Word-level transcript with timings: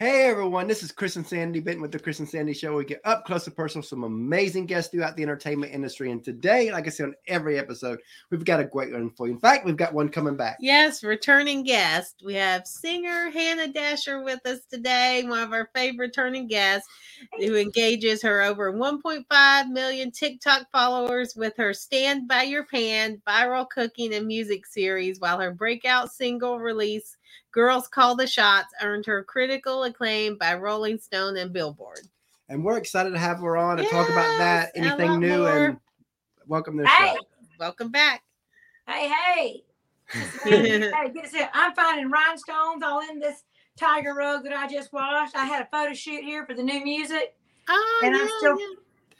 Hey 0.00 0.28
everyone, 0.28 0.68
this 0.68 0.84
is 0.84 0.92
Chris 0.92 1.16
and 1.16 1.26
Sandy 1.26 1.58
Benton 1.58 1.82
with 1.82 1.90
the 1.90 1.98
Chris 1.98 2.20
and 2.20 2.28
Sandy 2.28 2.54
Show. 2.54 2.76
We 2.76 2.84
get 2.84 3.00
up 3.04 3.24
close 3.24 3.48
and 3.48 3.56
personal, 3.56 3.80
with 3.80 3.88
some 3.88 4.04
amazing 4.04 4.66
guests 4.66 4.92
throughout 4.92 5.16
the 5.16 5.24
entertainment 5.24 5.74
industry. 5.74 6.12
And 6.12 6.22
today, 6.22 6.70
like 6.70 6.86
I 6.86 6.90
said 6.90 7.06
on 7.06 7.14
every 7.26 7.58
episode, 7.58 7.98
we've 8.30 8.44
got 8.44 8.60
a 8.60 8.64
great 8.64 8.92
one 8.92 9.10
for 9.10 9.26
you. 9.26 9.32
In 9.32 9.40
fact, 9.40 9.66
we've 9.66 9.76
got 9.76 9.92
one 9.92 10.08
coming 10.08 10.36
back. 10.36 10.58
Yes, 10.60 11.02
returning 11.02 11.64
guest. 11.64 12.22
We 12.24 12.34
have 12.34 12.64
singer 12.64 13.28
Hannah 13.30 13.72
Dasher 13.72 14.22
with 14.22 14.38
us 14.46 14.60
today, 14.70 15.24
one 15.26 15.40
of 15.40 15.52
our 15.52 15.68
favorite 15.74 16.06
returning 16.06 16.46
guests, 16.46 16.88
who 17.36 17.56
engages 17.56 18.22
her 18.22 18.40
over 18.40 18.72
1.5 18.72 19.68
million 19.70 20.12
TikTok 20.12 20.70
followers 20.70 21.34
with 21.34 21.56
her 21.56 21.74
Stand 21.74 22.28
By 22.28 22.44
Your 22.44 22.66
Pan 22.66 23.20
viral 23.26 23.68
cooking 23.68 24.14
and 24.14 24.28
music 24.28 24.64
series, 24.64 25.18
while 25.18 25.40
her 25.40 25.50
breakout 25.50 26.12
single 26.12 26.60
release 26.60 27.16
Girls 27.58 27.88
Call 27.88 28.14
the 28.14 28.24
Shots 28.24 28.72
earned 28.80 29.04
her 29.06 29.24
critical 29.24 29.82
acclaim 29.82 30.38
by 30.38 30.54
Rolling 30.54 30.96
Stone 30.96 31.36
and 31.38 31.52
Billboard. 31.52 32.02
And 32.48 32.62
we're 32.62 32.76
excited 32.78 33.10
to 33.10 33.18
have 33.18 33.40
her 33.40 33.56
on 33.56 33.78
to 33.78 33.82
talk 33.82 34.08
about 34.08 34.38
that, 34.38 34.70
Yes, 34.76 34.76
and 34.76 34.86
anything 34.86 35.18
new, 35.18 35.38
more. 35.38 35.66
and 35.66 35.80
welcome 36.46 36.76
to 36.76 36.84
the 36.84 36.88
Hey, 36.88 37.14
show. 37.16 37.20
Welcome 37.58 37.90
back. 37.90 38.22
hey, 38.86 39.08
hey. 39.08 39.62
hey, 40.44 41.10
get 41.12 41.34
it. 41.34 41.50
I'm 41.52 41.74
finding 41.74 42.12
rhinestones 42.12 42.84
all 42.84 43.00
in 43.10 43.18
this 43.18 43.42
tiger 43.76 44.14
rug 44.14 44.44
that 44.44 44.52
I 44.52 44.68
just 44.68 44.92
washed. 44.92 45.34
I 45.34 45.44
had 45.44 45.60
a 45.60 45.66
photo 45.72 45.92
shoot 45.94 46.22
here 46.22 46.46
for 46.46 46.54
the 46.54 46.62
new 46.62 46.84
music. 46.84 47.34
Oh, 47.68 48.00
And 48.04 48.14
I'm 48.14 48.20
yeah, 48.22 48.38
still- 48.38 48.60
yeah. 48.60 48.66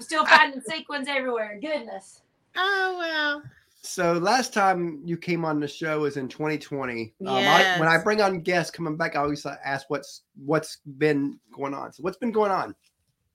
Still 0.00 0.24
finding 0.26 0.60
sequins 0.60 1.08
everywhere. 1.08 1.58
Goodness. 1.60 2.22
Oh, 2.54 2.94
well. 3.00 3.42
So 3.88 4.12
last 4.12 4.52
time 4.52 5.00
you 5.02 5.16
came 5.16 5.46
on 5.46 5.60
the 5.60 5.66
show 5.66 6.00
was 6.00 6.18
in 6.18 6.28
2020. 6.28 7.14
Um, 7.22 7.28
I, 7.28 7.76
when 7.78 7.88
I 7.88 7.96
bring 7.96 8.20
on 8.20 8.40
guests 8.40 8.70
coming 8.70 8.98
back, 8.98 9.16
I 9.16 9.20
always 9.20 9.46
ask 9.46 9.88
what's 9.88 10.24
what's 10.44 10.78
been 10.98 11.38
going 11.52 11.72
on. 11.72 11.92
So 11.94 12.02
what's 12.02 12.18
been 12.18 12.30
going 12.30 12.50
on? 12.50 12.74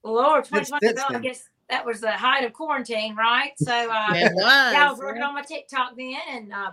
Lord, 0.03 0.45
Since 0.45 0.69
2020, 0.69 0.87
since 0.87 1.09
well, 1.09 1.17
I 1.17 1.23
guess 1.23 1.49
that 1.69 1.83
was 1.83 2.01
the 2.01 2.11
height 2.11 2.43
of 2.43 2.53
quarantine, 2.53 3.15
right? 3.15 3.53
So, 3.57 3.71
uh, 3.73 4.07
It 4.13 4.31
was. 4.35 4.73
yeah, 4.73 4.87
I 4.87 4.91
was 4.91 4.99
working 4.99 5.23
on 5.23 5.33
my 5.33 5.41
TikTok 5.41 5.95
then 5.97 6.17
and 6.29 6.53
uh, 6.53 6.71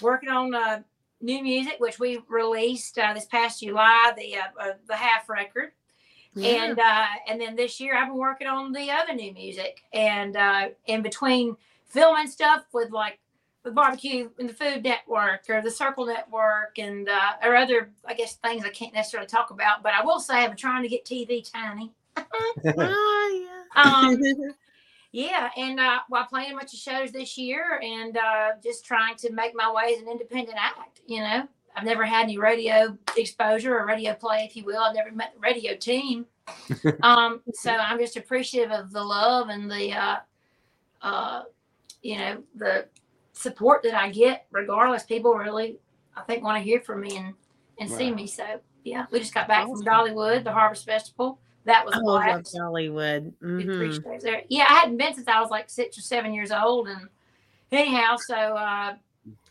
working 0.00 0.28
on 0.28 0.52
uh, 0.52 0.80
new 1.20 1.42
music, 1.44 1.76
which 1.78 2.00
we 2.00 2.20
released 2.28 2.98
uh, 2.98 3.14
this 3.14 3.26
past 3.26 3.60
July, 3.60 4.12
the 4.16 4.36
uh, 4.36 4.68
uh, 4.68 4.72
the 4.88 4.96
half 4.96 5.28
record. 5.28 5.72
Yeah. 6.34 6.64
and 6.64 6.78
uh 6.80 7.06
and 7.28 7.38
then 7.38 7.56
this 7.56 7.78
year 7.78 7.94
i've 7.94 8.08
been 8.08 8.16
working 8.16 8.46
on 8.46 8.72
the 8.72 8.90
other 8.90 9.12
new 9.12 9.34
music 9.34 9.82
and 9.92 10.34
uh 10.34 10.68
in 10.86 11.02
between 11.02 11.54
filming 11.84 12.26
stuff 12.26 12.64
with 12.72 12.90
like 12.90 13.18
the 13.62 13.70
barbecue 13.70 14.28
and 14.38 14.48
the 14.48 14.54
food 14.54 14.82
network 14.82 15.42
or 15.48 15.62
the 15.62 15.70
circle 15.70 16.06
network 16.06 16.78
and 16.78 17.08
uh 17.08 17.32
or 17.42 17.54
other 17.54 17.90
i 18.04 18.14
guess 18.14 18.36
things 18.36 18.64
i 18.64 18.68
can't 18.68 18.94
necessarily 18.94 19.26
talk 19.26 19.50
about 19.50 19.82
but 19.82 19.92
i 19.92 20.02
will 20.04 20.20
say 20.20 20.44
i'm 20.44 20.56
trying 20.56 20.82
to 20.82 20.88
get 20.88 21.04
tv 21.04 21.48
tiny. 21.50 21.92
Yeah. 22.64 22.94
um 23.76 24.18
yeah 25.12 25.50
and 25.56 25.78
uh 25.78 26.00
while 26.08 26.26
playing 26.26 26.52
a 26.52 26.56
bunch 26.56 26.72
of 26.72 26.78
shows 26.78 27.12
this 27.12 27.38
year 27.38 27.80
and 27.82 28.16
uh 28.16 28.48
just 28.62 28.84
trying 28.84 29.16
to 29.16 29.32
make 29.32 29.54
my 29.54 29.70
way 29.70 29.94
as 29.94 30.02
an 30.02 30.08
independent 30.08 30.58
act 30.58 31.00
you 31.06 31.20
know? 31.20 31.46
I've 31.74 31.84
never 31.84 32.04
had 32.04 32.24
any 32.24 32.36
radio 32.36 32.96
exposure 33.16 33.78
or 33.78 33.86
radio 33.86 34.12
play 34.12 34.44
if 34.44 34.56
you 34.56 34.64
will. 34.64 34.82
I've 34.82 34.94
never 34.94 35.10
met 35.10 35.32
the 35.34 35.40
radio 35.40 35.74
team. 35.76 36.26
Um 37.02 37.40
so 37.54 37.70
i'm 37.70 37.98
just 37.98 38.16
appreciative 38.16 38.72
of 38.72 38.92
the 38.92 39.02
love 39.02 39.48
and 39.48 39.70
the 39.70 39.92
uh 39.92 40.16
uh 41.00 41.42
you 42.02 42.18
know 42.18 42.42
the 42.56 42.86
support 43.42 43.82
that 43.82 43.94
i 43.94 44.08
get 44.08 44.46
regardless 44.50 45.02
people 45.02 45.34
really 45.34 45.78
i 46.16 46.22
think 46.22 46.42
want 46.42 46.56
to 46.56 46.62
hear 46.62 46.80
from 46.80 47.00
me 47.00 47.16
and 47.16 47.34
and 47.78 47.90
see 47.90 48.12
me 48.12 48.26
so 48.26 48.60
yeah 48.84 49.06
we 49.10 49.18
just 49.18 49.34
got 49.34 49.48
back 49.48 49.66
Awesome. 49.66 49.84
from 49.84 49.92
dollywood 49.94 50.44
the 50.44 50.52
harvest 50.52 50.86
festival 50.86 51.38
that 51.64 51.84
was 51.84 51.94
I 51.94 51.98
a 51.98 52.00
love 52.00 52.22
blast 52.24 52.56
Hollywood. 52.58 53.32
Good 53.40 53.68
Mhm. 53.68 54.20
there. 54.20 54.42
Yeah, 54.48 54.66
I 54.68 54.74
hadn't 54.80 54.96
been 54.96 55.14
since 55.14 55.28
I 55.28 55.40
was 55.40 55.50
like 55.50 55.70
six 55.70 55.96
or 55.96 56.00
seven 56.00 56.34
years 56.34 56.50
old, 56.50 56.88
and 56.88 57.08
anyhow, 57.70 58.16
so 58.16 58.34
uh, 58.34 58.94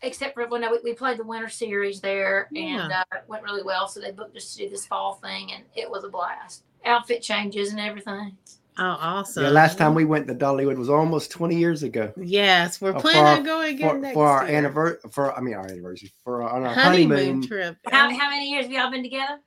except 0.02 0.34
for 0.34 0.46
when 0.48 0.60
we, 0.70 0.78
we 0.84 0.94
played 0.94 1.18
the 1.18 1.24
winter 1.24 1.48
series 1.48 2.00
there, 2.00 2.50
and 2.54 2.92
uh, 2.92 3.04
it 3.14 3.24
went 3.28 3.44
really 3.44 3.62
well. 3.62 3.88
So 3.88 4.00
they 4.00 4.10
booked 4.10 4.36
us 4.36 4.52
to 4.52 4.64
do 4.64 4.68
this 4.68 4.84
fall 4.84 5.14
thing, 5.14 5.52
and 5.52 5.64
it 5.74 5.90
was 5.90 6.04
a 6.04 6.08
blast. 6.08 6.64
Outfit 6.84 7.22
changes 7.22 7.70
and 7.70 7.80
everything. 7.80 8.36
Oh, 8.78 8.84
awesome. 8.98 9.44
Yeah, 9.44 9.50
last 9.50 9.76
time 9.76 9.94
we 9.94 10.04
went 10.06 10.26
to 10.28 10.34
Dollywood 10.34 10.76
was 10.78 10.88
almost 10.88 11.30
20 11.30 11.56
years 11.56 11.82
ago. 11.82 12.12
Yes, 12.16 12.80
we're 12.80 12.96
Uh, 12.96 13.00
planning 13.00 13.22
on 13.40 13.42
going 13.44 13.74
again 13.74 13.90
For, 13.90 13.98
next 13.98 14.14
for 14.14 14.26
our 14.26 14.48
year. 14.48 14.56
anniversary, 14.58 15.10
for 15.10 15.36
I 15.36 15.40
mean 15.42 15.54
our 15.54 15.66
anniversary, 15.66 16.10
for 16.24 16.42
our, 16.42 16.50
on 16.56 16.64
our 16.64 16.74
honeymoon, 16.74 17.18
honeymoon. 17.18 17.46
trip. 17.46 17.76
How, 17.90 18.08
how 18.10 18.30
many 18.30 18.50
years 18.50 18.64
have 18.64 18.72
y'all 18.72 18.90
been 18.90 19.02
together? 19.02 19.40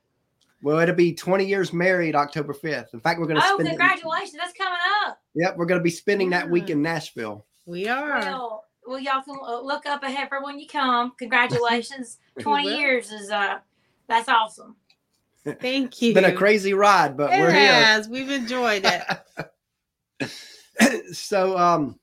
Well, 0.62 0.78
it'll 0.78 0.94
be 0.94 1.12
20 1.12 1.44
years 1.44 1.72
married 1.72 2.14
October 2.14 2.54
5th. 2.54 2.94
In 2.94 3.00
fact, 3.00 3.18
we're 3.20 3.26
going 3.26 3.40
to 3.40 3.42
Oh, 3.44 3.54
spend. 3.54 3.68
it- 3.68 3.70
congratulations! 3.78 4.34
That's 4.38 4.52
coming 4.56 4.78
up. 5.06 5.20
Yep, 5.34 5.56
we're 5.56 5.66
going 5.66 5.80
to 5.80 5.84
be 5.84 5.90
spending 5.90 6.30
that 6.30 6.48
week 6.48 6.70
in 6.70 6.80
Nashville. 6.80 7.44
We 7.66 7.88
are. 7.88 8.20
Well, 8.20 8.64
well, 8.86 8.98
y'all 9.00 9.22
can 9.22 9.36
uh, 9.44 9.60
look 9.60 9.86
up 9.86 10.02
ahead 10.04 10.28
for 10.28 10.42
when 10.42 10.58
you 10.60 10.68
come. 10.68 11.12
Congratulations! 11.18 12.18
Twenty 12.40 12.76
years 12.76 13.10
is 13.10 13.30
uh, 13.30 13.58
that's 14.08 14.28
awesome. 14.28 14.76
Thank 15.60 16.02
you. 16.02 16.10
It's 16.10 16.14
been 16.14 16.24
a 16.24 16.34
crazy 16.34 16.74
ride, 16.74 17.16
but 17.16 17.32
it 17.32 17.40
we're 17.40 17.52
here. 17.52 17.72
has. 17.72 18.08
We've 18.08 18.30
enjoyed 18.30 18.84
it. 18.84 20.30
so 21.12 21.56
um 21.56 21.98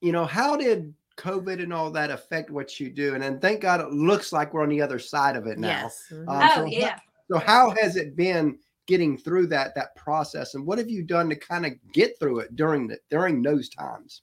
you 0.00 0.12
know 0.12 0.24
how 0.24 0.56
did 0.56 0.92
covid 1.16 1.62
and 1.62 1.72
all 1.72 1.90
that 1.90 2.10
affect 2.10 2.50
what 2.50 2.78
you 2.78 2.90
do 2.90 3.14
and 3.14 3.22
then 3.22 3.38
thank 3.38 3.60
god 3.60 3.80
it 3.80 3.90
looks 3.90 4.32
like 4.32 4.52
we're 4.52 4.62
on 4.62 4.68
the 4.68 4.82
other 4.82 4.98
side 4.98 5.36
of 5.36 5.46
it 5.46 5.58
now 5.58 5.68
yes. 5.68 6.06
Um, 6.12 6.26
oh 6.28 6.54
so, 6.54 6.64
yeah. 6.66 6.98
so 7.30 7.38
how 7.38 7.74
has 7.80 7.96
it 7.96 8.16
been 8.16 8.58
getting 8.86 9.16
through 9.16 9.46
that 9.48 9.74
that 9.74 9.94
process 9.96 10.54
and 10.54 10.66
what 10.66 10.78
have 10.78 10.90
you 10.90 11.02
done 11.02 11.28
to 11.28 11.36
kind 11.36 11.64
of 11.66 11.72
get 11.92 12.18
through 12.18 12.40
it 12.40 12.54
during 12.56 12.86
the 12.86 12.98
during 13.10 13.42
those 13.42 13.68
times 13.68 14.22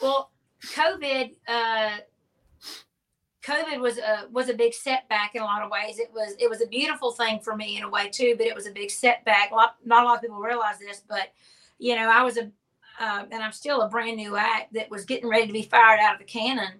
Well, 0.00 0.30
COVID, 0.72 1.36
uh, 1.46 1.98
COVID 3.44 3.78
was 3.78 3.98
a 3.98 4.26
was 4.30 4.48
a 4.48 4.54
big 4.54 4.72
setback 4.72 5.34
in 5.34 5.42
a 5.42 5.44
lot 5.44 5.62
of 5.62 5.70
ways. 5.70 5.98
It 5.98 6.10
was 6.14 6.34
it 6.38 6.48
was 6.48 6.62
a 6.62 6.66
beautiful 6.66 7.12
thing 7.12 7.40
for 7.40 7.54
me 7.54 7.76
in 7.76 7.84
a 7.84 7.88
way 7.88 8.08
too, 8.08 8.34
but 8.38 8.46
it 8.46 8.54
was 8.54 8.66
a 8.66 8.70
big 8.70 8.90
setback. 8.90 9.50
A 9.50 9.54
lot, 9.54 9.76
not 9.84 10.02
a 10.02 10.06
lot 10.06 10.16
of 10.16 10.22
people 10.22 10.38
realize 10.38 10.78
this, 10.78 11.02
but 11.06 11.32
you 11.78 11.94
know, 11.94 12.10
I 12.10 12.22
was 12.22 12.38
a 12.38 12.50
uh, 13.00 13.24
and 13.30 13.42
I'm 13.42 13.52
still 13.52 13.82
a 13.82 13.88
brand 13.88 14.16
new 14.16 14.36
act 14.36 14.72
that 14.74 14.90
was 14.90 15.04
getting 15.04 15.28
ready 15.28 15.46
to 15.46 15.52
be 15.52 15.62
fired 15.62 16.00
out 16.00 16.14
of 16.14 16.20
the 16.20 16.24
cannon. 16.24 16.74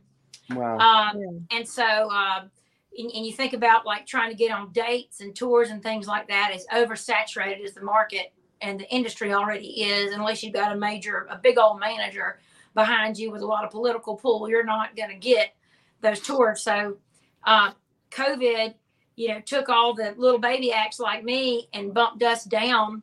wow 0.50 0.78
Um, 0.78 1.20
Yeah. 1.20 1.58
and 1.58 1.68
so, 1.68 2.08
um, 2.10 2.50
and, 2.96 3.10
and 3.12 3.26
you 3.26 3.32
think 3.32 3.52
about 3.52 3.84
like 3.84 4.06
trying 4.06 4.30
to 4.30 4.36
get 4.36 4.52
on 4.52 4.72
dates 4.72 5.20
and 5.20 5.34
tours 5.34 5.70
and 5.70 5.82
things 5.82 6.06
like 6.06 6.28
that 6.28 6.52
is 6.54 6.66
oversaturated 6.72 7.64
as 7.64 7.74
the 7.74 7.82
market 7.82 8.32
and 8.60 8.78
the 8.78 8.88
industry 8.94 9.34
already 9.34 9.82
is. 9.82 10.14
Unless 10.14 10.42
you've 10.42 10.54
got 10.54 10.72
a 10.72 10.76
major, 10.76 11.26
a 11.28 11.36
big 11.36 11.58
old 11.58 11.80
manager 11.80 12.38
behind 12.74 13.18
you 13.18 13.30
with 13.30 13.42
a 13.42 13.46
lot 13.46 13.64
of 13.64 13.70
political 13.70 14.14
pull, 14.14 14.48
you're 14.48 14.64
not 14.64 14.96
going 14.96 15.10
to 15.10 15.16
get 15.16 15.54
those 16.04 16.20
tours. 16.20 16.62
So, 16.62 16.98
uh, 17.44 17.72
COVID, 18.12 18.74
you 19.16 19.28
know, 19.28 19.40
took 19.40 19.68
all 19.68 19.94
the 19.94 20.14
little 20.16 20.38
baby 20.38 20.72
acts 20.72 21.00
like 21.00 21.24
me 21.24 21.68
and 21.72 21.92
bumped 21.92 22.22
us 22.22 22.44
down 22.44 23.02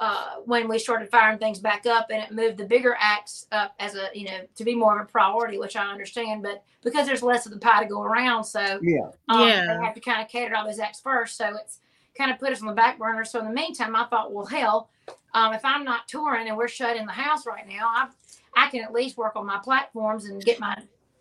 uh, 0.00 0.36
when 0.44 0.68
we 0.68 0.78
started 0.78 1.10
firing 1.10 1.38
things 1.38 1.58
back 1.58 1.84
up 1.84 2.06
and 2.10 2.22
it 2.22 2.30
moved 2.32 2.56
the 2.56 2.64
bigger 2.64 2.96
acts 3.00 3.46
up 3.50 3.74
as 3.80 3.96
a 3.96 4.08
you 4.14 4.24
know 4.26 4.38
to 4.54 4.62
be 4.64 4.74
more 4.74 4.96
of 5.00 5.08
a 5.08 5.10
priority 5.10 5.58
which 5.58 5.74
i 5.74 5.90
understand 5.90 6.40
but 6.40 6.62
because 6.84 7.04
there's 7.04 7.22
less 7.22 7.46
of 7.46 7.52
the 7.52 7.58
pie 7.58 7.82
to 7.82 7.88
go 7.88 8.00
around 8.02 8.44
so 8.44 8.78
yeah 8.80 9.08
um, 9.28 9.48
Yeah. 9.48 9.66
they 9.66 9.84
have 9.84 9.94
to 9.94 10.00
kind 10.00 10.22
of 10.22 10.28
cater 10.28 10.54
all 10.54 10.64
those 10.64 10.78
acts 10.78 11.00
first 11.00 11.36
so 11.36 11.48
it's 11.56 11.80
kind 12.16 12.30
of 12.30 12.38
put 12.38 12.52
us 12.52 12.60
on 12.60 12.68
the 12.68 12.74
back 12.74 12.96
burner 12.96 13.24
so 13.24 13.40
in 13.40 13.44
the 13.46 13.52
meantime 13.52 13.96
i 13.96 14.04
thought 14.04 14.32
well 14.32 14.46
hell 14.46 14.88
um, 15.34 15.52
if 15.52 15.64
i'm 15.64 15.82
not 15.84 16.06
touring 16.06 16.46
and 16.46 16.56
we're 16.56 16.68
shut 16.68 16.96
in 16.96 17.04
the 17.04 17.10
house 17.12 17.44
right 17.44 17.66
now 17.66 17.88
i 17.88 18.06
i 18.56 18.68
can 18.70 18.84
at 18.84 18.92
least 18.92 19.16
work 19.16 19.34
on 19.34 19.44
my 19.46 19.58
platforms 19.58 20.26
and 20.26 20.44
get 20.44 20.60
my 20.60 20.76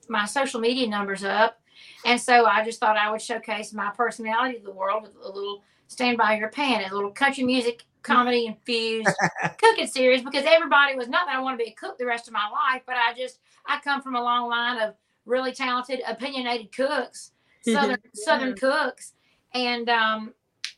my 0.09 0.25
social 0.25 0.59
media 0.59 0.88
numbers 0.88 1.23
up. 1.23 1.59
And 2.06 2.19
so 2.19 2.45
i 2.45 2.66
just 2.66 2.79
thought 2.79 2.97
i 2.97 3.12
would 3.12 3.22
showcase 3.22 3.72
my 3.72 3.91
personality 3.91 4.57
to 4.57 4.63
the 4.63 4.72
world 4.72 5.03
with 5.03 5.12
a 5.23 5.29
little 5.29 5.63
stand 5.88 6.17
by 6.17 6.35
your 6.35 6.49
pan 6.49 6.90
a 6.90 6.93
little 6.93 7.11
country 7.11 7.43
music 7.43 7.85
comedy 8.08 8.46
infused 8.46 9.09
cooking 9.58 9.85
series 9.85 10.23
because 10.23 10.46
everybody 10.47 10.96
was 10.96 11.08
not 11.08 11.28
that 11.28 11.35
I 11.35 11.41
want 11.41 11.59
to 11.59 11.64
be 11.64 11.70
a 11.72 11.73
cook 11.73 11.97
the 11.97 12.05
rest 12.05 12.28
of 12.28 12.34
my 12.34 12.47
life, 12.49 12.82
but 12.85 12.96
I 12.96 13.14
just 13.14 13.40
I 13.66 13.79
come 13.84 14.02
from 14.02 14.16
a 14.16 14.23
long 14.23 14.49
line 14.49 14.79
of 14.79 14.96
really 15.26 15.52
talented, 15.52 16.02
opinionated 16.08 16.72
cooks, 16.72 17.32
southern 17.61 17.97
southern 18.14 18.55
cooks, 18.55 19.14
and 19.53 19.90
um 19.90 20.34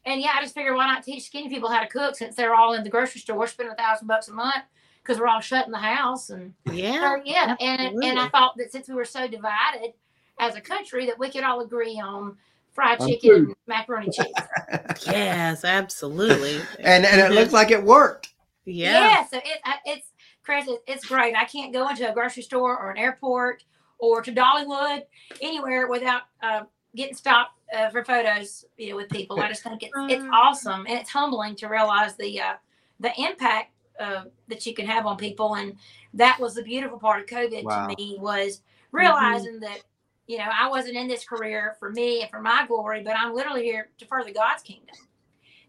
and 0.05 0.19
yeah, 0.19 0.31
I 0.35 0.41
just 0.41 0.55
figured 0.55 0.75
why 0.75 0.87
not 0.87 1.03
teach 1.03 1.25
skinny 1.25 1.49
people 1.49 1.69
how 1.69 1.81
to 1.81 1.87
cook 1.87 2.15
since 2.15 2.35
they're 2.35 2.55
all 2.55 2.73
in 2.73 2.83
the 2.83 2.89
grocery 2.89 3.21
store 3.21 3.45
spending 3.47 3.73
a 3.73 3.75
thousand 3.75 4.07
bucks 4.07 4.27
a 4.27 4.33
month 4.33 4.63
because 5.03 5.19
we're 5.19 5.27
all 5.27 5.39
shut 5.39 5.65
in 5.65 5.71
the 5.71 5.77
house 5.77 6.29
and 6.29 6.53
Yeah. 6.71 7.01
so 7.01 7.21
yeah, 7.25 7.55
and 7.59 8.03
and 8.03 8.19
I 8.19 8.27
thought 8.29 8.55
that 8.57 8.71
since 8.71 8.87
we 8.87 8.95
were 8.95 9.05
so 9.05 9.27
divided 9.27 9.93
as 10.39 10.55
a 10.55 10.61
country 10.61 11.05
that 11.07 11.17
we 11.19 11.29
could 11.29 11.43
all 11.43 11.61
agree 11.61 11.99
on 11.99 12.37
fried 12.71 12.99
chicken 12.99 13.31
and 13.35 13.55
macaroni 13.67 14.09
cheese. 14.11 14.25
Yes, 15.07 15.63
absolutely. 15.65 16.61
and 16.79 17.05
and 17.05 17.19
it 17.21 17.31
looks 17.31 17.53
like 17.53 17.71
it 17.71 17.83
worked 17.83 18.29
yeah. 18.65 18.99
Yeah, 19.09 19.25
so 19.25 19.37
it 19.37 19.59
it's 19.85 20.07
Chris, 20.43 20.67
it's 20.87 21.05
great. 21.05 21.35
I 21.35 21.45
can't 21.45 21.73
go 21.73 21.87
into 21.89 22.09
a 22.09 22.13
grocery 22.13 22.43
store 22.43 22.77
or 22.77 22.91
an 22.91 22.97
airport 22.97 23.63
or 23.99 24.21
to 24.21 24.31
Dollywood 24.31 25.03
anywhere 25.41 25.87
without 25.87 26.23
uh, 26.41 26.61
getting 26.95 27.15
stopped 27.15 27.51
uh, 27.75 27.89
for 27.89 28.03
photos, 28.03 28.65
you 28.77 28.89
know, 28.91 28.95
with 28.95 29.09
people. 29.09 29.39
I 29.39 29.47
just 29.49 29.63
think 29.63 29.83
it's 29.83 29.91
it's 29.95 30.23
Uh. 30.23 30.29
awesome 30.31 30.85
and 30.87 30.99
it's 30.99 31.09
humbling 31.09 31.55
to 31.57 31.67
realize 31.67 32.15
the 32.15 32.39
uh, 32.41 32.53
the 32.99 33.11
impact 33.19 33.73
uh, 33.99 34.23
that 34.47 34.65
you 34.65 34.73
can 34.73 34.85
have 34.85 35.05
on 35.05 35.17
people. 35.17 35.55
And 35.55 35.75
that 36.13 36.39
was 36.39 36.55
the 36.55 36.63
beautiful 36.63 36.97
part 36.99 37.21
of 37.21 37.27
COVID 37.27 37.63
Wow. 37.63 37.87
to 37.87 37.95
me 37.95 38.17
was 38.19 38.61
realizing 38.91 39.59
that 39.59 39.79
you 40.27 40.37
know 40.37 40.47
I 40.57 40.67
wasn't 40.69 40.95
in 40.95 41.07
this 41.07 41.23
career 41.25 41.75
for 41.79 41.91
me 41.91 42.21
and 42.21 42.29
for 42.29 42.41
my 42.41 42.65
glory, 42.67 43.03
but 43.03 43.15
I'm 43.17 43.33
literally 43.33 43.63
here 43.63 43.89
to 43.97 44.05
further 44.05 44.31
God's 44.31 44.63
kingdom 44.63 44.95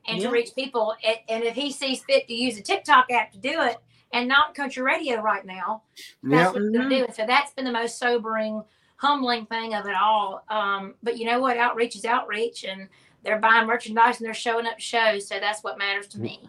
and 0.09 0.19
Yeah. 0.19 0.29
to 0.29 0.33
reach 0.33 0.55
people. 0.55 0.95
And, 1.05 1.17
and 1.29 1.45
if 1.45 1.55
He 1.55 1.73
sees 1.73 2.03
fit 2.05 2.27
to 2.29 2.35
use 2.35 2.57
a 2.59 2.63
TikTok 2.63 3.11
app 3.11 3.33
to 3.33 3.39
do 3.39 3.61
it 3.63 3.77
and 4.13 4.27
not 4.29 4.55
country 4.55 4.83
radio 4.83 5.21
right 5.21 5.45
now, 5.45 5.83
that's 6.23 6.53
Yep. 6.53 6.55
what 6.55 6.73
they're 6.73 6.89
doing. 6.89 7.13
So 7.13 7.27
that's 7.27 7.53
been 7.53 7.65
the 7.65 7.73
most 7.73 7.99
sobering, 7.99 8.63
humbling 8.97 9.47
thing 9.47 9.75
of 9.75 9.87
it 9.87 9.95
all. 9.95 10.45
Um, 10.49 10.95
but 11.03 11.19
you 11.19 11.27
know 11.27 11.41
what? 11.41 11.57
Outreach 11.57 11.97
is 11.97 12.05
outreach, 12.05 12.65
and 12.65 12.89
they're 13.23 13.39
buying 13.39 13.67
merchandise 13.67 14.19
and 14.19 14.27
they're 14.27 14.35
showing 14.35 14.67
up 14.67 14.79
shows. 14.81 15.29
So 15.29 15.39
that's 15.39 15.63
what 15.63 15.79
matters 15.79 16.07
to 16.09 16.21
me. 16.21 16.49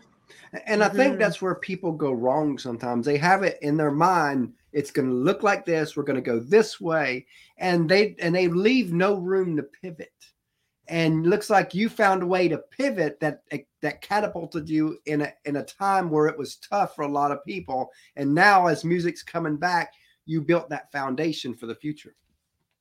And 0.66 0.84
I 0.84 0.90
think 0.90 1.16
Mhm. 1.16 1.20
that's 1.20 1.42
where 1.42 1.56
people 1.56 1.92
go 1.92 2.12
wrong 2.12 2.58
sometimes. 2.58 3.06
They 3.06 3.18
have 3.18 3.44
it 3.44 3.58
in 3.62 3.78
their 3.78 3.92
mind, 3.92 4.54
it's 4.74 4.92
going 4.92 5.08
to 5.10 5.14
look 5.14 5.44
like 5.44 5.66
this, 5.66 5.96
we're 5.96 6.04
going 6.04 6.16
to 6.16 6.22
go 6.22 6.40
this 6.40 6.80
way, 6.80 7.26
and 7.58 7.90
they 7.90 8.16
and 8.20 8.34
they 8.34 8.48
leave 8.48 8.94
no 8.94 9.16
room 9.16 9.58
to 9.58 9.64
pivot. 9.64 10.14
And 10.88 11.26
looks 11.26 11.50
like 11.50 11.74
you 11.74 11.88
found 11.88 12.24
a 12.24 12.26
way 12.26 12.48
to 12.50 12.58
pivot 12.58 13.20
that 13.22 13.44
that 13.82 14.02
catapulted 14.02 14.68
you 14.68 14.98
in 15.06 15.22
a 15.22 15.34
in 15.46 15.58
a 15.58 15.64
time 15.64 16.10
where 16.10 16.28
it 16.28 16.38
was 16.38 16.58
tough 16.58 16.96
for 16.96 17.04
a 17.04 17.12
lot 17.12 17.32
of 17.32 17.46
people. 17.46 17.92
And 18.16 18.34
now 18.34 18.68
as 18.68 18.84
music's 18.84 19.24
coming 19.24 19.58
back, 19.58 19.94
you 20.26 20.42
built 20.42 20.70
that 20.70 20.92
foundation 20.92 21.54
for 21.54 21.66
the 21.66 21.76
future. 21.76 22.16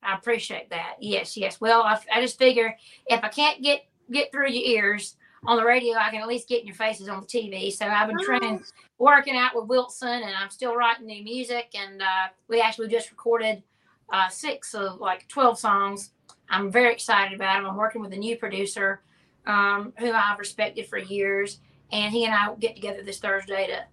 I 0.03 0.15
appreciate 0.15 0.69
that. 0.71 0.95
Yes, 0.99 1.37
yes. 1.37 1.61
Well, 1.61 1.83
I, 1.83 1.99
I 2.11 2.21
just 2.21 2.37
figure 2.37 2.75
if 3.05 3.23
I 3.23 3.27
can't 3.29 3.61
get 3.61 3.83
get 4.09 4.31
through 4.31 4.49
your 4.49 4.83
ears 4.83 5.15
on 5.45 5.57
the 5.57 5.65
radio, 5.65 5.97
I 5.97 6.09
can 6.11 6.21
at 6.21 6.27
least 6.27 6.47
get 6.47 6.61
in 6.61 6.67
your 6.67 6.75
faces 6.75 7.09
on 7.09 7.21
the 7.21 7.25
TV. 7.25 7.71
So 7.71 7.87
I've 7.87 8.07
been 8.07 8.23
training, 8.23 8.63
working 8.99 9.35
out 9.35 9.55
with 9.55 9.65
Wilson, 9.65 10.09
and 10.09 10.35
I'm 10.35 10.49
still 10.49 10.75
writing 10.75 11.07
new 11.07 11.23
music. 11.23 11.73
And 11.73 12.01
uh, 12.01 12.27
we 12.47 12.61
actually 12.61 12.89
just 12.89 13.09
recorded 13.09 13.63
uh, 14.11 14.29
six 14.29 14.73
of 14.75 14.99
like 14.99 15.27
12 15.27 15.57
songs. 15.57 16.11
I'm 16.49 16.71
very 16.71 16.93
excited 16.93 17.33
about 17.33 17.57
them. 17.57 17.65
I'm 17.65 17.77
working 17.77 18.01
with 18.01 18.13
a 18.13 18.17
new 18.17 18.37
producer 18.37 19.01
um, 19.47 19.93
who 19.97 20.11
I've 20.11 20.37
respected 20.37 20.87
for 20.87 20.99
years, 20.99 21.59
and 21.91 22.13
he 22.13 22.25
and 22.25 22.33
I 22.33 22.49
will 22.49 22.57
get 22.57 22.75
together 22.75 23.01
this 23.01 23.19
Thursday 23.19 23.67
to 23.67 23.85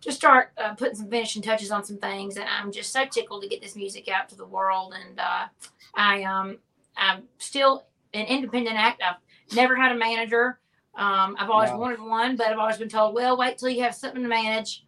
just 0.00 0.18
start 0.18 0.52
uh, 0.58 0.74
putting 0.74 0.96
some 0.96 1.10
finishing 1.10 1.42
touches 1.42 1.70
on 1.70 1.84
some 1.84 1.98
things. 1.98 2.36
And 2.36 2.48
I'm 2.48 2.72
just 2.72 2.92
so 2.92 3.04
tickled 3.06 3.42
to 3.42 3.48
get 3.48 3.62
this 3.62 3.76
music 3.76 4.08
out 4.08 4.28
to 4.30 4.36
the 4.36 4.46
world. 4.46 4.94
And 4.94 5.20
uh, 5.20 5.46
I 5.94 6.24
um 6.24 6.58
I'm 6.96 7.24
still 7.38 7.86
an 8.14 8.26
independent 8.26 8.76
act. 8.76 9.02
I've 9.02 9.54
never 9.54 9.76
had 9.76 9.92
a 9.92 9.96
manager. 9.96 10.58
Um, 10.96 11.36
I've 11.38 11.50
always 11.50 11.70
Wow. 11.70 11.78
wanted 11.78 12.00
one, 12.00 12.36
but 12.36 12.48
I've 12.48 12.58
always 12.58 12.78
been 12.78 12.88
told, 12.88 13.14
well, 13.14 13.36
wait 13.36 13.58
till 13.58 13.68
you 13.68 13.82
have 13.82 13.94
something 13.94 14.22
to 14.22 14.28
manage. 14.28 14.84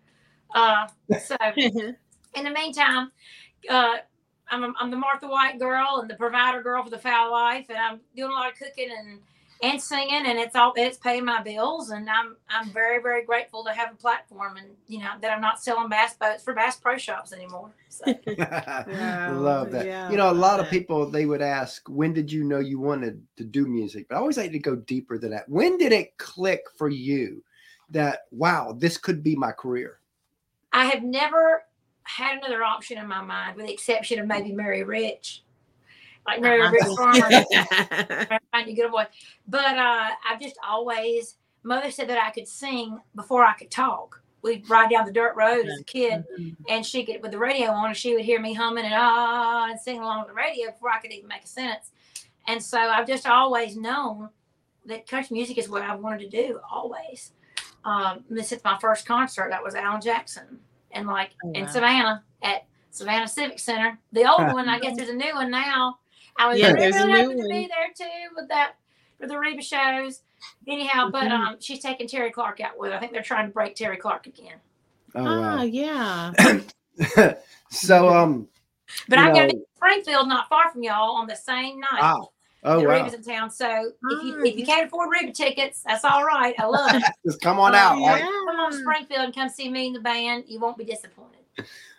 Uh, 0.55 0.89
so 1.21 1.37
in 1.57 2.45
the 2.45 2.51
meantime, 2.51 3.13
uh, 3.69 3.97
I'm, 4.51 4.75
I'm 4.81 4.91
the 4.91 4.97
Martha 4.97 5.29
White 5.29 5.59
girl 5.59 5.99
and 6.01 6.09
the 6.09 6.15
provider 6.15 6.63
girl 6.63 6.83
for 6.83 6.91
the 6.91 6.99
Foul 6.99 7.31
Life, 7.31 7.67
and 7.69 7.79
I'm 7.79 8.01
doing 8.17 8.31
a 8.31 8.35
lot 8.35 8.51
of 8.53 8.59
cooking 8.59 8.89
and 8.97 9.21
and 9.63 9.81
singing, 9.81 10.27
and 10.27 10.39
it's 10.39 10.55
all 10.55 10.73
it's 10.77 10.99
paying 10.99 11.25
my 11.25 11.43
bills, 11.43 11.91
and 11.91 12.09
I'm 12.09 12.37
I'm 12.49 12.71
very 12.71 13.03
very 13.03 13.25
grateful 13.25 13.65
to 13.65 13.73
have 13.73 13.93
a 13.93 13.97
platform, 13.97 14.57
and 14.57 14.69
you 14.87 15.01
know 15.01 15.13
that 15.21 15.31
I'm 15.31 15.41
not 15.41 15.61
selling 15.61 15.89
bass 15.89 16.15
boats 16.15 16.45
for 16.45 16.55
Bass 16.55 16.77
Pro 16.77 16.97
Shops 16.97 17.33
anymore. 17.33 17.71
So. 17.89 18.05
Love 18.27 19.71
that. 19.73 19.87
Yeah, 19.87 20.11
you 20.11 20.17
know, 20.17 20.27
a 20.27 20.33
love 20.33 20.37
lot 20.37 20.61
of 20.61 20.71
people 20.71 21.11
they 21.11 21.27
would 21.27 21.43
ask, 21.43 21.89
when 21.89 22.13
did 22.13 22.31
you 22.31 22.45
know 22.45 22.59
you 22.59 22.79
wanted 22.79 23.23
to 23.37 23.45
do 23.45 23.67
music? 23.67 24.07
But 24.09 24.17
I 24.17 24.19
always 24.19 24.37
like 24.37 24.53
to 24.53 24.59
go 24.59 24.77
deeper 24.77 25.19
than 25.19 25.31
that. 25.31 25.49
When 25.49 25.77
did 25.77 25.93
it 25.93 26.17
click 26.19 26.63
for 26.77 26.89
you 26.89 27.43
that 27.91 28.21
wow, 28.31 28.77
this 28.77 28.97
could 28.97 29.23
be 29.23 29.35
my 29.35 29.53
career? 29.53 29.99
I 30.73 30.85
have 30.87 31.03
never 31.03 31.65
had 32.05 32.39
another 32.39 32.63
option 32.63 32.99
in 32.99 33.07
my 33.07 33.23
mind, 33.23 33.57
with 33.57 33.67
the 33.67 33.73
exception 33.73 34.19
of 34.19 34.27
maybe 34.27 34.53
Mary 34.53 34.83
Rich, 34.83 35.43
like 36.29 36.41
Mary 36.43 36.61
Rich 36.69 36.97
Farmer. 36.97 37.21
trying 38.53 38.67
to 38.67 38.73
get 38.73 38.87
a 38.87 38.89
voice. 38.89 39.07
But 39.47 39.77
uh, 39.79 40.11
I've 40.29 40.41
just 40.41 40.57
always, 40.67 41.37
mother 41.63 41.91
said 41.91 42.09
that 42.09 42.23
I 42.23 42.31
could 42.31 42.47
sing 42.47 43.01
before 43.15 43.45
I 43.45 43.55
could 43.55 43.71
talk. 43.71 44.23
We'd 44.43 44.69
ride 44.71 44.91
down 44.91 45.05
the 45.05 45.13
dirt 45.13 45.35
road 45.35 45.67
as 45.67 45.81
a 45.81 45.85
kid, 45.85 46.25
and 46.69 46.87
she 46.87 47.05
could, 47.05 47.23
with 47.23 47.33
the 47.33 47.39
radio 47.39 47.71
on, 47.71 47.87
and 47.89 47.97
she 47.97 48.15
would 48.15 48.25
hear 48.25 48.41
me 48.41 48.55
humming 48.55 48.85
and 48.85 48.95
ah, 48.97 49.69
and 49.69 49.81
singing 49.81 50.03
along 50.03 50.21
with 50.21 50.29
the 50.29 50.35
radio 50.35 50.71
before 50.71 50.91
I 50.91 51.01
could 51.01 51.11
even 51.11 51.29
make 51.29 51.43
a 51.43 51.49
sentence. 51.49 51.91
And 52.47 52.63
so 52.63 52.79
I've 52.79 53.07
just 53.07 53.27
always 53.27 53.77
known 53.77 54.29
that 54.87 55.09
country 55.09 55.35
music 55.35 55.59
is 55.59 55.69
what 55.69 55.83
I 55.83 55.95
wanted 55.97 56.31
to 56.31 56.45
do, 56.45 56.61
always. 56.71 57.33
Um, 57.85 58.25
this 58.31 58.53
is 58.53 58.63
my 58.63 58.79
first 58.81 59.07
concert. 59.07 59.49
That 59.51 59.63
was 59.63 59.75
Alan 59.75 60.01
Jackson, 60.01 60.61
and 60.93 61.09
like 61.09 61.31
Oh, 61.45 61.51
in. 61.53 61.67
Savannah 61.69 62.23
at 62.43 62.65
Savannah 62.91 63.29
Civic 63.29 63.59
Center. 63.59 63.99
The 64.13 64.31
old 64.31 64.53
one, 64.53 64.69
I 64.69 64.79
guess 64.79 64.97
there's 64.97 65.09
a 65.09 65.15
new 65.15 65.35
one 65.35 65.51
now. 65.51 65.99
I 66.38 66.49
was 66.49 66.58
Yeah, 66.58 66.73
really 66.73 66.81
there's 66.81 66.96
happy 66.96 67.35
to 67.35 67.49
be 67.49 67.69
there 67.69 67.93
too 67.96 68.35
with 68.37 68.49
that 68.49 68.73
for 69.20 69.26
the 69.26 69.38
Reba 69.38 69.62
shows. 69.62 70.23
Anyhow, 70.67 71.11
but 71.11 71.25
Mhm. 71.25 71.32
um, 71.32 71.56
she's 71.61 71.81
taking 71.81 72.06
Terri 72.06 72.32
Clark 72.32 72.61
out 72.61 72.79
with. 72.79 72.90
her. 72.93 72.96
I 72.96 73.00
think 73.00 73.12
they're 73.12 73.23
trying 73.23 73.46
to 73.49 73.52
break 73.52 73.75
Terri 73.75 73.99
Clark 73.99 74.26
again. 74.26 74.58
Oh 75.14 75.25
Ah, 75.25 75.56
wow. 75.56 75.62
yeah. 75.62 76.32
so 77.70 78.08
um 78.08 78.49
But 79.08 79.19
I'm 79.19 79.32
going 79.35 79.49
to 79.49 79.55
be 79.55 79.61
in 79.61 79.67
Springfield, 79.76 80.29
not 80.29 80.49
far 80.49 80.70
from 80.70 80.82
y'all, 80.82 81.17
on 81.17 81.26
the 81.26 81.35
same 81.35 81.81
night. 81.81 82.00
wow. 82.00 82.29
Oh 82.64 82.81
the 82.81 82.87
wow. 82.87 82.93
Reba's 82.94 83.14
in 83.14 83.23
town. 83.23 83.50
So 83.50 83.93
if 84.11 84.23
you 84.25 84.35
Ah, 84.38 84.43
if 84.44 84.56
you 84.56 84.64
can't 84.67 84.87
afford 84.87 85.11
Reba 85.11 85.32
tickets, 85.32 85.82
that's 85.87 86.05
all 86.05 86.25
right. 86.25 86.55
I 86.58 86.67
love 86.67 86.94
it. 86.94 87.02
Just 87.26 87.40
come 87.40 87.58
on 87.58 87.75
Oh, 87.75 87.79
out. 87.79 87.99
yeah. 87.99 88.19
Come 88.19 88.61
on 88.61 88.73
Springfield 88.73 89.20
and 89.25 89.35
come 89.35 89.49
see 89.49 89.69
me 89.70 89.88
and 89.88 89.96
the 89.96 90.00
band. 90.00 90.44
You 90.46 90.61
won't 90.61 90.76
be 90.76 90.85
disappointed. 90.85 91.38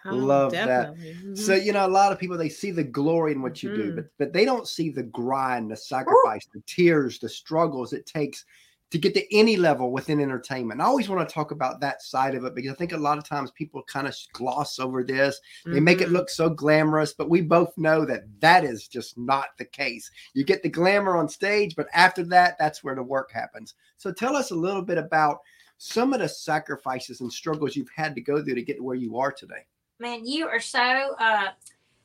Oh, 0.06 0.16
Love 0.16 0.64
that. 0.64 0.92
definitely. 0.92 1.14
Mhm. 1.14 1.36
So 1.36 1.54
you 1.56 1.72
know, 1.74 1.86
a 1.86 1.88
lot 1.90 2.12
of 2.12 2.20
people 2.20 2.38
they 2.38 2.50
see 2.50 2.72
the 2.72 2.84
glory 2.84 3.32
in 3.34 3.42
what 3.42 3.62
you 3.64 3.70
do, 3.70 3.92
Mhm. 3.92 3.96
but 3.96 4.06
but 4.18 4.34
they 4.34 4.46
don't 4.46 4.68
see 4.68 4.90
the 4.90 5.04
grind, 5.04 5.72
the 5.72 5.76
sacrifice, 5.78 6.46
the 6.54 6.62
tears, 6.66 7.20
the 7.20 7.30
struggles 7.30 7.94
it 7.94 8.06
takes 8.06 8.46
to 8.92 8.98
get 8.98 9.14
to 9.14 9.36
any 9.38 9.56
level 9.56 9.92
within 9.92 10.20
entertainment. 10.20 10.82
I 10.82 10.86
always 10.86 11.08
want 11.10 11.28
to 11.28 11.32
talk 11.32 11.52
about 11.52 11.80
that 11.82 12.02
side 12.02 12.34
of 12.34 12.44
it 12.44 12.56
because 12.56 12.72
I 12.72 12.76
think 12.76 12.92
a 12.92 12.98
lot 12.98 13.20
of 13.20 13.24
times 13.24 13.52
people 13.52 13.84
kind 13.84 14.08
of 14.08 14.16
gloss 14.34 14.80
over 14.80 15.04
this. 15.04 15.40
They 15.70 15.80
make 15.80 16.02
it 16.02 16.10
Mhm. 16.10 16.12
look 16.12 16.28
so 16.30 16.50
glamorous, 16.50 17.14
but 17.14 17.30
we 17.30 17.42
both 17.42 17.78
know 17.78 18.04
that 18.06 18.24
that 18.42 18.64
is 18.64 18.88
just 18.88 19.16
not 19.16 19.50
the 19.60 19.66
case. 19.66 20.10
You 20.34 20.44
get 20.44 20.64
the 20.64 20.70
glamour 20.70 21.16
on 21.18 21.30
stage, 21.30 21.76
but 21.76 21.88
after 21.94 22.24
that, 22.26 22.58
that's 22.58 22.84
where 22.84 22.96
the 22.96 23.04
work 23.04 23.32
happens. 23.32 23.76
So 23.98 24.12
tell 24.12 24.36
us 24.36 24.50
a 24.50 24.56
little 24.56 24.82
bit 24.82 24.98
about 24.98 25.40
some 25.78 26.12
of 26.14 26.20
the 26.20 26.28
sacrifices 26.30 27.22
and 27.22 27.32
struggles 27.32 27.76
you've 27.76 27.92
had 27.96 28.16
to 28.16 28.22
go 28.22 28.44
through 28.44 28.56
to 28.56 28.64
get 28.64 28.78
to 28.78 28.84
where 28.84 28.96
you 28.96 29.18
are 29.18 29.32
today. 29.32 29.66
Man, 30.00 30.26
you 30.26 30.48
are 30.48 30.60
so 30.60 31.16
uh, 31.20 31.48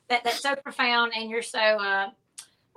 that 0.09 0.23
that's 0.23 0.41
so 0.41 0.55
profound, 0.55 1.13
and 1.15 1.29
you're 1.29 1.41
so 1.41 1.59
uh, 1.59 2.09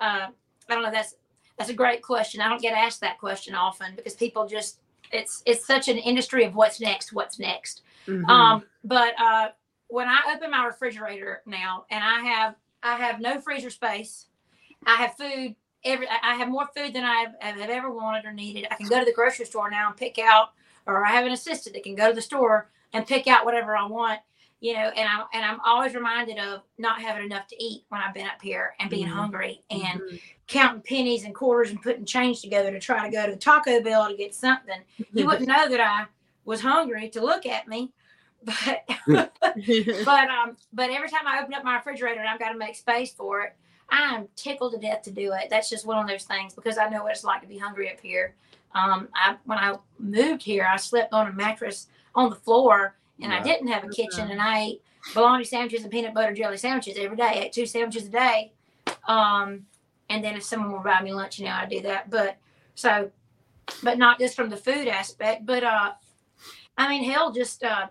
uh, 0.00 0.28
I 0.68 0.74
don't 0.74 0.82
know. 0.82 0.90
That's 0.90 1.16
that's 1.58 1.70
a 1.70 1.74
great 1.74 2.02
question. 2.02 2.40
I 2.40 2.48
don't 2.48 2.62
get 2.62 2.76
asked 2.76 3.00
that 3.00 3.18
question 3.18 3.54
often 3.54 3.94
because 3.96 4.14
people 4.14 4.46
just 4.46 4.80
it's 5.12 5.42
it's 5.46 5.66
such 5.66 5.88
an 5.88 5.98
industry 5.98 6.44
of 6.44 6.54
what's 6.54 6.80
next, 6.80 7.12
what's 7.12 7.38
next. 7.38 7.82
Mhm. 8.06 8.28
Um, 8.28 8.64
but 8.84 9.14
uh, 9.20 9.48
when 9.88 10.08
I 10.08 10.20
open 10.34 10.50
my 10.50 10.64
refrigerator 10.66 11.42
now, 11.46 11.84
and 11.90 12.02
I 12.02 12.20
have 12.20 12.54
I 12.82 12.96
have 12.96 13.20
no 13.20 13.40
freezer 13.40 13.70
space, 13.70 14.26
I 14.86 14.94
have 14.96 15.16
food. 15.16 15.54
Every 15.84 16.08
I 16.08 16.18
I 16.22 16.34
have 16.36 16.48
more 16.48 16.68
food 16.76 16.92
than 16.92 17.04
I 17.04 17.26
have, 17.40 17.58
have 17.58 17.70
ever 17.70 17.90
wanted 17.90 18.24
or 18.24 18.32
needed. 18.32 18.66
I 18.70 18.74
can 18.74 18.88
go 18.88 18.98
to 18.98 19.04
the 19.04 19.12
grocery 19.12 19.46
store 19.46 19.70
now 19.70 19.88
and 19.88 19.96
pick 19.96 20.18
out, 20.18 20.50
or 20.86 21.04
I 21.04 21.10
have 21.10 21.26
an 21.26 21.32
assistant 21.32 21.74
that 21.74 21.84
can 21.84 21.94
go 21.94 22.08
to 22.08 22.14
the 22.14 22.22
store 22.22 22.70
and 22.92 23.06
pick 23.06 23.26
out 23.26 23.44
whatever 23.44 23.76
I 23.76 23.86
want. 23.86 24.20
You 24.60 24.74
know, 24.74 24.90
and 24.96 25.08
I'm 25.08 25.24
and 25.32 25.44
I'm 25.44 25.60
always 25.64 25.94
reminded 25.94 26.38
of 26.38 26.62
not 26.78 27.00
having 27.00 27.24
enough 27.24 27.46
to 27.48 27.62
eat 27.62 27.84
when 27.90 28.00
I've 28.00 28.14
been 28.14 28.26
up 28.26 28.42
here 28.42 28.74
and 28.80 28.90
being 28.90 29.06
Mhm. 29.06 29.12
hungry 29.12 29.62
and 29.70 30.00
Mhm. 30.00 30.20
counting 30.48 30.82
pennies 30.82 31.24
and 31.24 31.34
quarters 31.34 31.70
and 31.70 31.80
putting 31.80 32.04
change 32.04 32.40
together 32.40 32.72
to 32.72 32.80
try 32.80 33.04
to 33.04 33.12
go 33.12 33.26
to 33.26 33.32
the 33.32 33.38
Taco 33.38 33.80
Bell 33.80 34.08
to 34.08 34.16
get 34.16 34.34
something. 34.34 34.80
You 35.12 35.26
wouldn't 35.26 35.46
know 35.48 35.68
that 35.68 35.80
I 35.80 36.06
was 36.44 36.60
hungry 36.60 37.08
to 37.10 37.20
look 37.20 37.46
at 37.46 37.68
me, 37.68 37.92
but 38.42 38.84
but 40.04 40.28
um 40.28 40.56
but 40.72 40.90
every 40.90 41.08
time 41.08 41.26
I 41.26 41.40
open 41.40 41.54
up 41.54 41.62
my 41.62 41.76
refrigerator 41.76 42.18
and 42.20 42.28
I've 42.28 42.40
got 42.40 42.50
to 42.50 42.58
make 42.58 42.74
space 42.74 43.12
for 43.12 43.42
it, 43.42 43.56
I'm 43.90 44.26
tickled 44.34 44.72
to 44.72 44.78
death 44.78 45.02
to 45.02 45.12
do 45.12 45.32
it. 45.34 45.50
That's 45.50 45.70
just 45.70 45.86
one 45.86 45.98
of 45.98 46.08
those 46.08 46.24
things 46.24 46.54
because 46.54 46.78
I 46.78 46.88
know 46.88 47.04
what 47.04 47.12
it's 47.12 47.22
like 47.24 47.42
to 47.42 47.46
be 47.46 47.58
hungry 47.58 47.92
up 47.92 48.00
here. 48.00 48.34
Um, 48.74 49.08
I 49.14 49.36
when 49.44 49.58
I 49.58 49.76
moved 50.00 50.42
here, 50.42 50.68
I 50.68 50.76
slept 50.78 51.12
on 51.12 51.28
a 51.28 51.32
mattress 51.32 51.86
on 52.16 52.28
the 52.30 52.36
floor 52.36 52.96
and 53.20 53.32
I 53.32 53.42
didn't 53.42 53.68
have 53.68 53.84
a 53.84 53.88
kitchen 53.88 54.30
and 54.30 54.40
I 54.40 54.60
ate 54.60 54.82
bologna 55.14 55.44
sandwiches 55.44 55.82
and 55.82 55.90
peanut 55.90 56.14
butter 56.14 56.32
jelly 56.32 56.56
sandwiches 56.56 56.98
every 56.98 57.16
day. 57.16 57.24
I 57.24 57.32
ate 57.44 57.52
two 57.52 57.66
sandwiches 57.66 58.06
a 58.06 58.10
day. 58.10 58.52
Um, 59.06 59.66
and 60.08 60.22
then 60.22 60.36
if 60.36 60.42
someone 60.42 60.72
will 60.72 60.80
buy 60.80 61.02
me 61.02 61.12
lunch, 61.12 61.38
you 61.38 61.46
know, 61.46 61.52
I'd 61.52 61.68
do 61.68 61.82
that. 61.82 62.10
But 62.10 62.38
so, 62.74 63.10
but 63.82 63.98
not 63.98 64.18
just 64.18 64.36
from 64.36 64.50
the 64.50 64.56
food 64.56 64.88
aspect, 64.88 65.44
but 65.44 65.62
uh, 65.64 65.92
I 66.76 66.88
mean, 66.88 67.10
hell, 67.10 67.32
just 67.32 67.62
uh, 67.64 67.88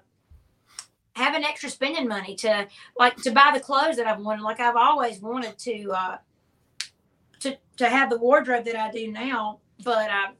having 1.13 1.43
extra 1.43 1.69
spending 1.69 2.07
money 2.07 2.36
to 2.36 2.67
like 2.98 3.15
to 3.17 3.31
buy 3.31 3.51
the 3.53 3.60
clothes 3.60 3.98
that 3.98 4.07
I've 4.07 4.19
wanted. 4.19 4.43
Like 4.43 4.60
I've 4.60 4.75
always 4.75 5.19
wanted 5.19 5.57
to 5.60 5.91
uh, 5.91 6.17
to 7.41 7.57
to 7.77 7.89
have 7.89 8.10
the 8.10 8.17
wardrobe 8.17 8.65
that 8.65 8.75
I 8.75 8.91
do 8.91 9.12
now, 9.12 9.60
but 9.84 10.10
I 10.10 10.31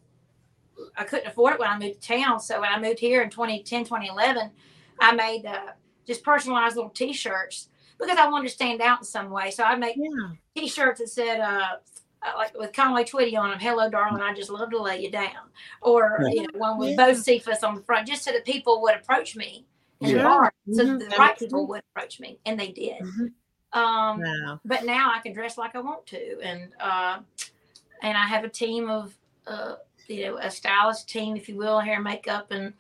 I 0.96 1.04
couldn't 1.04 1.28
afford 1.28 1.54
it 1.54 1.60
when 1.60 1.70
I 1.70 1.78
moved 1.78 2.02
to 2.02 2.08
town. 2.08 2.40
So 2.40 2.62
when 2.62 2.72
I 2.72 2.80
moved 2.80 3.00
here 3.00 3.22
in 3.22 3.30
2010, 3.30 3.84
2011, 3.84 4.52
I 5.00 5.14
made 5.14 5.46
uh, 5.46 5.72
just 6.06 6.24
personalized 6.24 6.76
little 6.76 6.92
T-shirts 6.92 7.70
because 8.00 8.18
I 8.18 8.28
wanted 8.30 8.48
to 8.48 8.54
stand 8.54 8.82
out 8.82 9.00
in 9.00 9.04
some 9.06 9.30
way. 9.30 9.52
So 9.52 9.64
I 9.64 9.76
made 9.76 9.96
Yeah. 9.98 10.34
T-shirts 10.56 11.00
that 11.00 11.10
said, 11.10 11.40
uh, 11.40 11.78
uh, 12.24 12.32
like 12.36 12.58
with 12.58 12.74
Conway 12.74 13.04
Twitty 13.04 13.38
on 13.38 13.52
them, 13.52 13.60
"Hello, 13.60 13.90
darling, 13.90 14.22
I 14.22 14.34
just 14.34 14.50
love 14.50 14.72
to 14.72 14.82
lay 14.82 15.02
you 15.02 15.12
down," 15.12 15.52
or 15.82 16.24
you 16.32 16.42
know, 16.42 16.48
one 16.60 16.80
with 16.80 16.98
Yeah. 16.98 17.08
Bocephus 17.10 17.64
on 17.64 17.76
the 17.76 17.84
front, 17.84 18.08
just 18.08 18.24
so 18.24 18.32
that 18.32 18.46
people 18.46 18.82
would 18.82 18.96
approach 18.96 19.36
me 19.36 19.66
in 20.02 20.12
the 20.12 20.18
Yeah. 20.18 20.24
bar, 20.24 20.54
so 20.72 20.84
Mhm. 20.84 21.00
that 21.00 21.10
the 21.12 21.18
right 21.18 21.38
people 21.38 21.68
would 21.68 21.84
approach 21.92 22.20
me, 22.20 22.40
and 22.46 22.60
they 22.60 22.72
did. 22.72 23.02
Mhm. 23.02 23.34
Um, 23.74 24.22
Wow. 24.22 24.60
but 24.66 24.86
now 24.86 25.12
I 25.14 25.20
can 25.20 25.34
dress 25.34 25.58
like 25.58 25.76
I 25.76 25.82
want 25.82 26.08
to, 26.08 26.40
and 26.42 26.74
uh, 26.80 27.20
and 28.02 28.18
I 28.18 28.26
have 28.28 28.44
a 28.44 28.50
team 28.50 28.90
of 28.90 29.16
uh, 29.46 29.76
you 30.08 30.26
know 30.26 30.38
a 30.38 30.50
stylist 30.50 31.08
team, 31.08 31.36
if 31.38 31.48
you 31.48 31.56
will, 31.56 31.80
hair 31.80 32.02
makeup, 32.02 32.50
and 32.50 32.74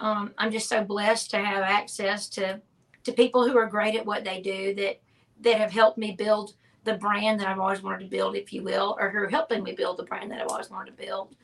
um, 0.00 0.32
I'm 0.38 0.50
just 0.50 0.68
so 0.68 0.82
blessed 0.82 1.30
to 1.30 1.38
have 1.38 1.62
access 1.62 2.28
to 2.30 2.60
to 3.04 3.12
people 3.12 3.48
who 3.48 3.56
are 3.56 3.66
great 3.66 3.94
at 3.94 4.04
what 4.04 4.24
they 4.24 4.40
do 4.40 4.74
that 4.74 5.00
that 5.40 5.58
have 5.58 5.70
helped 5.70 5.96
me 5.98 6.12
build 6.12 6.54
the 6.84 6.94
brand 6.94 7.40
that 7.40 7.48
I've 7.48 7.58
always 7.58 7.82
wanted 7.82 8.00
to 8.00 8.10
build, 8.10 8.36
if 8.36 8.52
you 8.52 8.62
will, 8.62 8.96
or 8.98 9.10
who 9.10 9.18
are 9.18 9.28
helping 9.28 9.62
me 9.62 9.72
build 9.72 9.98
the 9.98 10.02
brand 10.04 10.30
that 10.30 10.40
I've 10.40 10.48
always 10.48 10.70
wanted 10.70 10.96
to 10.96 11.04
build. 11.06 11.34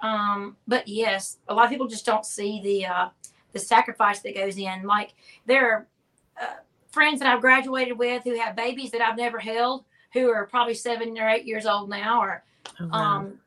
Um, 0.00 0.56
but 0.66 0.86
yes, 0.88 1.38
a 1.48 1.54
lot 1.54 1.64
of 1.64 1.70
people 1.70 1.86
just 1.88 2.06
don't 2.06 2.26
see 2.26 2.60
the 2.62 2.86
uh, 2.86 3.08
the 3.52 3.58
sacrifice 3.58 4.20
that 4.20 4.34
goes 4.34 4.58
in. 4.58 4.82
Like 4.84 5.14
there 5.46 5.70
are 5.70 5.86
uh, 6.40 6.54
friends 6.90 7.20
that 7.20 7.32
I've 7.32 7.40
graduated 7.40 7.98
with 7.98 8.24
who 8.24 8.38
have 8.38 8.54
babies 8.56 8.90
that 8.92 9.00
I've 9.00 9.16
never 9.16 9.38
held, 9.38 9.84
who 10.12 10.30
are 10.30 10.46
probably 10.46 10.74
seven 10.74 11.18
or 11.18 11.28
eight 11.28 11.46
years 11.46 11.66
old 11.66 11.88
now, 11.88 12.20
or 12.20 12.44
Oh, 12.80 12.88
wow. 12.88 13.00
um, 13.18 13.40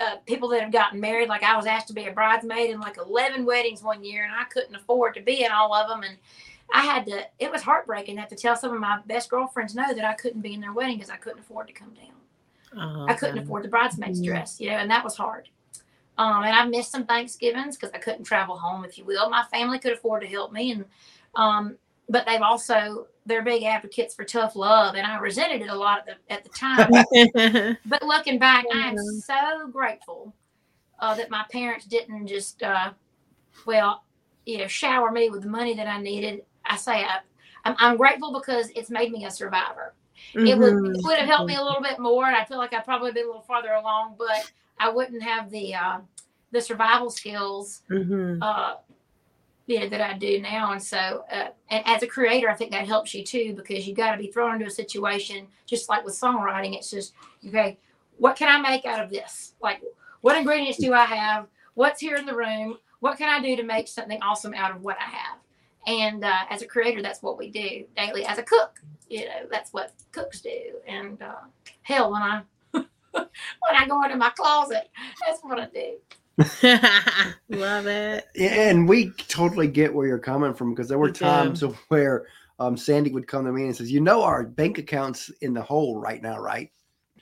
uh, 0.00 0.16
people 0.26 0.48
that 0.48 0.62
have 0.62 0.72
gotten 0.72 0.98
married. 1.00 1.28
Like 1.28 1.42
I 1.42 1.56
was 1.56 1.66
asked 1.66 1.88
to 1.88 1.92
be 1.92 2.06
a 2.06 2.12
bridesmaid 2.12 2.70
in 2.70 2.80
like 2.80 2.96
11 2.96 3.44
weddings 3.44 3.82
one 3.82 4.02
year, 4.02 4.24
and 4.24 4.32
I 4.32 4.44
couldn't 4.44 4.74
afford 4.74 5.14
to 5.14 5.20
be 5.20 5.44
in 5.44 5.52
all 5.52 5.74
of 5.74 5.88
them. 5.88 6.02
And 6.02 6.16
I 6.72 6.80
had 6.82 7.04
to, 7.06 7.22
it 7.38 7.50
was 7.52 7.62
heartbreaking 7.62 8.14
to 8.16 8.20
have 8.20 8.30
to 8.30 8.36
tell 8.36 8.56
some 8.56 8.72
of 8.72 8.80
my 8.80 9.00
best 9.06 9.28
girlfriends 9.28 9.74
no 9.74 9.92
that 9.92 10.04
I 10.04 10.14
couldn't 10.14 10.40
be 10.40 10.54
in 10.54 10.60
their 10.60 10.72
wedding 10.72 10.96
because 10.96 11.10
I 11.10 11.16
couldn't 11.16 11.40
afford 11.40 11.66
to 11.68 11.72
come 11.72 11.92
down. 11.94 12.06
Oh, 12.76 13.06
I 13.08 13.14
couldn't 13.14 13.38
afford 13.38 13.64
the 13.64 13.68
bridesmaid's 13.68 14.20
Mhm. 14.20 14.26
dress, 14.26 14.60
you 14.60 14.70
know, 14.70 14.76
and 14.76 14.90
that 14.90 15.04
was 15.04 15.16
hard. 15.16 15.48
Um, 16.18 16.44
and 16.44 16.54
I 16.54 16.64
missed 16.66 16.92
some 16.92 17.04
Thanksgivings 17.06 17.76
because 17.76 17.92
I 17.94 17.98
couldn't 17.98 18.24
travel 18.24 18.56
home, 18.56 18.84
if 18.84 18.98
you 18.98 19.04
will. 19.04 19.28
My 19.30 19.44
family 19.44 19.78
could 19.78 19.92
afford 19.92 20.22
to 20.22 20.28
help 20.28 20.52
me, 20.52 20.72
and 20.72 20.84
um, 21.34 21.76
but 22.08 22.26
they've 22.26 22.42
also 22.42 23.06
they're 23.30 23.42
big 23.42 23.62
advocates 23.62 24.14
for 24.14 24.24
tough 24.24 24.56
love, 24.56 24.94
and 24.94 25.06
I 25.06 25.18
resented 25.18 25.62
it 25.62 25.70
a 25.70 25.74
lot 25.74 26.06
at 26.06 26.18
the, 26.28 26.32
at 26.32 26.44
the 26.44 26.50
time. 26.50 27.76
but 27.86 28.02
looking 28.02 28.38
back, 28.38 28.64
I 28.74 28.88
am 28.88 28.96
so 28.98 29.68
grateful 29.72 30.34
uh, 30.98 31.14
that 31.14 31.30
my 31.30 31.44
parents 31.50 31.86
didn't 31.86 32.26
just 32.26 32.62
uh, 32.62 32.92
well, 33.64 34.04
you 34.44 34.58
know, 34.58 34.66
shower 34.66 35.10
me 35.10 35.30
with 35.30 35.42
the 35.42 35.48
money 35.48 35.74
that 35.74 35.86
I 35.86 36.00
needed. 36.00 36.42
I 36.66 36.76
say 36.76 37.04
I, 37.04 37.20
I'm, 37.64 37.76
I'm 37.78 37.96
grateful 37.96 38.32
because 38.32 38.70
it's 38.76 38.90
made 38.90 39.12
me 39.12 39.24
a 39.24 39.30
survivor 39.30 39.94
it 40.34 40.58
would 40.58 40.74
Mhm. 40.74 40.94
it 40.94 41.04
would 41.04 41.18
have 41.18 41.26
helped 41.26 41.48
me 41.48 41.56
a 41.56 41.62
little 41.62 41.80
bit 41.80 41.98
more 41.98 42.26
and 42.26 42.36
i 42.36 42.44
feel 42.44 42.58
like 42.58 42.72
i'd 42.74 42.84
probably 42.84 43.10
be 43.12 43.20
a 43.20 43.26
little 43.26 43.40
farther 43.40 43.72
along 43.72 44.14
but 44.18 44.50
i 44.78 44.88
wouldn't 44.88 45.22
have 45.22 45.50
the 45.50 45.74
uh 45.74 45.98
the 46.52 46.60
survival 46.60 47.10
skills 47.10 47.82
Mhm. 47.90 48.38
uh 48.42 48.76
you 49.70 49.80
know 49.80 49.88
that 49.88 50.00
i 50.00 50.18
do 50.18 50.40
now. 50.40 50.72
And 50.72 50.82
so 50.82 51.24
uh, 51.32 51.48
and 51.70 51.86
as 51.86 52.02
a 52.02 52.06
creator 52.06 52.50
i 52.50 52.54
think 52.54 52.72
that 52.72 52.86
helps 52.86 53.14
you 53.14 53.24
too 53.24 53.54
because 53.54 53.86
you 53.86 53.94
got 53.94 54.12
to 54.12 54.18
be 54.18 54.26
thrown 54.26 54.54
into 54.54 54.66
a 54.66 54.70
situation 54.70 55.46
just 55.66 55.88
like 55.88 56.04
with 56.04 56.18
songwriting 56.20 56.76
it's 56.76 56.90
just 56.90 57.14
okay 57.46 57.78
what 58.18 58.36
can 58.36 58.48
i 58.48 58.60
make 58.60 58.84
out 58.84 59.02
of 59.02 59.10
this? 59.10 59.54
Like 59.62 59.82
what 60.20 60.36
ingredients 60.36 60.78
do 60.78 60.92
i 60.92 61.04
have? 61.04 61.46
What's 61.74 62.00
here 62.00 62.16
in 62.16 62.26
the 62.26 62.36
room? 62.36 62.76
What 63.00 63.16
can 63.16 63.28
i 63.28 63.42
do 63.42 63.56
to 63.56 63.62
make 63.62 63.88
something 63.88 64.20
awesome 64.22 64.52
out 64.54 64.74
of 64.74 64.82
what 64.82 64.98
i 64.98 65.04
have? 65.04 65.38
And 65.86 66.24
uh, 66.24 66.42
as 66.50 66.60
a 66.60 66.66
creator 66.66 67.00
that's 67.00 67.22
what 67.22 67.38
we 67.38 67.50
do 67.50 67.84
daily. 67.96 68.26
As 68.26 68.38
a 68.38 68.42
cook 68.42 68.80
you 69.08 69.24
know 69.24 69.46
that's 69.50 69.72
what 69.72 69.92
cooks 70.12 70.40
do. 70.40 70.74
And 70.86 71.20
uh, 71.22 71.46
hell 71.82 72.12
when 72.12 72.22
i 72.22 72.42
when 72.72 73.76
i 73.76 73.86
go 73.88 74.02
into 74.04 74.16
my 74.16 74.30
closet 74.30 74.88
that's 75.26 75.40
what 75.42 75.58
i 75.58 75.66
do 75.66 75.96
Love 77.48 77.86
it. 77.86 78.26
and 78.38 78.88
we 78.88 79.10
totally 79.28 79.68
get 79.68 79.92
where 79.92 80.06
you're 80.06 80.18
coming 80.18 80.54
from 80.54 80.70
because 80.74 80.88
there 80.88 80.98
were 80.98 81.06
We 81.06 81.12
do. 81.12 81.18
times 81.24 81.60
where 81.88 82.26
um, 82.58 82.76
Sandy 82.76 83.10
would 83.12 83.26
come 83.26 83.44
to 83.46 83.52
me 83.52 83.64
and 83.64 83.76
says, 83.76 83.90
"You 83.90 84.00
know, 84.00 84.22
our 84.22 84.42
bank 84.44 84.78
account's 84.78 85.30
in 85.40 85.52
the 85.54 85.62
hole 85.62 85.98
right 86.00 86.22
now, 86.22 86.38
right?" 86.38 86.70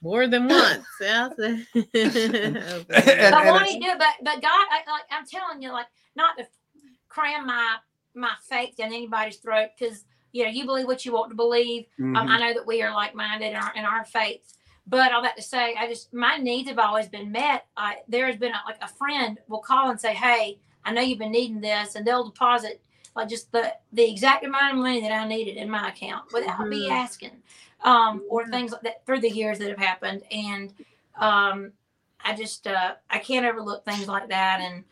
More 0.03 0.27
than 0.29 0.49
once. 0.49 0.85
Yeah. 1.00 1.29
And- 1.38 1.67
but 1.75 3.09
and 3.09 3.35
won't 3.35 3.62
I- 3.62 3.67
he 3.69 3.81
do? 3.81 3.93
But 3.99 4.15
but 4.23 4.43
God, 4.43 4.50
I, 4.53 4.83
like 4.91 5.03
I'm 5.11 5.27
telling 5.27 5.62
you, 5.62 5.73
like 5.73 5.87
not 6.17 6.37
to 6.38 6.47
cram 7.09 7.47
my 7.47 7.77
my 8.15 8.33
faith 8.49 8.77
down 8.77 8.88
anybody's 8.88 9.37
throat 9.38 9.71
because 9.79 10.05
you 10.33 10.45
know 10.45 10.50
you 10.50 10.67
believe 10.67 10.87
what 10.87 11.05
you 11.07 11.12
want 11.12 11.31
to 11.31 11.37
believe. 11.37 11.87
Um, 12.00 12.15
Mhm. 12.15 12.29
I 12.29 12.38
know 12.38 12.55
that 12.55 12.67
we 12.67 12.83
are 12.83 12.93
like 12.95 13.15
minded 13.15 13.50
in 13.50 13.57
our 13.57 13.73
in 13.75 13.85
our 13.85 14.05
faith. 14.05 14.55
But 14.88 15.12
all 15.12 15.23
that 15.23 15.37
to 15.37 15.42
say, 15.42 15.75
I 15.78 15.87
just 15.87 16.12
my 16.14 16.38
needs 16.38 16.68
have 16.68 16.78
always 16.78 17.09
been 17.09 17.30
met. 17.30 17.66
I, 17.76 17.97
there 18.09 18.26
has 18.26 18.37
been 18.37 18.52
a, 18.52 18.61
like 18.66 18.78
a 18.80 18.88
friend 18.88 19.38
will 19.49 19.59
call 19.61 19.90
and 19.90 20.00
say, 20.00 20.14
"Hey, 20.14 20.59
I 20.85 20.92
know 20.92 21.02
you've 21.02 21.18
been 21.18 21.33
needing 21.33 21.61
this," 21.61 21.95
and 21.95 22.07
they'll 22.07 22.25
deposit 22.25 22.80
like 23.14 23.28
just 23.28 23.52
the 23.52 23.75
the 23.92 24.11
exact 24.11 24.45
amount 24.45 24.73
of 24.73 24.78
money 24.78 25.00
that 25.02 25.12
I 25.12 25.26
needed 25.28 25.57
in 25.57 25.68
my 25.68 25.90
account 25.90 26.33
without 26.33 26.66
me 26.68 26.88
Mhm. 26.88 26.92
asking, 26.92 27.42
um, 27.83 28.25
or 28.30 28.42
Yeah. 28.42 28.49
things 28.50 28.73
like 28.73 28.80
that 28.83 29.04
through 29.04 29.21
the 29.21 29.30
years 29.30 29.59
that 29.59 29.68
have 29.68 29.78
happened. 29.78 30.23
And 30.30 30.73
um, 31.21 31.73
I 32.25 32.35
just 32.35 32.66
uh, 32.66 32.95
I 33.11 33.18
can't 33.18 33.45
overlook 33.45 33.85
things 33.85 34.09
like 34.09 34.28
that, 34.30 34.61
and 34.61 34.85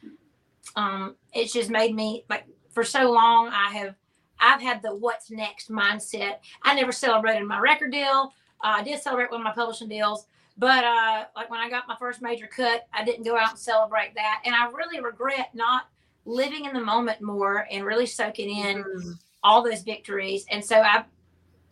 um, 0.74 1.16
it's 1.32 1.54
just 1.54 1.70
made 1.70 1.94
me 1.94 2.24
like 2.28 2.44
for 2.70 2.84
so 2.84 3.10
long 3.10 3.48
I 3.48 3.70
have 3.78 3.94
I've 4.38 4.60
had 4.60 4.82
the 4.82 4.94
what's 4.94 5.30
next 5.30 5.70
mindset. 5.70 6.36
I 6.62 6.74
never 6.74 6.92
celebrated 6.92 7.44
my 7.46 7.58
record 7.60 7.92
deal. 7.92 8.34
Uh, 8.62 8.76
I 8.78 8.82
did 8.82 9.00
celebrate 9.00 9.30
one 9.30 9.40
of 9.40 9.44
my 9.44 9.52
publishing 9.52 9.88
deals, 9.88 10.26
but 10.56 10.84
uh, 10.84 11.24
like 11.36 11.50
when 11.50 11.60
I 11.60 11.68
got 11.68 11.86
my 11.88 11.96
first 11.96 12.22
major 12.22 12.46
cut, 12.46 12.86
I 12.92 13.04
didn't 13.04 13.24
go 13.24 13.36
out 13.36 13.50
and 13.50 13.58
celebrate 13.58 14.14
that, 14.14 14.42
and 14.44 14.54
I 14.54 14.70
really 14.70 15.00
regret 15.00 15.54
not 15.54 15.88
living 16.24 16.64
in 16.64 16.72
the 16.74 16.80
moment 16.80 17.20
more 17.20 17.66
and 17.70 17.84
really 17.84 18.06
soaking 18.06 18.50
in 18.50 18.82
Mhm. 18.82 19.18
all 19.42 19.62
those 19.62 19.82
victories. 19.82 20.44
And 20.50 20.64
so 20.64 20.80
I, 20.80 21.04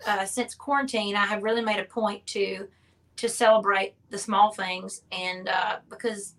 uh, 0.07 0.25
since 0.27 0.55
quarantine, 0.55 1.17
I 1.17 1.27
have 1.27 1.43
really 1.43 1.63
made 1.63 1.81
a 1.81 1.85
point 1.85 2.27
to 2.29 2.69
to 3.17 3.29
celebrate 3.29 3.95
the 4.11 4.19
small 4.19 4.51
things, 4.53 5.03
and 5.13 5.49
uh, 5.49 5.79
because 5.89 6.35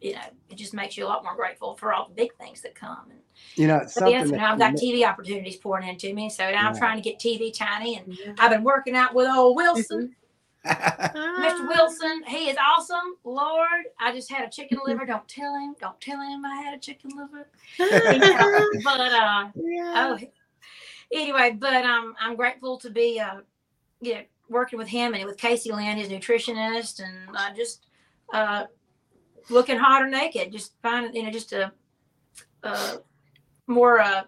you 0.00 0.14
know 0.14 0.22
it 0.48 0.56
just 0.56 0.72
makes 0.74 0.96
you 0.96 1.04
a 1.04 1.08
lot 1.08 1.22
more 1.22 1.36
grateful 1.36 1.76
for 1.76 1.92
all 1.92 2.08
the 2.08 2.14
big 2.14 2.34
things 2.36 2.62
that 2.62 2.74
come. 2.74 3.10
And 3.10 3.20
you 3.56 3.66
know, 3.66 3.78
it's 3.78 3.94
so 3.94 4.00
something 4.00 4.14
yes, 4.14 4.30
that 4.30 4.36
now 4.36 4.52
I've 4.52 4.58
got 4.58 4.74
TV 4.74 5.06
opportunities 5.06 5.56
pouring 5.56 5.88
into 5.88 6.12
me, 6.12 6.28
so 6.30 6.50
now 6.50 6.68
I'm 6.68 6.76
trying 6.76 6.96
to 6.96 7.02
get 7.02 7.18
TV 7.18 7.56
tiny, 7.56 7.96
and 7.96 8.16
I've 8.38 8.50
been 8.50 8.64
working 8.64 8.96
out 8.96 9.14
with 9.14 9.28
old 9.28 9.56
Wilson. 9.56 10.14
Ah. 10.66 11.36
Mr. 11.40 11.68
Wilson, 11.68 12.22
he 12.26 12.48
is 12.48 12.56
awesome. 12.56 13.16
Lord, 13.24 13.84
I 14.00 14.12
just 14.12 14.30
had 14.30 14.46
a 14.46 14.50
chicken 14.50 14.78
liver. 14.84 15.04
Don't 15.04 15.28
tell 15.28 15.54
him. 15.54 15.74
Don't 15.78 16.00
tell 16.00 16.20
him 16.20 16.44
I 16.44 16.56
had 16.62 16.74
a 16.74 16.78
chicken 16.78 17.10
liver. 17.16 17.48
but 18.84 19.00
uh, 19.00 19.48
Yeah. 19.54 20.16
oh, 20.16 20.18
anyway, 21.12 21.56
but 21.58 21.84
um, 21.84 22.14
I'm 22.18 22.36
grateful 22.36 22.78
to 22.78 22.90
be 22.90 23.20
uh, 23.20 23.40
you 24.00 24.14
know, 24.14 24.22
working 24.48 24.78
with 24.78 24.88
him 24.88 25.14
and 25.14 25.24
with 25.24 25.36
Casey 25.36 25.72
Lynn, 25.72 25.98
his 25.98 26.08
nutritionist, 26.08 27.02
and 27.02 27.36
uh, 27.36 27.54
just 27.54 27.86
uh, 28.32 28.64
looking 29.50 29.78
hot 29.78 30.02
or 30.02 30.08
naked, 30.08 30.52
just 30.52 30.72
finding 30.82 31.14
you 31.14 31.22
know 31.24 31.30
just 31.30 31.52
a, 31.52 31.72
a 32.62 32.98
more 33.66 34.00
uh, 34.00 34.22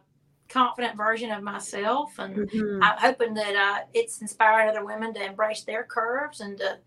confident 0.48 0.96
version 0.96 1.30
of 1.30 1.42
myself, 1.42 2.18
and 2.18 2.36
Mhm. 2.48 2.78
I'm 2.82 2.98
hoping 2.98 3.34
that 3.34 3.56
uh, 3.56 3.84
it's 3.94 4.20
inspiring 4.20 4.68
other 4.68 4.84
women 4.84 5.12
to 5.14 5.24
embrace 5.24 5.64
their 5.64 5.84
curves 5.84 6.40
and 6.40 6.56
to 6.58 6.78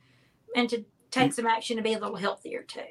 and 0.55 0.69
to 0.69 0.83
take 1.11 1.33
some 1.33 1.45
action 1.47 1.77
to 1.77 1.83
be 1.83 1.93
a 1.93 1.99
little 1.99 2.15
healthier 2.15 2.63
too. 2.63 2.81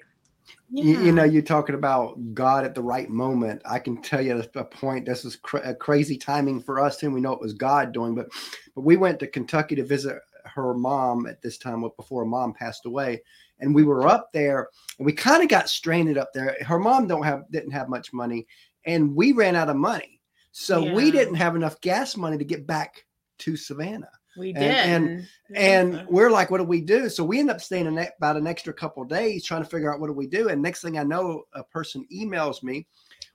you, 0.70 0.98
you 1.06 1.12
know, 1.12 1.24
you're 1.24 1.42
talking 1.42 1.74
about 1.74 2.34
God 2.34 2.64
at 2.64 2.74
the 2.74 2.82
right 2.82 3.08
moment. 3.10 3.62
I 3.64 3.78
can 3.78 4.00
tell 4.02 4.20
you 4.20 4.38
at 4.38 4.54
a 4.54 4.64
point. 4.64 5.06
This 5.06 5.24
was 5.24 5.36
cra- 5.36 5.70
a 5.70 5.74
crazy 5.74 6.16
timing 6.16 6.60
for 6.60 6.78
us, 6.80 7.02
and 7.02 7.12
we 7.12 7.20
know 7.20 7.32
it 7.32 7.40
was 7.40 7.52
God 7.54 7.92
doing. 7.92 8.14
But, 8.14 8.28
but 8.74 8.82
we 8.82 8.96
went 8.96 9.18
to 9.20 9.26
Kentucky 9.26 9.74
to 9.76 9.84
visit 9.84 10.18
her 10.44 10.74
mom 10.74 11.26
at 11.26 11.42
this 11.42 11.58
time 11.58 11.84
before 11.96 12.22
her 12.22 12.28
mom 12.28 12.52
passed 12.54 12.86
away, 12.86 13.22
and 13.60 13.74
we 13.74 13.84
were 13.84 14.06
up 14.06 14.30
there, 14.32 14.68
and 14.98 15.06
we 15.06 15.12
kind 15.12 15.42
of 15.42 15.48
got 15.48 15.68
stranded 15.68 16.16
up 16.18 16.32
there. 16.32 16.56
Her 16.60 16.78
mom 16.78 17.06
don't 17.08 17.24
have 17.24 17.50
didn't 17.50 17.72
have 17.72 17.88
much 17.88 18.12
money, 18.12 18.46
and 18.88 19.14
we 19.14 19.32
ran 19.32 19.54
out 19.54 19.68
of 19.68 19.76
money, 19.76 20.20
so 20.52 20.80
we 20.94 21.10
didn't 21.10 21.34
have 21.34 21.54
enough 21.56 21.80
gas 21.80 22.16
money 22.16 22.38
to 22.38 22.44
get 22.44 22.66
back 22.66 23.04
to 23.38 23.56
Savannah. 23.56 24.10
we 24.36 24.52
and- 24.54 24.58
did. 24.58 24.76
and- 24.76 25.28
And 25.56 26.08
we're 26.08 26.30
like, 26.30 26.50
what 26.50 26.58
do 26.58 26.64
we 26.64 26.80
do? 26.80 27.08
So 27.08 27.24
we 27.24 27.40
end 27.40 27.50
up 27.50 27.60
staying 27.60 27.86
an, 27.86 27.98
about 28.18 28.36
an 28.36 28.46
extra 28.46 28.72
couple 28.72 29.02
of 29.02 29.08
days 29.08 29.44
trying 29.44 29.62
to 29.64 29.68
figure 29.68 29.92
out 29.92 29.98
what 30.00 30.06
do 30.06 30.12
we 30.12 30.26
do. 30.28 30.48
And 30.48 30.62
next 30.62 30.80
thing 30.82 30.98
I 30.98 31.02
know, 31.02 31.44
a 31.54 31.64
person 31.64 32.06
emails 32.12 32.62
me. 32.62 32.86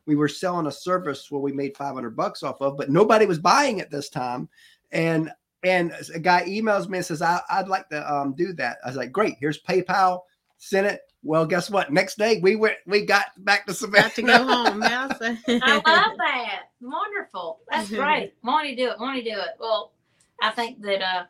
We 0.05 0.15
were 0.15 0.27
selling 0.29 0.67
a 0.67 0.71
service 0.71 1.29
where 1.29 1.41
we 1.41 1.51
made 1.51 1.75
500 1.75 2.15
bucks 2.15 2.43
off 2.43 2.61
of, 2.61 2.77
but 2.77 2.89
nobody 2.89 3.25
was 3.25 3.39
buying 3.39 3.79
it 3.79 3.89
this 3.89 4.09
time. 4.09 4.47
And 4.91 5.31
and 5.63 5.93
a 6.13 6.19
guy 6.19 6.43
emails 6.43 6.89
me 6.89 6.97
and 6.99 7.05
says, 7.05 7.21
I, 7.21 7.41
would 7.57 7.69
like 7.69 7.87
to 7.89 8.13
um, 8.13 8.33
do 8.33 8.51
that. 8.53 8.77
I 8.83 8.87
was 8.89 8.97
like, 8.97 9.11
great, 9.13 9.35
here's 9.39 9.61
PayPal, 9.61 10.21
send 10.57 10.87
it. 10.87 11.01
Well, 11.23 11.45
guess 11.45 11.69
what? 11.69 11.91
Next 11.91 12.17
day 12.17 12.39
we 12.41 12.55
went, 12.55 12.77
we 12.85 13.05
got 13.05 13.27
back 13.37 13.65
to 13.67 13.73
Savannah. 13.73 14.03
Got 14.03 14.15
to 14.15 14.21
go 14.23 14.45
home 14.45 14.79
now. 14.79 15.07
So. 15.09 15.25
I 15.47 15.75
love 15.75 15.83
that. 16.17 16.63
Wonderful. 16.81 17.59
That's 17.69 17.89
great. 17.89 18.33
Want 18.43 18.67
to 18.67 18.75
do 18.75 18.89
it? 18.89 18.99
Want 18.99 19.17
to 19.17 19.23
do 19.23 19.37
it? 19.37 19.49
Well, 19.59 19.93
I 20.41 20.51
think 20.51 20.81
that 20.81 21.01
uh, 21.01 21.23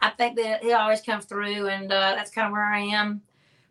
I 0.00 0.10
think 0.10 0.36
that 0.36 0.62
he 0.62 0.72
always 0.72 1.00
comes 1.00 1.24
through, 1.24 1.68
and 1.68 1.90
uh, 1.90 2.14
that's 2.14 2.30
kind 2.30 2.46
of 2.46 2.52
where 2.52 2.64
I 2.64 2.80
am 2.80 3.22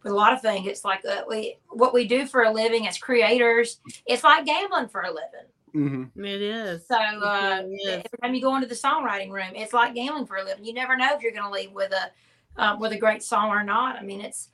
with 0.03 0.11
a 0.11 0.15
lot 0.15 0.33
of 0.33 0.41
things. 0.41 0.67
It's 0.67 0.83
like 0.83 1.05
uh, 1.05 1.23
we 1.29 1.57
what 1.69 1.93
we 1.93 2.05
do 2.05 2.27
for 2.27 2.43
a 2.43 2.51
living 2.51 2.85
as 2.87 2.97
creators. 2.97 3.79
It's 4.05 4.25
like 4.25 4.45
gambling 4.45 4.89
for 4.89 5.01
a 5.01 5.09
living. 5.09 5.47
Mm-hmm. 5.73 6.25
It 6.25 6.41
is. 6.41 6.87
So 6.87 6.95
uh, 6.95 7.63
every 7.87 8.03
time 8.21 8.35
you 8.35 8.41
go 8.41 8.55
into 8.55 8.67
the 8.67 8.75
songwriting 8.75 9.31
room, 9.31 9.51
it's 9.53 9.73
like 9.73 9.95
gambling 9.95 10.25
for 10.25 10.37
a 10.37 10.43
living. 10.43 10.65
You 10.65 10.73
never 10.73 10.97
know 10.97 11.09
if 11.13 11.21
you're 11.21 11.31
going 11.31 11.45
to 11.45 11.51
leave 11.51 11.71
with 11.71 11.93
a 11.93 12.61
uh, 12.61 12.75
with 12.77 12.91
a 12.91 12.97
great 12.97 13.23
song 13.23 13.49
or 13.49 13.63
not. 13.63 13.95
I 13.95 14.03
mean, 14.03 14.19
it's 14.21 14.49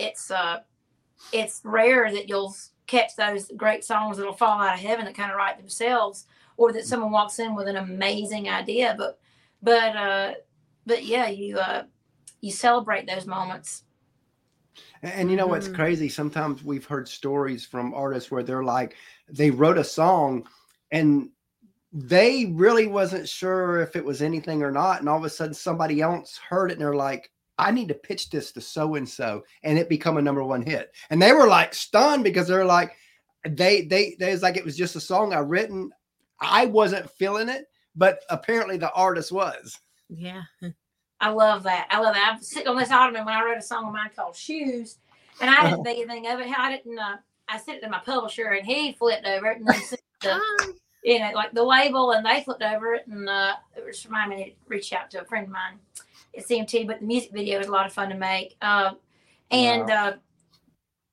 it's 0.00 0.30
uh 0.30 0.60
it's 1.32 1.60
rare 1.64 2.10
that 2.10 2.28
you'll 2.28 2.54
catch 2.86 3.14
those 3.16 3.50
great 3.56 3.84
songs 3.84 4.16
that'll 4.16 4.32
fall 4.32 4.60
out 4.60 4.74
of 4.74 4.80
heaven 4.80 5.04
that 5.04 5.14
kind 5.14 5.30
of 5.30 5.36
write 5.36 5.58
themselves, 5.58 6.26
or 6.56 6.72
that 6.72 6.86
someone 6.86 7.12
walks 7.12 7.38
in 7.38 7.54
with 7.54 7.68
an 7.68 7.76
amazing 7.76 8.48
idea. 8.48 8.94
But 8.96 9.18
but 9.62 9.96
uh 9.96 10.32
but 10.86 11.04
yeah, 11.04 11.28
you 11.28 11.58
uh 11.58 11.84
you 12.40 12.50
celebrate 12.50 13.06
those 13.06 13.26
moments. 13.26 13.84
And, 15.02 15.12
and 15.12 15.30
you 15.30 15.36
know 15.36 15.46
what's 15.46 15.66
mm-hmm. 15.66 15.76
crazy? 15.76 16.08
Sometimes 16.08 16.64
we've 16.64 16.86
heard 16.86 17.08
stories 17.08 17.64
from 17.66 17.94
artists 17.94 18.30
where 18.30 18.42
they're 18.42 18.64
like, 18.64 18.96
they 19.28 19.50
wrote 19.50 19.78
a 19.78 19.84
song 19.84 20.46
and 20.90 21.28
they 21.92 22.46
really 22.46 22.86
wasn't 22.86 23.28
sure 23.28 23.80
if 23.80 23.96
it 23.96 24.04
was 24.04 24.22
anything 24.22 24.62
or 24.62 24.70
not. 24.70 25.00
And 25.00 25.08
all 25.08 25.18
of 25.18 25.24
a 25.24 25.30
sudden 25.30 25.54
somebody 25.54 26.00
else 26.00 26.38
heard 26.48 26.70
it 26.70 26.74
and 26.74 26.82
they're 26.82 26.94
like, 26.94 27.30
I 27.60 27.70
need 27.70 27.88
to 27.88 27.94
pitch 27.94 28.30
this 28.30 28.52
to 28.52 28.60
so 28.60 28.94
and 28.94 29.08
so, 29.08 29.44
and 29.62 29.78
it 29.78 29.88
become 29.88 30.16
a 30.16 30.22
number 30.22 30.42
one 30.42 30.62
hit. 30.62 30.92
And 31.10 31.20
they 31.20 31.32
were 31.32 31.46
like 31.46 31.74
stunned 31.74 32.24
because 32.24 32.48
they're 32.48 32.64
like, 32.64 32.96
they 33.48 33.82
they 33.82 34.16
they 34.18 34.32
was 34.32 34.42
like 34.42 34.56
it 34.56 34.64
was 34.64 34.76
just 34.76 34.96
a 34.96 35.00
song 35.00 35.32
I 35.32 35.38
written. 35.38 35.90
I 36.40 36.66
wasn't 36.66 37.10
feeling 37.10 37.50
it, 37.50 37.66
but 37.94 38.20
apparently 38.30 38.78
the 38.78 38.92
artist 38.92 39.30
was. 39.30 39.78
Yeah. 40.08 40.42
I 41.20 41.28
love 41.28 41.62
that. 41.64 41.86
I 41.90 42.00
love 42.00 42.14
that. 42.14 42.32
I'm 42.32 42.42
sitting 42.42 42.68
on 42.68 42.78
this 42.78 42.90
ottoman 42.90 43.26
when 43.26 43.34
I 43.34 43.44
wrote 43.44 43.58
a 43.58 43.62
song 43.62 43.86
of 43.86 43.92
mine 43.92 44.10
called 44.16 44.34
Shoes, 44.34 44.96
and 45.40 45.50
I 45.50 45.68
didn't 45.68 45.84
think 45.84 45.98
anything 45.98 46.32
of 46.32 46.40
it. 46.40 46.58
I 46.58 46.76
didn't. 46.76 46.98
Uh, 46.98 47.16
I 47.46 47.58
sent 47.58 47.78
it 47.78 47.80
to 47.82 47.90
my 47.90 47.98
publisher, 47.98 48.46
and 48.48 48.66
he 48.66 48.92
flipped 48.92 49.26
over 49.26 49.50
it 49.50 49.58
and 49.58 49.66
then 49.66 49.80
sent 49.82 50.00
the, 50.22 50.40
you 51.04 51.18
know, 51.18 51.32
like 51.34 51.52
the 51.52 51.62
label, 51.62 52.12
and 52.12 52.24
they 52.24 52.42
flipped 52.42 52.62
over 52.62 52.94
it, 52.94 53.06
and 53.06 53.28
uh, 53.28 53.54
it 53.76 53.84
just 53.86 54.06
reminded 54.06 54.38
me 54.38 54.44
to 54.44 54.52
reach 54.68 54.94
out 54.94 55.10
to 55.10 55.20
a 55.20 55.24
friend 55.26 55.46
of 55.46 55.52
mine 55.52 55.78
at 56.36 56.46
CMT. 56.46 56.86
But 56.86 57.00
the 57.00 57.06
music 57.06 57.32
video 57.32 57.58
was 57.58 57.68
a 57.68 57.72
lot 57.72 57.86
of 57.86 57.92
fun 57.92 58.08
to 58.10 58.16
make, 58.16 58.56
uh, 58.62 58.92
and 59.50 59.88
wow. 59.88 60.08
uh, 60.08 60.12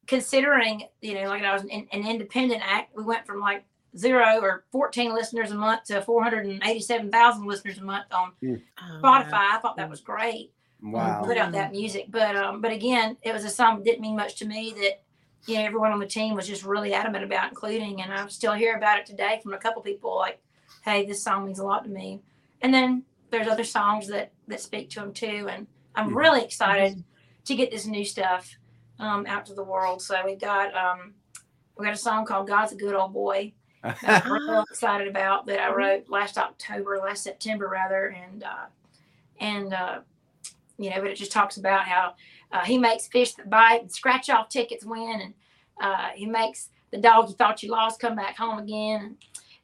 considering, 0.08 0.84
you 1.02 1.16
know, 1.16 1.28
like 1.28 1.44
I 1.44 1.54
was 1.54 1.64
an, 1.64 1.88
an 1.92 2.08
independent 2.08 2.62
act, 2.66 2.96
we 2.96 3.04
went 3.04 3.26
from 3.26 3.40
like 3.40 3.66
zero 3.98 4.40
or 4.42 4.66
14 4.72 5.14
listeners 5.14 5.52
a 5.52 5.56
month 5.56 5.86
to 5.86 6.02
487,000 6.02 7.46
listeners 7.46 7.78
a 7.78 7.84
month 7.84 8.06
on 8.12 8.32
mm. 8.44 8.62
Spotify. 9.02 9.34
I 9.34 9.60
thought 9.62 9.78
that 9.78 9.90
was 9.90 10.02
great. 10.02 10.52
Wow. 10.82 11.24
Put 11.26 11.38
out 11.38 11.52
that 11.54 11.72
music. 11.72 12.06
But 12.10 12.36
um, 12.36 12.62
but 12.62 12.72
again, 12.72 13.18
it 13.24 13.34
was 13.34 13.44
a 13.44 13.50
song 13.50 13.78
that 13.78 13.86
didn't 13.86 14.02
mean 14.02 14.16
much 14.16 14.36
to 14.38 14.46
me 14.46 14.74
that 14.80 15.02
you 15.48 15.56
know 15.56 15.66
everyone 15.66 15.92
on 15.92 16.00
the 16.00 16.06
team 16.06 16.36
was 16.36 16.48
just 16.48 16.64
really 16.64 16.94
adamant 16.94 17.24
about 17.24 17.50
including 17.50 18.02
and 18.02 18.14
I 18.14 18.28
still 18.28 18.54
hear 18.54 18.76
about 18.76 19.00
it 19.00 19.06
today 19.06 19.40
from 19.42 19.54
a 19.54 19.58
couple 19.58 19.82
people 19.82 20.16
like, 20.16 20.40
hey, 20.84 21.06
this 21.06 21.24
song 21.24 21.46
means 21.46 21.60
a 21.60 21.66
lot 21.66 21.84
to 21.84 21.90
me. 21.90 22.22
And 22.62 22.74
then 22.74 23.04
there's 23.30 23.48
other 23.48 23.64
songs 23.64 24.08
that 24.08 24.32
that 24.48 24.62
speak 24.62 24.90
to 24.92 25.04
him 25.04 25.14
too. 25.14 25.48
And 25.50 25.68
I'm 25.96 26.08
mm-hmm. 26.08 26.18
really 26.18 26.44
excited 26.44 27.04
to 27.46 27.56
get 27.56 27.72
this 27.72 27.86
new 27.86 28.06
stuff 28.06 28.58
um, 29.00 29.26
out 29.26 29.46
to 29.48 29.54
the 29.54 29.64
world. 29.64 30.02
So 30.02 30.22
we 30.26 30.36
got 30.36 30.76
um, 30.76 31.14
we 31.78 31.86
got 31.86 31.94
a 31.94 31.98
song 31.98 32.26
called 32.26 32.48
God's 32.48 32.72
a 32.72 32.76
Good 32.76 32.96
Old 32.96 33.14
Boy 33.14 33.54
I'm 33.84 34.32
real 34.32 34.64
excited 34.70 35.08
about 35.08 35.46
that 35.48 35.60
I 35.60 35.74
wrote 35.74 36.10
last 36.10 36.38
October, 36.38 37.00
last 37.04 37.24
September 37.24 37.68
rather, 37.68 38.08
and 38.08 38.44
uh, 38.44 38.66
and 39.40 39.74
uh, 39.74 40.00
you 40.78 40.90
know, 40.90 41.02
but 41.02 41.12
it 41.12 41.18
just 41.18 41.32
talks 41.32 41.58
about 41.58 41.86
how 41.86 42.14
uh, 42.52 42.64
he 42.64 42.78
makes 42.78 43.08
fish 43.08 43.34
that 43.34 43.50
bite 43.50 43.82
and 43.82 43.92
scratch 43.92 44.30
off 44.30 44.50
tickets 44.50 44.86
win, 44.86 45.22
and 45.22 45.34
uh, 45.82 46.10
he 46.16 46.26
makes 46.26 46.70
the 46.92 46.98
dog 46.98 47.30
you 47.30 47.36
thought 47.36 47.64
you 47.64 47.72
lost 47.72 48.00
come 48.00 48.16
back 48.16 48.38
home 48.38 48.60
again, 48.60 49.18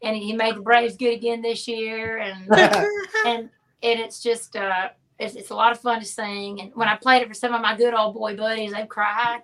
and, 0.03 0.15
and 0.15 0.23
he 0.23 0.33
made 0.33 0.55
the 0.55 0.61
Braves 0.61 0.97
good 0.97 1.13
again 1.13 1.41
this 1.41 1.67
year, 1.67 2.17
and 2.17 2.51
and 3.25 3.49
and 3.81 3.99
it's 3.99 4.21
just 4.21 4.55
uh, 4.55 4.89
it's, 5.19 5.35
it's 5.35 5.49
a 5.49 5.55
lot 5.55 5.71
of 5.71 5.79
fun 5.79 5.99
to 5.99 6.05
sing, 6.05 6.61
and 6.61 6.71
when 6.75 6.87
I 6.87 6.95
played 6.95 7.21
it 7.21 7.27
for 7.27 7.33
some 7.33 7.53
of 7.53 7.61
my 7.61 7.75
good 7.75 7.93
old 7.93 8.15
boy 8.15 8.35
buddies, 8.35 8.73
they 8.73 8.85
cried 8.85 9.41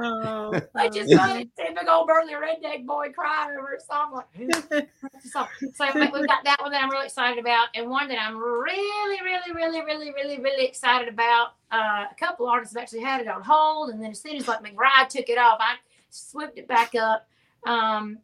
oh, 0.00 0.60
I 0.74 0.88
just 0.88 1.14
want 1.16 1.32
to 1.32 1.38
see 1.40 1.74
big 1.74 1.88
old 1.88 2.06
burly 2.06 2.34
redneck 2.34 2.86
boy 2.86 3.10
cry 3.12 3.50
over 3.50 3.74
a 3.74 3.80
song 3.80 4.12
like 4.14 4.88
so, 5.20 5.46
so 5.74 5.86
we've 5.94 6.26
got 6.26 6.44
that 6.44 6.58
one 6.60 6.72
that 6.72 6.82
I'm 6.82 6.90
really 6.90 7.06
excited 7.06 7.38
about, 7.38 7.68
and 7.74 7.88
one 7.88 8.08
that 8.08 8.18
I'm 8.18 8.36
really, 8.36 9.20
really, 9.22 9.52
really, 9.52 9.82
really, 9.82 10.12
really, 10.12 10.40
really 10.40 10.64
excited 10.64 11.08
about. 11.08 11.52
Uh, 11.70 12.04
a 12.10 12.14
couple 12.18 12.48
artists 12.48 12.74
have 12.74 12.82
actually 12.82 13.02
had 13.02 13.20
it 13.20 13.28
on 13.28 13.42
hold, 13.42 13.90
and 13.90 14.02
then 14.02 14.10
as 14.10 14.20
soon 14.20 14.36
as 14.36 14.48
like 14.48 14.62
McBride 14.62 15.08
took 15.08 15.28
it 15.28 15.38
off, 15.38 15.58
I 15.60 15.76
swooped 16.10 16.58
it 16.58 16.68
back 16.68 16.94
up. 16.94 17.28
Um, 17.66 18.18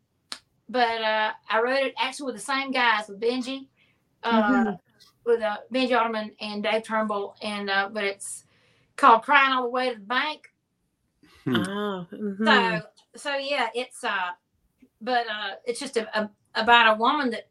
but 0.68 1.02
uh, 1.02 1.32
I 1.50 1.60
wrote 1.60 1.82
it 1.82 1.94
actually 1.98 2.26
with 2.26 2.36
the 2.36 2.40
same 2.40 2.70
guys 2.70 3.08
with 3.08 3.20
Benji, 3.20 3.66
uh, 4.22 4.42
mm-hmm. 4.42 4.70
with 5.24 5.42
uh, 5.42 5.58
Benji 5.72 5.96
Ottoman 5.98 6.32
and 6.40 6.62
Dave 6.62 6.82
Turnbull, 6.82 7.36
and 7.42 7.70
uh, 7.70 7.88
but 7.92 8.04
it's 8.04 8.44
called 8.96 9.22
"Crying 9.22 9.52
All 9.52 9.64
the 9.64 9.70
Way 9.70 9.90
to 9.90 9.98
the 9.98 10.04
Bank." 10.04 10.48
Hmm. 11.44 11.56
Oh, 11.56 12.06
mm-hmm. 12.12 12.46
So 12.46 12.80
so 13.16 13.36
yeah, 13.36 13.68
it's 13.74 14.02
uh, 14.04 14.30
but 15.00 15.26
uh, 15.26 15.54
it's 15.64 15.80
just 15.80 15.96
a, 15.96 16.18
a 16.18 16.30
about 16.54 16.96
a 16.96 16.98
woman 16.98 17.30
that 17.30 17.48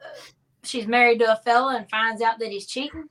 uh, 0.00 0.08
she's 0.62 0.86
married 0.86 1.18
to 1.18 1.32
a 1.32 1.36
fella 1.36 1.76
and 1.76 1.88
finds 1.90 2.22
out 2.22 2.38
that 2.38 2.50
he's 2.50 2.66
cheating. 2.66 3.08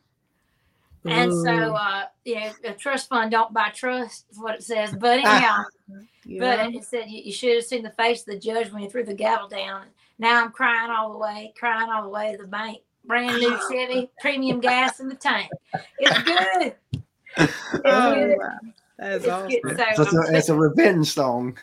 And 1.03 1.33
so, 1.33 1.73
uh, 1.73 2.03
you 2.25 2.35
know, 2.35 2.51
a 2.63 2.73
trust 2.73 3.09
fund 3.09 3.31
don't 3.31 3.53
buy 3.53 3.69
trust 3.69 4.25
is 4.29 4.37
what 4.37 4.55
it 4.55 4.63
says. 4.63 4.95
But 4.95 5.19
anyhow, 5.19 5.63
yeah. 6.25 6.39
but 6.39 6.75
it 6.75 6.83
said 6.83 7.09
you, 7.09 7.21
you, 7.23 7.33
should 7.33 7.55
have 7.55 7.65
seen 7.65 7.83
the 7.83 7.91
face 7.91 8.21
of 8.21 8.27
the 8.27 8.39
judge 8.39 8.71
when 8.71 8.81
he 8.81 8.89
threw 8.89 9.03
the 9.03 9.13
gavel 9.13 9.47
down. 9.47 9.85
Now 10.19 10.43
I'm 10.43 10.51
crying 10.51 10.91
all 10.91 11.11
the 11.11 11.17
way, 11.17 11.53
crying 11.57 11.89
all 11.89 12.03
the 12.03 12.09
way 12.09 12.31
to 12.31 12.37
the 12.37 12.47
bank. 12.47 12.79
Brand 13.05 13.39
new 13.39 13.57
Chevy, 13.71 14.09
premium 14.19 14.59
gas 14.59 14.99
in 14.99 15.09
the 15.09 15.15
tank. 15.15 15.49
It's 15.99 16.23
good. 16.23 16.75
It's 17.37 17.53
oh, 17.85 18.13
good. 18.13 18.37
Wow. 18.37 18.59
That's 18.97 19.23
it's, 19.23 19.33
awesome. 19.33 19.51
so, 19.63 20.03
so 20.03 20.03
it's, 20.03 20.13
a, 20.13 20.35
it's, 20.35 20.49
a, 20.49 20.55
revenge 20.55 21.07
song. 21.07 21.57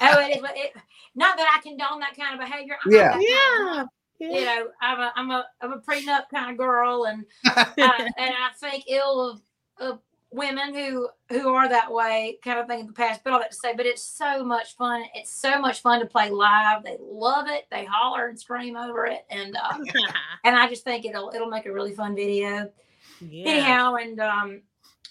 oh, 0.00 0.18
it 0.18 0.36
is. 0.36 0.42
It, 0.42 0.72
not 1.14 1.36
that 1.36 1.56
I 1.56 1.62
condone 1.62 2.00
that 2.00 2.16
kind 2.16 2.34
of 2.34 2.40
behavior. 2.40 2.76
I'm 2.84 2.90
yeah. 2.90 3.18
yeah. 3.20 3.84
You 4.18 4.44
know, 4.44 4.68
I'm 4.80 5.00
a 5.00 5.12
I'm 5.16 5.30
a 5.30 5.46
I'm 5.60 5.72
a 5.72 5.78
prenup 5.78 6.28
kind 6.32 6.52
of 6.52 6.56
girl, 6.56 7.04
and 7.06 7.24
uh, 7.56 7.64
and 7.76 8.14
I 8.18 8.50
think 8.56 8.84
ill 8.88 9.30
of 9.30 9.40
of 9.78 9.98
women 10.32 10.74
who 10.74 11.08
who 11.28 11.54
are 11.54 11.68
that 11.68 11.92
way, 11.92 12.38
kind 12.42 12.58
of 12.58 12.66
thing 12.66 12.80
in 12.80 12.86
the 12.86 12.92
past. 12.92 13.22
But 13.22 13.32
all 13.32 13.38
that 13.40 13.50
to 13.50 13.56
say, 13.56 13.74
but 13.76 13.86
it's 13.86 14.02
so 14.02 14.44
much 14.44 14.76
fun. 14.76 15.04
It's 15.14 15.32
so 15.32 15.60
much 15.60 15.80
fun 15.80 16.00
to 16.00 16.06
play 16.06 16.30
live. 16.30 16.82
They 16.82 16.96
love 17.00 17.46
it. 17.48 17.66
They 17.70 17.84
holler 17.84 18.28
and 18.28 18.38
scream 18.38 18.76
over 18.76 19.06
it, 19.06 19.24
and 19.30 19.56
uh, 19.56 19.78
and 20.44 20.56
I 20.56 20.68
just 20.68 20.84
think 20.84 21.04
it'll 21.04 21.30
it'll 21.34 21.50
make 21.50 21.66
a 21.66 21.72
really 21.72 21.94
fun 21.94 22.14
video. 22.14 22.70
Yeah. 23.20 23.48
Anyhow, 23.48 23.94
and 23.94 24.20
um, 24.20 24.62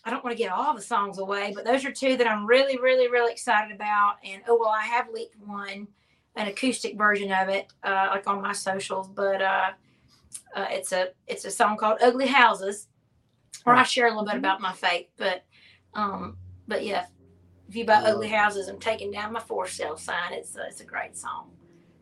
I 0.03 0.09
don't 0.09 0.23
want 0.23 0.35
to 0.35 0.41
get 0.41 0.51
all 0.51 0.73
the 0.73 0.81
songs 0.81 1.19
away, 1.19 1.53
but 1.55 1.65
those 1.65 1.85
are 1.85 1.91
two 1.91 2.17
that 2.17 2.27
I'm 2.27 2.45
really, 2.45 2.77
really, 2.77 3.07
really 3.07 3.31
excited 3.31 3.73
about. 3.73 4.15
And 4.23 4.41
oh 4.47 4.57
well, 4.59 4.69
I 4.69 4.81
have 4.81 5.09
leaked 5.13 5.35
one, 5.45 5.87
an 6.35 6.47
acoustic 6.47 6.97
version 6.97 7.31
of 7.31 7.49
it, 7.49 7.71
uh, 7.83 8.07
like 8.11 8.27
on 8.27 8.41
my 8.41 8.53
socials. 8.53 9.07
But 9.07 9.41
uh, 9.41 9.69
uh, 10.55 10.65
it's 10.69 10.91
a 10.91 11.09
it's 11.27 11.45
a 11.45 11.51
song 11.51 11.77
called 11.77 11.99
"Ugly 12.01 12.27
Houses," 12.27 12.87
where 13.63 13.75
I 13.75 13.83
share 13.83 14.07
a 14.07 14.09
little 14.09 14.25
bit 14.25 14.35
about 14.35 14.61
my 14.61 14.73
faith. 14.73 15.07
But 15.17 15.43
um, 15.93 16.37
but 16.67 16.85
yeah, 16.85 17.05
if 17.69 17.75
you 17.75 17.85
buy 17.85 17.95
"Ugly 17.95 18.29
Houses," 18.29 18.67
I'm 18.67 18.79
taking 18.79 19.11
down 19.11 19.33
my 19.33 19.39
for 19.39 19.67
sale 19.67 19.97
sign. 19.97 20.33
It's 20.33 20.55
it's 20.55 20.81
a 20.81 20.85
great 20.85 21.17
song. 21.17 21.51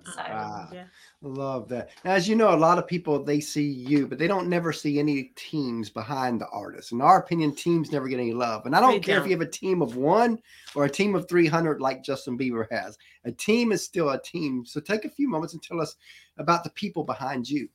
So 0.06 0.22
ah, 0.26 0.70
yeah. 0.72 0.86
Love 1.22 1.68
that. 1.70 1.90
as 2.06 2.28
you 2.28 2.36
know, 2.36 2.54
a 2.54 2.58
lot 2.58 2.78
of 2.78 2.88
people 2.88 3.24
they 3.24 3.40
see 3.40 3.68
you, 3.68 4.08
but 4.08 4.18
they 4.18 4.28
don't 4.28 4.48
never 4.48 4.72
see 4.72 4.98
any 5.00 5.32
teams 5.36 5.90
behind 5.90 6.40
the 6.40 6.48
artist. 6.48 6.92
In 6.92 7.02
our 7.02 7.20
opinion, 7.20 7.54
teams 7.54 7.92
never 7.92 8.08
get 8.08 8.20
any 8.20 8.34
love. 8.34 8.66
And 8.66 8.76
I 8.76 8.80
don't 8.80 8.94
they 8.94 9.00
care 9.00 9.16
don't. 9.16 9.26
if 9.26 9.30
you 9.30 9.38
have 9.38 9.48
a 9.48 9.52
team 9.52 9.82
of 9.82 9.96
one 9.96 10.40
or 10.76 10.86
a 10.86 10.90
team 10.90 11.16
of 11.16 11.28
300 11.28 11.82
like 11.82 12.04
Justin 12.04 12.38
Bieber 12.38 12.66
has. 12.72 12.98
A 13.26 13.32
team 13.32 13.72
is 13.72 13.84
still 13.84 14.10
a 14.12 14.22
team. 14.22 14.66
So 14.66 14.80
take 14.80 15.06
a 15.06 15.10
few 15.10 15.30
moments 15.30 15.54
and 15.54 15.62
tell 15.62 15.82
us 15.82 15.96
about 16.38 16.64
the 16.64 16.72
people 16.72 17.04
behind 17.04 17.50
you. 17.50 17.68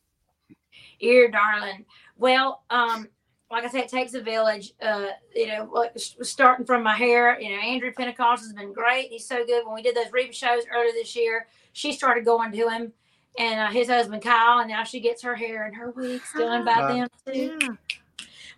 Here, 0.98 1.30
darling. 1.30 1.84
Well, 2.16 2.64
um, 2.70 3.08
like 3.54 3.64
I 3.64 3.68
said, 3.68 3.84
it 3.84 3.88
takes 3.88 4.14
a 4.14 4.20
village. 4.20 4.72
Uh, 4.82 5.10
you 5.34 5.46
know, 5.46 5.70
like 5.72 5.92
starting 5.96 6.66
from 6.66 6.82
my 6.82 6.94
hair, 6.96 7.40
you 7.40 7.50
know, 7.50 7.62
Andrew 7.62 7.92
Pentecost 7.92 8.42
has 8.42 8.52
been 8.52 8.72
great. 8.72 9.10
He's 9.10 9.26
so 9.28 9.46
good. 9.46 9.64
When 9.64 9.74
we 9.76 9.82
did 9.82 9.94
those 9.94 10.12
Reba 10.12 10.32
shows 10.32 10.64
earlier 10.74 10.92
this 10.92 11.14
year, 11.14 11.46
she 11.72 11.92
started 11.92 12.24
going 12.24 12.50
to 12.50 12.68
him 12.68 12.92
and 13.38 13.60
uh, 13.60 13.70
his 13.70 13.88
husband 13.88 14.22
Kyle, 14.22 14.58
and 14.58 14.68
now 14.68 14.82
she 14.82 14.98
gets 14.98 15.22
her 15.22 15.36
hair 15.36 15.66
and 15.66 15.76
her 15.76 15.90
wigs 15.92 16.32
done 16.36 16.64
by 16.64 16.72
Uh, 16.82 16.88
them 16.88 17.08
too, 17.26 17.52
Yeah. 17.60 17.74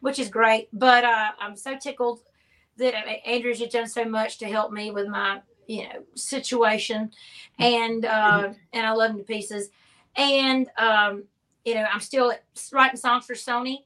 which 0.00 0.18
is 0.18 0.28
great. 0.28 0.68
But 0.72 1.04
uh, 1.04 1.32
I'm 1.38 1.56
so 1.56 1.76
tickled 1.76 2.20
that 2.78 2.94
uh, 2.94 3.28
Andrew's 3.28 3.58
just 3.58 3.72
done 3.72 3.88
so 3.88 4.04
much 4.06 4.38
to 4.38 4.46
help 4.46 4.72
me 4.72 4.90
with 4.90 5.08
my 5.08 5.40
you 5.66 5.84
know 5.84 6.04
situation, 6.14 7.10
and 7.58 8.04
uh, 8.06 8.52
and 8.72 8.86
I 8.86 8.92
love 8.92 9.10
him 9.10 9.18
to 9.18 9.24
pieces. 9.24 9.68
And 10.16 10.70
um, 10.78 11.24
you 11.64 11.74
know, 11.74 11.84
I'm 11.92 12.00
still 12.00 12.32
writing 12.72 12.96
songs 12.98 13.26
for 13.26 13.34
Sony, 13.34 13.84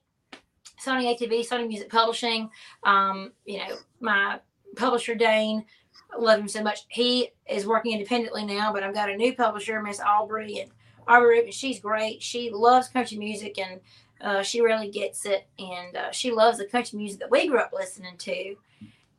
Sony 0.84 1.16
ATV, 1.16 1.46
Sony 1.46 1.68
Music 1.68 1.90
Publishing. 1.90 2.50
Um, 2.84 3.32
you 3.44 3.58
know, 3.58 3.76
my 4.00 4.40
publisher 4.76 5.14
Dane, 5.14 5.64
I 6.12 6.18
love 6.18 6.40
him 6.40 6.48
so 6.48 6.62
much. 6.62 6.86
He 6.88 7.30
is 7.48 7.66
working 7.66 7.92
independently 7.92 8.44
now, 8.44 8.72
but 8.72 8.82
I've 8.82 8.94
got 8.94 9.10
a 9.10 9.16
new 9.16 9.34
publisher, 9.34 9.80
Miss 9.82 10.00
Aubrey, 10.00 10.60
and 10.60 10.70
Aubrey 11.06 11.38
Rubin. 11.38 11.52
She's 11.52 11.80
great. 11.80 12.22
She 12.22 12.50
loves 12.50 12.88
country 12.88 13.18
music 13.18 13.58
and 13.58 13.80
uh, 14.20 14.42
she 14.42 14.60
really 14.60 14.90
gets 14.90 15.24
it, 15.24 15.46
and 15.58 15.96
uh, 15.96 16.10
she 16.10 16.30
loves 16.30 16.58
the 16.58 16.66
country 16.66 16.98
music 16.98 17.20
that 17.20 17.30
we 17.30 17.48
grew 17.48 17.58
up 17.58 17.72
listening 17.72 18.16
to, 18.18 18.54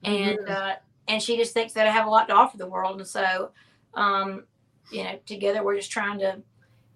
and 0.04 0.48
uh, 0.48 0.76
and 1.08 1.22
she 1.22 1.38
just 1.38 1.54
thinks 1.54 1.74
that 1.74 1.88
I 1.88 1.92
have 1.92 2.06
a 2.06 2.10
lot 2.10 2.28
to 2.28 2.36
offer 2.36 2.58
the 2.58 2.68
world, 2.68 3.00
and 3.00 3.08
so, 3.08 3.50
um, 3.96 4.44
you 4.92 5.04
know, 5.04 5.18
together 5.26 5.64
we're 5.64 5.76
just 5.76 5.92
trying 5.92 6.20
to 6.20 6.42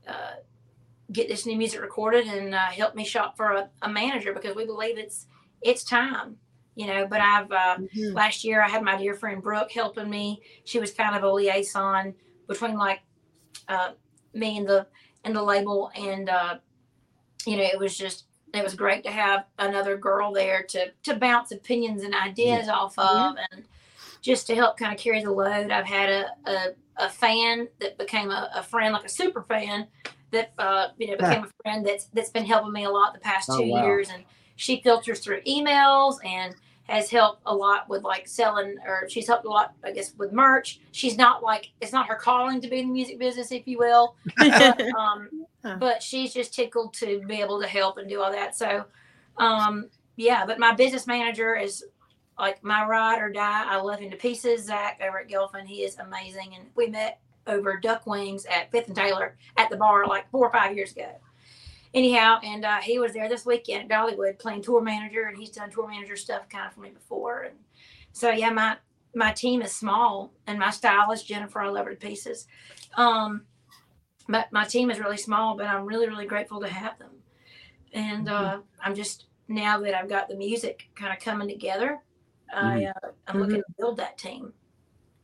uh, 0.07 0.35
get 1.11 1.27
this 1.27 1.45
new 1.45 1.57
music 1.57 1.81
recorded 1.81 2.27
and 2.27 2.53
uh, 2.55 2.65
help 2.67 2.95
me 2.95 3.03
shop 3.05 3.37
for 3.37 3.51
a, 3.53 3.69
a 3.81 3.89
manager 3.89 4.33
because 4.33 4.55
we 4.55 4.65
believe 4.65 4.97
it's 4.97 5.27
it's 5.61 5.83
time, 5.83 6.37
you 6.75 6.87
know. 6.87 7.07
But 7.07 7.21
I've 7.21 7.51
uh, 7.51 7.77
Mhm. 7.77 8.13
last 8.13 8.43
year 8.43 8.61
I 8.61 8.69
had 8.69 8.83
my 8.83 8.97
dear 8.97 9.13
friend 9.13 9.41
Brooke 9.41 9.71
helping 9.71 10.09
me. 10.09 10.41
She 10.63 10.79
was 10.79 10.91
kind 10.91 11.15
of 11.15 11.23
a 11.23 11.31
liaison 11.31 12.15
between 12.47 12.77
like 12.77 13.01
uh, 13.67 13.91
me 14.33 14.57
and 14.57 14.67
the 14.67 14.87
and 15.23 15.35
the 15.35 15.43
label, 15.43 15.91
and 15.95 16.29
uh, 16.29 16.57
you 17.45 17.57
know, 17.57 17.63
it 17.63 17.79
was 17.79 17.97
just 17.97 18.25
it 18.53 18.63
was 18.63 18.75
great 18.75 19.03
to 19.03 19.11
have 19.11 19.45
another 19.59 19.97
girl 19.97 20.31
there 20.31 20.63
to 20.63 20.91
to 21.03 21.15
bounce 21.15 21.51
opinions 21.51 22.03
and 22.03 22.15
ideas 22.15 22.67
off 22.69 22.97
of, 22.97 23.35
and 23.51 23.63
just 24.21 24.47
to 24.47 24.55
help 24.55 24.77
kind 24.77 24.93
of 24.93 24.99
carry 24.99 25.23
the 25.23 25.31
load. 25.31 25.71
I've 25.71 25.85
had 25.85 26.09
a 26.09 26.25
a, 26.45 26.67
a 26.97 27.09
fan 27.09 27.67
that 27.79 27.97
became 27.97 28.31
a, 28.31 28.49
a 28.55 28.63
friend, 28.63 28.93
like 28.93 29.05
a 29.05 29.09
super 29.09 29.43
fan 29.43 29.87
that 30.35 30.53
uh, 30.59 30.87
you 30.97 31.07
know 31.07 31.17
became 31.17 31.43
a 31.43 31.49
friend 31.63 31.85
that's 31.85 32.05
that's 32.13 32.29
been 32.29 32.45
helping 32.45 32.71
me 32.71 32.83
a 32.85 32.89
lot 32.89 33.13
the 33.13 33.19
past 33.19 33.49
Oh, 33.51 33.57
two 33.57 33.65
wow. 33.65 33.83
years, 33.83 34.09
and 34.09 34.23
she 34.55 34.81
filters 34.81 35.19
through 35.19 35.41
emails 35.41 36.17
and 36.23 36.55
has 36.87 37.09
helped 37.09 37.41
a 37.47 37.55
lot 37.55 37.89
with 37.89 38.03
like 38.03 38.27
selling 38.27 38.75
or 38.85 39.09
she's 39.09 39.25
helped 39.25 39.43
a 39.45 39.49
lot 39.49 39.73
i 39.83 39.91
guess 39.91 40.13
with 40.19 40.31
merch. 40.31 40.79
She's 40.91 41.17
not 41.17 41.41
like 41.41 41.71
it's 41.81 41.91
not 41.91 42.05
her 42.07 42.15
calling 42.15 42.61
to 42.61 42.67
be 42.69 42.79
in 42.79 42.87
the 42.89 42.93
music 42.93 43.17
business 43.17 43.51
if 43.51 43.67
you 43.67 43.79
will. 43.79 44.15
But, 44.37 44.79
um, 44.99 45.29
Huh. 45.63 45.77
but 45.79 46.03
she's 46.03 46.31
just 46.31 46.53
tickled 46.53 46.93
to 46.93 47.21
be 47.25 47.41
able 47.41 47.59
to 47.59 47.67
help 47.67 47.97
and 47.97 48.07
do 48.07 48.21
all 48.21 48.31
that. 48.31 48.55
So 48.55 48.85
um, 49.37 49.89
yeah 50.15 50.45
but 50.45 50.59
my 50.59 50.73
business 50.75 51.07
manager 51.07 51.55
is 51.55 51.83
like 52.37 52.63
my 52.63 52.85
ride 52.85 53.19
or 53.19 53.31
die. 53.31 53.63
I 53.67 53.77
love 53.77 53.99
him 53.99 54.11
to 54.11 54.17
pieces. 54.17 54.65
Zach 54.65 55.01
over 55.05 55.19
at 55.21 55.27
Gelfand 55.27 55.65
he 55.65 55.83
is 55.83 55.97
amazing 55.97 56.53
and 56.55 56.65
we 56.75 56.85
met 56.87 57.19
over 57.47 57.79
duck 57.79 58.05
wings 58.05 58.45
at 58.45 58.71
fifth 58.71 58.87
and 58.87 58.95
taylor 58.95 59.37
at 59.57 59.69
the 59.69 59.77
bar 59.77 60.07
like 60.07 60.29
four 60.31 60.47
or 60.47 60.51
five 60.51 60.75
years 60.75 60.91
ago 60.91 61.11
anyhow, 61.95 62.39
and 62.43 62.65
uh, 62.65 62.81
he 62.81 62.99
was 62.99 63.13
there 63.13 63.27
this 63.27 63.45
weekend 63.45 63.91
at 63.91 63.97
Dollywood 63.97 64.37
playing 64.37 64.61
tour 64.61 64.81
manager, 64.81 65.23
and 65.23 65.37
he's 65.37 65.49
done 65.49 65.71
tour 65.71 65.87
manager 65.87 66.15
stuff 66.15 66.47
kind 66.49 66.67
of 66.67 66.73
for 66.73 66.81
me 66.81 66.89
before. 66.89 67.43
And 67.43 67.55
so 68.11 68.29
yeah, 68.29 68.51
my 68.51 68.77
my 69.15 69.31
team 69.31 69.61
is 69.61 69.71
small, 69.71 70.33
and 70.45 70.59
my 70.59 70.69
stylist 70.69 71.25
Jennifer, 71.25 71.61
I 71.61 71.69
love 71.69 71.85
her 71.85 71.95
to 71.95 72.07
pieces. 72.07 72.47
Um, 72.97 73.43
but 74.27 74.51
my 74.51 74.65
team 74.65 74.91
is 74.91 74.99
really 74.99 75.17
small, 75.17 75.55
but 75.55 75.65
I'm 75.65 75.85
really 75.85 76.07
really 76.07 76.27
grateful 76.27 76.59
to 76.59 76.67
have 76.67 76.99
them. 76.99 77.11
And 77.93 78.29
uh, 78.29 78.59
I'm 78.81 78.93
just 78.93 79.27
now 79.47 79.79
that 79.79 79.95
I've 79.95 80.09
got 80.09 80.27
the 80.27 80.35
music 80.35 80.89
kind 80.95 81.13
of 81.13 81.23
coming 81.23 81.47
together, 81.47 81.99
I 82.53 82.85
uh, 82.85 83.09
I'm 83.27 83.39
looking 83.39 83.57
to 83.57 83.73
build 83.79 83.97
that 83.97 84.17
team. 84.17 84.53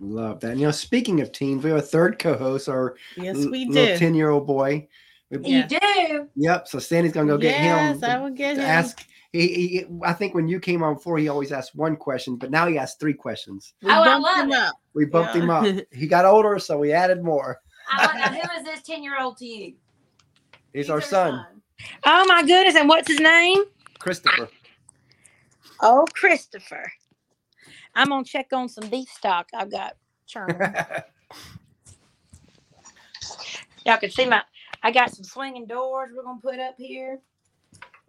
Love 0.04 0.40
that. 0.40 0.58
You 0.58 0.66
know, 0.66 0.72
speaking 0.72 1.22
of 1.22 1.32
teams, 1.32 1.64
we 1.64 1.70
have 1.70 1.78
a 1.80 1.82
third 1.84 2.18
co-host, 2.18 2.68
our 2.68 2.96
yes, 3.16 3.38
l- 3.38 3.52
we 3.52 3.66
little 3.68 3.86
do. 3.94 3.98
ten-year-old 4.00 4.48
boy. 4.48 4.88
We- 5.30 5.38
Yeah. 5.48 5.68
You 5.70 5.80
do. 6.18 6.30
Yep. 6.36 6.68
So 6.68 6.80
Sandy's 6.80 7.14
gonna 7.14 7.28
go 7.28 7.38
get 7.38 7.62
yes, 7.62 7.98
him. 7.98 8.04
I 8.10 8.18
will 8.20 8.32
get 8.32 8.58
him. 8.58 8.64
ask. 8.64 9.06
He, 9.32 9.48
he, 9.48 9.86
I 10.04 10.12
think 10.12 10.34
when 10.34 10.48
you 10.50 10.60
came 10.60 10.84
on 10.84 10.96
before, 10.96 11.18
he 11.20 11.30
always 11.30 11.52
asked 11.54 11.74
one 11.76 11.96
question, 11.96 12.36
but 12.36 12.50
now 12.52 12.68
he 12.68 12.78
asked 12.78 13.00
three 13.00 13.14
questions. 13.14 13.76
we 13.82 13.90
Oh, 13.90 13.94
I 14.02 14.06
bumped 14.06 14.24
love 14.26 14.38
him 14.46 14.52
it. 14.52 14.58
up. 14.58 14.74
We 14.94 15.06
bumped 15.06 15.36
Yeah. 15.36 15.42
him 15.44 15.50
up. 15.52 15.86
He 15.94 16.08
got 16.08 16.26
older, 16.26 16.58
so 16.60 16.78
we 16.80 16.92
added 16.92 17.24
more. 17.24 17.62
I 17.90 18.06
like, 18.08 18.16
now, 18.16 18.40
who 18.42 18.58
is 18.60 18.66
this 18.66 18.82
ten 18.82 19.04
year 19.04 19.22
old 19.22 19.38
to 19.38 19.46
you? 19.46 19.76
He's 20.74 20.90
our 20.90 21.00
son, 21.02 21.46
Oh 22.06 22.26
my 22.28 22.42
goodness! 22.42 22.76
And 22.76 22.90
what's 22.90 23.08
his 23.08 23.20
name? 23.20 23.64
Christopher. 24.00 24.50
Oh, 25.82 26.06
Christopher. 26.14 26.92
I'm 27.96 28.10
gonna 28.10 28.24
check 28.26 28.48
on 28.54 28.70
some 28.70 28.90
beef 28.90 29.10
stock 29.10 29.50
I've 29.54 29.72
got 29.72 29.96
churning. 30.28 30.78
Y'all 33.86 33.98
can 33.98 34.12
see 34.12 34.26
my. 34.28 34.44
I 34.84 34.92
got 34.92 35.14
some 35.16 35.26
swinging 35.26 35.68
doors 35.68 36.12
we're 36.16 36.24
gonna 36.24 36.42
put 36.42 36.60
up 36.60 36.76
here 36.78 37.20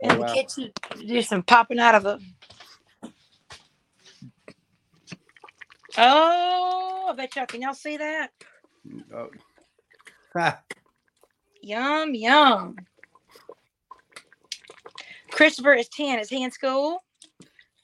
in 0.01 0.11
Oh, 0.11 0.17
the 0.17 0.21
wow. 0.21 0.25
kitchen. 0.25 0.73
Just 1.07 1.31
some 1.31 1.43
popping 1.45 1.81
out 1.81 1.95
of 1.97 2.07
a. 2.07 2.21
Oh, 5.99 7.09
I 7.11 7.15
bet 7.17 7.37
y'all 7.37 7.47
can 7.47 7.63
y'all 7.63 7.75
see 7.75 7.99
that? 7.99 8.31
Oh. 9.15 9.31
Yum 11.63 12.15
yum. 12.15 12.87
Christopher 15.31 15.75
is 15.75 15.89
ten. 15.89 16.19
Is 16.21 16.31
he 16.31 16.43
in 16.45 16.51
school? 16.53 17.01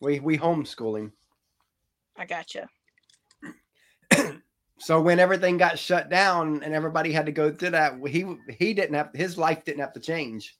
we 0.00 0.20
we 0.20 0.38
homeschooling. 0.38 1.12
I 2.18 2.26
gotcha. 2.26 2.68
So 4.80 5.00
when 5.00 5.18
everything 5.18 5.56
got 5.56 5.76
shut 5.76 6.08
down 6.08 6.62
and 6.62 6.72
everybody 6.72 7.10
had 7.10 7.26
to 7.26 7.32
go 7.32 7.52
through 7.52 7.70
that, 7.70 7.94
he 8.06 8.24
he 8.48 8.74
didn't 8.74 8.94
have 8.94 9.10
his 9.12 9.36
life 9.36 9.64
didn't 9.64 9.80
have 9.80 9.92
to 9.94 10.00
change. 10.00 10.56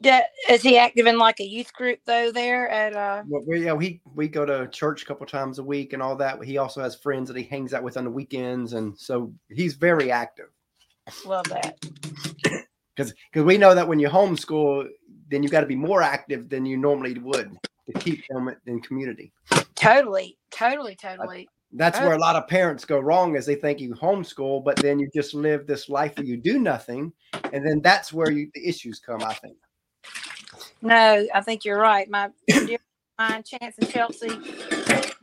Da- 0.00 0.22
Is 0.48 0.62
he 0.62 0.78
active 0.78 1.06
in 1.06 1.18
like 1.18 1.40
a 1.40 1.44
youth 1.44 1.72
group 1.74 1.98
though? 2.06 2.32
There 2.32 2.68
at 2.70 2.94
uh. 2.94 3.22
Well, 3.28 3.44
we, 3.46 3.64
yeah, 3.66 3.74
we 3.74 4.00
we 4.14 4.28
go 4.28 4.46
to 4.46 4.66
church 4.68 5.02
a 5.02 5.04
couple 5.06 5.26
times 5.26 5.58
a 5.58 5.62
week 5.62 5.92
and 5.92 6.02
all 6.02 6.16
that. 6.16 6.42
He 6.42 6.56
also 6.56 6.80
has 6.82 6.96
friends 6.96 7.28
that 7.28 7.36
he 7.36 7.44
hangs 7.44 7.74
out 7.74 7.82
with 7.82 7.98
on 7.98 8.04
the 8.04 8.10
weekends, 8.10 8.72
and 8.72 8.98
so 8.98 9.32
he's 9.50 9.74
very 9.74 10.10
active. 10.10 10.48
Love 11.26 11.44
that. 11.50 11.76
Because 12.96 13.12
because 13.32 13.44
we 13.44 13.58
know 13.58 13.74
that 13.74 13.88
when 13.88 13.98
you 13.98 14.08
homeschool, 14.08 14.88
then 15.28 15.42
you've 15.42 15.50
got 15.50 15.62
to 15.62 15.66
be 15.66 15.74
more 15.74 16.00
active 16.00 16.48
than 16.48 16.64
you 16.64 16.76
normally 16.76 17.18
would 17.18 17.58
to 17.86 17.98
keep 17.98 18.24
them 18.28 18.54
in 18.66 18.80
community. 18.80 19.32
Totally, 19.74 20.38
totally, 20.50 20.96
totally. 20.96 21.48
That's 21.72 21.98
oh. 21.98 22.06
where 22.06 22.14
a 22.14 22.18
lot 22.18 22.36
of 22.36 22.46
parents 22.46 22.84
go 22.84 23.00
wrong, 23.00 23.34
is 23.36 23.46
they 23.46 23.56
think 23.56 23.80
you 23.80 23.94
homeschool, 23.94 24.64
but 24.64 24.76
then 24.76 24.98
you 24.98 25.08
just 25.14 25.34
live 25.34 25.66
this 25.66 25.88
life 25.88 26.16
where 26.16 26.26
you 26.26 26.36
do 26.36 26.58
nothing, 26.58 27.12
and 27.52 27.66
then 27.66 27.80
that's 27.82 28.12
where 28.12 28.30
you 28.30 28.50
the 28.54 28.66
issues 28.66 29.00
come. 29.00 29.22
I 29.22 29.34
think. 29.34 29.56
No, 30.82 31.26
I 31.34 31.40
think 31.40 31.64
you're 31.64 31.80
right. 31.80 32.08
My 32.08 32.30
dear 32.48 32.78
mine, 33.18 33.42
Chance 33.42 33.76
and 33.78 33.90
Chelsea 33.90 34.30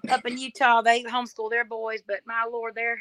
up 0.10 0.26
in 0.26 0.38
Utah, 0.38 0.82
they 0.82 1.04
homeschool 1.04 1.50
their 1.50 1.66
boys, 1.66 2.02
but 2.06 2.20
my 2.26 2.46
lord, 2.52 2.76
they're 2.76 3.00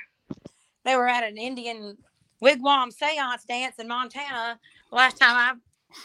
they 0.85 0.97
were 0.97 1.09
at 1.09 1.25
an 1.25 1.37
Indian 1.37 1.97
wigwam 2.43 2.93
seance 2.93 3.45
dance 3.45 3.77
in 3.79 3.89
Montana 3.89 4.59
last 4.91 5.19
time 5.19 5.37
I 5.37 5.53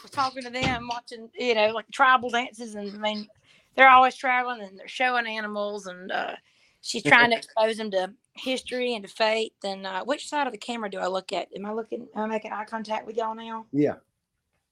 was 0.02 0.10
talking 0.10 0.42
to 0.42 0.50
them, 0.50 0.88
watching, 0.90 1.28
you 1.34 1.54
know, 1.54 1.68
like 1.68 1.86
tribal 1.92 2.30
dances 2.30 2.74
and 2.74 2.92
I 2.92 2.98
mean 2.98 3.28
they're 3.76 3.90
always 3.90 4.16
traveling 4.16 4.62
and 4.62 4.78
they're 4.78 4.88
showing 4.88 5.26
animals 5.26 5.86
and 5.86 6.10
uh 6.10 6.32
she's 6.80 7.02
trying 7.02 7.30
to 7.30 7.36
expose 7.36 7.76
them 7.76 7.90
to 7.90 8.12
history 8.34 8.94
and 8.94 9.06
to 9.06 9.12
faith 9.12 9.52
and 9.64 9.86
uh 9.86 10.04
which 10.04 10.28
side 10.28 10.46
of 10.46 10.52
the 10.52 10.58
camera 10.58 10.90
do 10.90 10.98
I 10.98 11.06
look 11.06 11.32
at? 11.32 11.48
Am 11.56 11.66
I 11.66 11.72
looking 11.72 12.06
am 12.14 12.24
I 12.24 12.26
making 12.26 12.52
eye 12.52 12.64
contact 12.64 13.06
with 13.06 13.16
y'all 13.16 13.34
now? 13.34 13.66
Yeah. 13.72 13.96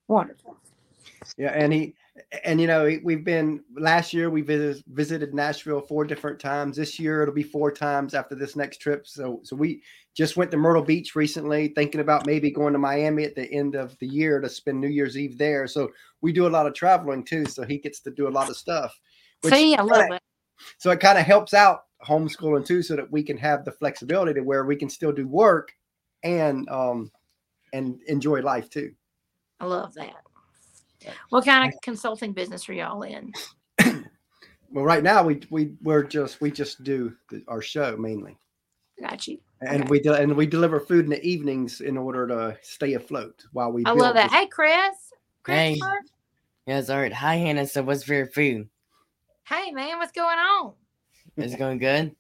Wonderful. 0.09 0.57
Yeah, 1.37 1.53
and 1.53 1.73
he 1.73 1.95
and 2.45 2.61
you 2.61 2.67
know 2.67 2.97
we've 3.03 3.25
been 3.25 3.63
last 3.77 4.13
year 4.13 4.31
we 4.31 4.41
visited 4.41 4.85
visited 4.89 5.35
Nashville 5.35 5.81
four 5.81 6.05
different 6.05 6.39
times. 6.39 6.77
This 6.77 6.99
year 6.99 7.23
it'll 7.23 7.35
be 7.35 7.43
four 7.43 7.73
times 7.73 8.15
after 8.15 8.35
this 8.35 8.55
next 8.55 8.79
trip. 8.79 9.07
So 9.07 9.41
so 9.43 9.57
we 9.57 9.83
just 10.15 10.37
went 10.37 10.51
to 10.53 10.57
Myrtle 10.57 10.83
Beach 10.83 11.17
recently, 11.17 11.69
thinking 11.69 12.01
about 12.01 12.25
maybe 12.27 12.51
going 12.51 12.73
to 12.73 12.79
Miami 12.79 13.25
at 13.25 13.35
the 13.35 13.51
end 13.53 13.75
of 13.75 13.99
the 13.99 14.07
year 14.07 14.41
to 14.41 14.49
spend 14.49 14.81
New 14.81 14.89
Year's 14.89 15.19
Eve 15.19 15.37
there. 15.39 15.67
So 15.67 15.91
we 16.21 16.33
do 16.33 16.47
a 16.47 16.49
lot 16.49 16.67
of 16.67 16.75
traveling 16.75 17.25
too. 17.25 17.47
So 17.47 17.65
he 17.65 17.79
gets 17.79 17.99
to 18.01 18.11
do 18.13 18.29
a 18.29 18.31
lot 18.31 18.49
of 18.49 18.57
stuff. 18.57 18.99
which 19.43 19.53
See, 19.53 19.75
I 19.75 19.83
love 19.83 20.01
kinda- 20.03 20.15
it. 20.17 20.23
So 20.79 20.91
it 20.93 21.01
kind 21.01 21.19
of 21.19 21.25
helps 21.27 21.53
out 21.53 21.87
homeschooling 22.07 22.65
too, 22.65 22.83
so 22.83 22.95
that 22.95 23.11
we 23.11 23.25
can 23.25 23.37
have 23.39 23.65
the 23.65 23.73
flexibility 23.73 24.35
to 24.35 24.41
where 24.41 24.65
we 24.65 24.77
can 24.77 24.89
still 24.89 25.11
do 25.13 25.27
work 25.27 25.73
and 26.23 26.69
um 26.69 27.11
and 27.73 28.01
enjoy 28.07 28.41
life 28.41 28.71
too. 28.71 28.95
I 29.59 29.67
love 29.67 29.95
that. 29.95 30.24
What 31.31 31.45
kind 31.45 31.73
of 31.73 31.81
consulting 31.83 32.33
business 32.33 32.69
are 32.69 32.73
y'all 32.73 33.03
in? 33.03 33.33
Well, 34.71 34.85
right 34.85 35.05
now 35.05 35.23
we 35.23 35.41
we 35.51 35.75
we're 35.83 36.03
just 36.03 36.41
we 36.41 36.51
just 36.51 36.83
do 36.83 37.15
the, 37.31 37.45
our 37.47 37.63
show 37.63 37.97
mainly. 37.97 38.37
Got 39.01 39.29
you. 39.29 39.39
and 39.61 39.83
Okay. 39.83 39.89
we 39.89 40.01
de- 40.01 40.15
and 40.21 40.35
we 40.37 40.47
deliver 40.47 40.81
food 40.81 41.05
in 41.05 41.11
the 41.13 41.23
evenings 41.25 41.81
in 41.81 41.97
order 41.97 42.27
to 42.27 42.59
stay 42.61 42.95
afloat 42.95 43.45
while 43.53 43.71
we. 43.71 43.83
I 43.83 43.91
build 43.91 43.99
love 43.99 44.15
that. 44.15 44.31
this- 44.31 44.41
Hey, 44.41 44.47
Chris. 44.49 44.97
Hey. 45.47 45.79
Christopher. 45.79 46.01
Yes, 46.67 46.91
all 46.91 46.99
right. 46.99 47.13
Hi, 47.13 47.37
Hannah. 47.37 47.69
So, 47.69 47.85
what's 47.85 48.03
for 48.03 48.15
your 48.15 48.27
food? 48.27 48.69
Hey, 49.47 49.71
man, 49.71 49.99
what's 49.99 50.11
going 50.11 50.39
on? 50.39 50.73
Is 51.37 51.55
it 51.55 51.59
going 51.59 51.79
good? 51.79 52.17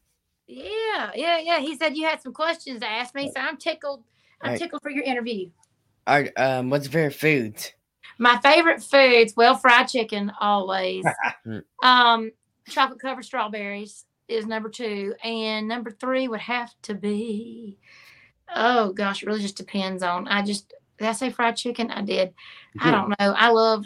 Yeah, 0.46 1.10
yeah, 1.16 1.38
yeah. 1.38 1.58
He 1.58 1.76
said 1.76 1.96
you 1.96 2.06
had 2.06 2.22
some 2.22 2.32
questions 2.34 2.80
to 2.82 2.86
ask 2.88 3.16
me, 3.16 3.32
so 3.34 3.40
I'm 3.40 3.56
tickled. 3.56 4.04
I'm 4.42 4.50
Right. 4.50 4.58
tickled 4.60 4.82
for 4.82 4.90
your 4.90 5.02
interview. 5.02 5.50
All 6.06 6.20
right. 6.20 6.32
Um, 6.36 6.70
what's 6.70 6.86
for 6.86 7.00
your 7.00 7.10
food? 7.10 7.56
My 8.18 8.38
favorite 8.38 8.82
foods, 8.82 9.34
well, 9.36 9.56
fried 9.56 9.88
chicken 9.88 10.32
always. 10.40 11.04
Um, 11.82 12.30
chocolate 12.70 13.00
covered 13.00 13.26
strawberries 13.26 14.06
is 14.28 14.46
number 14.46 14.70
two, 14.70 15.14
and 15.22 15.68
number 15.68 15.90
three 15.90 16.28
would 16.28 16.40
have 16.40 16.70
to 16.82 16.94
be. 16.94 17.78
Oh 18.54 18.92
gosh, 18.92 19.22
it 19.22 19.26
really 19.26 19.42
just 19.42 19.58
depends 19.58 20.02
on. 20.02 20.26
I 20.28 20.42
just 20.42 20.72
did 20.98 21.08
I 21.08 21.12
say 21.12 21.30
fried 21.30 21.56
chicken? 21.56 21.90
I 21.90 22.02
did. 22.02 22.32
I 22.80 22.90
don't 22.90 23.10
know. 23.10 23.34
I 23.36 23.50
love 23.50 23.84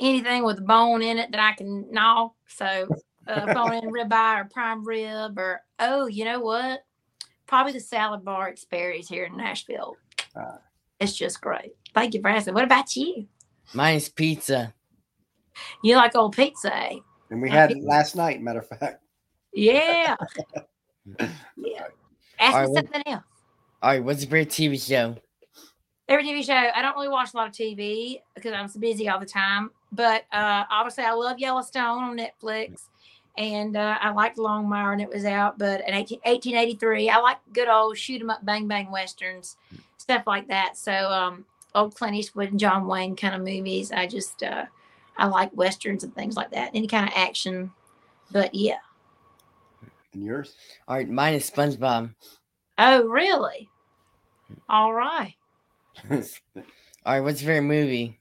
anything 0.00 0.44
with 0.44 0.58
a 0.58 0.62
bone 0.62 1.02
in 1.02 1.18
it 1.18 1.30
that 1.30 1.40
I 1.40 1.52
can 1.54 1.90
gnaw. 1.90 2.30
So 2.46 2.88
uh, 3.26 3.54
bone 3.54 3.74
in 3.74 3.90
ribeye 3.90 4.42
or 4.42 4.48
prime 4.52 4.86
rib 4.86 5.38
or 5.38 5.60
oh, 5.78 6.06
you 6.06 6.24
know 6.24 6.40
what? 6.40 6.80
Probably 7.46 7.72
the 7.72 7.80
salad 7.80 8.24
bar 8.24 8.48
at 8.48 8.58
Sperry's 8.58 9.08
here 9.08 9.24
in 9.24 9.36
Nashville. 9.36 9.96
Ah. 10.36 10.58
It's 11.00 11.14
just 11.16 11.40
great. 11.40 11.72
Thank 11.94 12.14
you 12.14 12.20
for 12.20 12.28
asking. 12.28 12.54
What 12.54 12.64
about 12.64 12.94
you? 12.96 13.26
Mine 13.72 13.96
is 13.96 14.08
pizza. 14.08 14.74
You 15.82 15.96
like 15.96 16.14
old 16.16 16.34
pizza? 16.36 16.74
eh? 16.74 16.96
and 17.30 17.40
we 17.42 17.48
had 17.50 17.70
it 17.70 17.82
last 17.82 18.16
night. 18.16 18.40
Matter 18.42 18.60
of 18.60 18.68
fact. 18.68 19.02
Yeah. 19.52 20.16
yeah. 21.56 21.86
Ask 22.38 22.54
All 22.54 22.60
me 22.60 22.60
right, 22.60 22.68
what- 22.68 22.74
something 22.84 23.02
else. 23.06 23.22
All 23.82 23.90
right. 23.90 24.02
What's 24.02 24.22
your 24.22 24.30
favorite 24.30 24.48
TV 24.48 24.80
show? 24.88 25.16
Favorite 26.08 26.26
TV 26.26 26.44
show? 26.44 26.52
I 26.74 26.82
don't 26.82 26.94
really 26.96 27.08
watch 27.08 27.32
a 27.34 27.36
lot 27.36 27.48
of 27.48 27.54
TV 27.54 28.20
because 28.34 28.52
I'm 28.52 28.68
so 28.68 28.78
busy 28.80 29.08
all 29.08 29.18
the 29.20 29.26
time. 29.26 29.70
But 29.92 30.24
uh, 30.32 30.64
obviously, 30.70 31.04
I 31.04 31.12
love 31.12 31.38
Yellowstone 31.38 32.02
on 32.02 32.18
Netflix, 32.18 32.82
and 33.38 33.76
uh, 33.76 33.96
I 34.00 34.10
liked 34.10 34.36
Longmire 34.38 34.90
when 34.90 35.00
it 35.00 35.08
was 35.08 35.24
out. 35.24 35.58
But 35.58 35.80
in 35.86 35.94
18, 35.94 36.18
1883, 36.24 37.08
I 37.10 37.18
like 37.18 37.38
good 37.52 37.68
old 37.68 37.96
shoot 37.96 38.20
'em 38.20 38.30
up, 38.30 38.44
bang 38.44 38.66
bang 38.68 38.90
westerns, 38.90 39.56
stuff 40.04 40.24
like 40.26 40.48
that. 40.48 40.76
So 40.76 40.92
um, 40.92 41.46
old 41.74 41.94
Clint 41.94 42.14
Eastwood 42.14 42.50
and 42.50 42.60
John 42.60 42.86
Wayne 42.86 43.16
kind 43.16 43.34
of 43.34 43.40
movies. 43.40 43.90
I 43.90 44.06
just 44.06 44.42
uh, 44.42 44.66
I 45.16 45.26
like 45.26 45.50
westerns 45.56 46.04
and 46.04 46.14
things 46.14 46.36
like 46.36 46.50
that. 46.52 46.70
Any 46.74 46.86
kind 46.86 47.08
of 47.08 47.14
action. 47.16 47.72
But 48.30 48.54
yeah. 48.54 48.78
And 50.12 50.22
yours? 50.22 50.54
All 50.86 50.96
right. 50.96 51.08
Mine 51.08 51.34
is 51.34 51.50
SpongeBob. 51.50 52.14
Oh, 52.78 53.04
really? 53.04 53.68
All 54.68 54.92
right. 54.92 55.34
All 56.10 56.22
right. 57.06 57.20
What's 57.20 57.42
your 57.42 57.54
favorite 57.54 57.62
movie? 57.68 58.20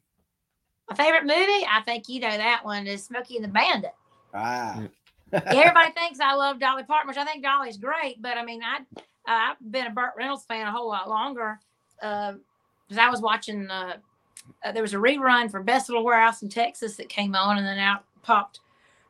My 0.89 0.96
favorite 0.96 1.24
movie, 1.24 1.65
I 1.69 1.82
think 1.86 2.08
you 2.08 2.19
know 2.19 2.30
that 2.36 2.63
one, 2.63 2.88
is 2.88 3.06
Smokey 3.06 3.36
and 3.36 3.46
the 3.46 3.50
Bandit. 3.50 3.93
ah. 4.34 4.84
Everybody 5.34 5.91
thinks 5.93 6.19
I 6.19 6.36
love 6.36 6.60
Dolly 6.60 6.84
Parton, 6.84 7.08
which 7.08 7.17
I 7.17 7.26
think 7.26 7.41
Dolly's 7.43 7.78
great, 7.78 8.22
but 8.22 8.38
I 8.38 8.46
mean, 8.46 8.62
I 8.62 8.82
I've 9.26 9.56
been 9.72 9.88
a 9.88 9.89
Burt 9.89 10.12
Reynolds 10.15 10.46
fan 10.46 10.67
a 10.67 10.72
whole 10.72 10.88
lot 10.88 11.10
longer 11.10 11.60
because 11.99 12.97
I 12.97 13.10
was 13.10 13.21
watching. 13.21 13.69
Uh, 13.69 13.97
uh, 14.63 14.71
there 14.71 14.82
was 14.82 14.93
a 14.93 14.97
rerun 14.97 15.49
for 15.49 15.63
Best 15.63 15.89
Little 15.89 16.03
Whorehouse 16.03 16.43
in 16.43 16.49
Texas 16.49 16.97
that 16.97 17.10
came 17.10 17.36
on, 17.36 17.58
and 17.58 17.65
then 17.65 17.79
out 17.79 18.03
popped 18.23 18.60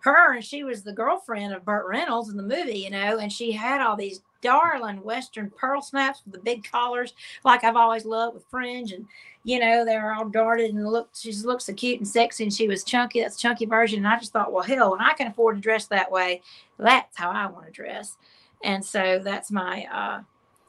her, 0.04 0.34
and 0.34 0.44
she 0.44 0.64
was 0.64 0.84
the 0.84 0.94
girlfriend 0.94 1.54
of 1.54 1.66
Burt 1.66 1.86
Reynolds 1.88 2.30
in 2.30 2.38
the 2.38 2.44
movie, 2.44 2.80
you 2.80 2.90
know, 2.90 3.20
and 3.20 3.32
she 3.32 3.52
had 3.52 3.82
all 3.82 3.96
these 3.96 4.22
darling 4.42 5.02
Western 5.02 5.50
pearl 5.50 5.82
snaps 5.82 6.22
with 6.26 6.34
the 6.34 6.42
big 6.42 6.70
collars, 6.70 7.14
like 7.46 7.64
I've 7.64 7.78
always 7.78 8.04
loved 8.04 8.36
with 8.36 8.46
fringe, 8.50 8.92
and 8.92 9.06
you 9.44 9.60
know 9.60 9.86
they 9.86 9.98
were 9.98 10.14
all 10.14 10.28
darted 10.28 10.74
and 10.74 10.88
looked. 10.88 11.22
She 11.22 11.32
just 11.32 11.46
looked 11.46 11.62
so 11.62 11.74
cute 11.74 12.00
and 12.00 12.08
sexy, 12.08 12.44
and 12.44 12.54
she 12.54 12.68
was 12.68 12.84
chunky. 12.84 13.22
That's 13.22 13.40
chunky 13.40 13.66
version, 13.66 14.00
and 14.00 14.08
I 14.08 14.20
just 14.20 14.34
thought, 14.34 14.52
well, 14.52 14.64
hell, 14.64 14.92
when 14.92 15.02
I 15.02 15.14
can 15.14 15.28
afford 15.28 15.56
to 15.56 15.62
dress 15.62 15.88
that 15.88 16.12
way, 16.12 16.42
that's 16.78 17.18
how 17.18 17.32
I 17.32 17.48
want 17.48 17.66
to 17.68 17.72
dress, 17.72 18.18
and 18.64 18.84
so 18.84 19.20
that's 19.24 19.52
my 19.52 19.86
uh, 19.92 20.22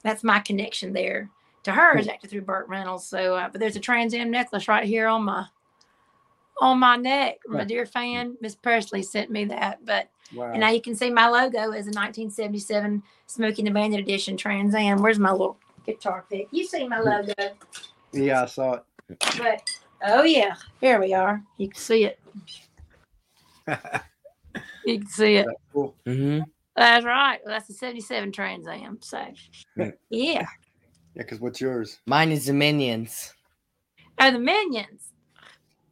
that's 0.02 0.22
my 0.22 0.38
connection 0.38 0.92
there 0.92 1.28
to 1.64 1.72
her 1.72 1.96
is 1.98 2.08
actually 2.08 2.28
through 2.28 2.42
Burt 2.42 2.68
Reynolds. 2.68 3.06
So, 3.06 3.34
uh, 3.36 3.48
but 3.48 3.60
there's 3.60 3.76
a 3.76 3.80
Trans 3.80 4.14
Am 4.14 4.30
necklace 4.30 4.68
right 4.68 4.84
here 4.84 5.06
on 5.08 5.24
my 5.24 5.46
on 6.60 6.78
my 6.78 6.96
neck. 6.96 7.38
My 7.46 7.58
Right. 7.58 7.68
dear 7.68 7.84
fan, 7.86 8.36
Miss 8.40 8.54
Presley 8.54 9.02
sent 9.02 9.30
me 9.30 9.44
that, 9.46 9.84
but 9.84 10.08
Wow. 10.34 10.52
and 10.52 10.60
now 10.60 10.70
you 10.70 10.80
can 10.80 10.94
see 10.94 11.10
my 11.10 11.26
logo 11.28 11.72
is 11.72 11.86
a 11.88 11.90
1977 11.92 13.02
Smokey 13.26 13.62
and 13.62 13.66
the 13.66 13.72
Bandit 13.72 14.00
edition 14.00 14.36
Trans 14.36 14.74
Am. 14.74 15.02
Where's 15.02 15.18
my 15.18 15.32
little 15.32 15.58
guitar 15.84 16.24
pick? 16.30 16.46
You 16.52 16.64
see 16.64 16.86
my 16.86 17.00
logo, 17.00 17.32
yeah, 18.12 18.42
I 18.42 18.46
saw 18.46 18.74
it. 18.74 18.84
but 19.36 19.62
oh 20.06 20.22
yeah, 20.22 20.54
here 20.80 21.00
we 21.00 21.12
are. 21.12 21.42
You 21.58 21.68
can 21.68 21.80
see 21.80 22.04
it. 22.04 22.20
You 24.86 24.98
can 24.98 25.08
see 25.08 25.36
it. 25.36 25.46
cool. 25.72 25.96
Mm-hmm. 26.06 26.42
That's 26.76 27.06
right. 27.06 27.40
Well, 27.44 27.54
that's 27.54 27.66
the 27.68 27.72
77 27.72 28.30
Trans 28.32 28.66
Am. 28.68 28.98
So 29.00 29.18
Hmm. 29.76 29.88
yeah. 30.10 30.44
Yeah, 31.14 31.22
because 31.22 31.40
what's 31.40 31.60
yours? 31.60 31.98
Mine 32.06 32.32
is 32.32 32.46
the 32.46 32.52
Minions. 32.52 33.32
Oh, 34.20 34.30
the 34.30 34.38
Minions. 34.38 35.10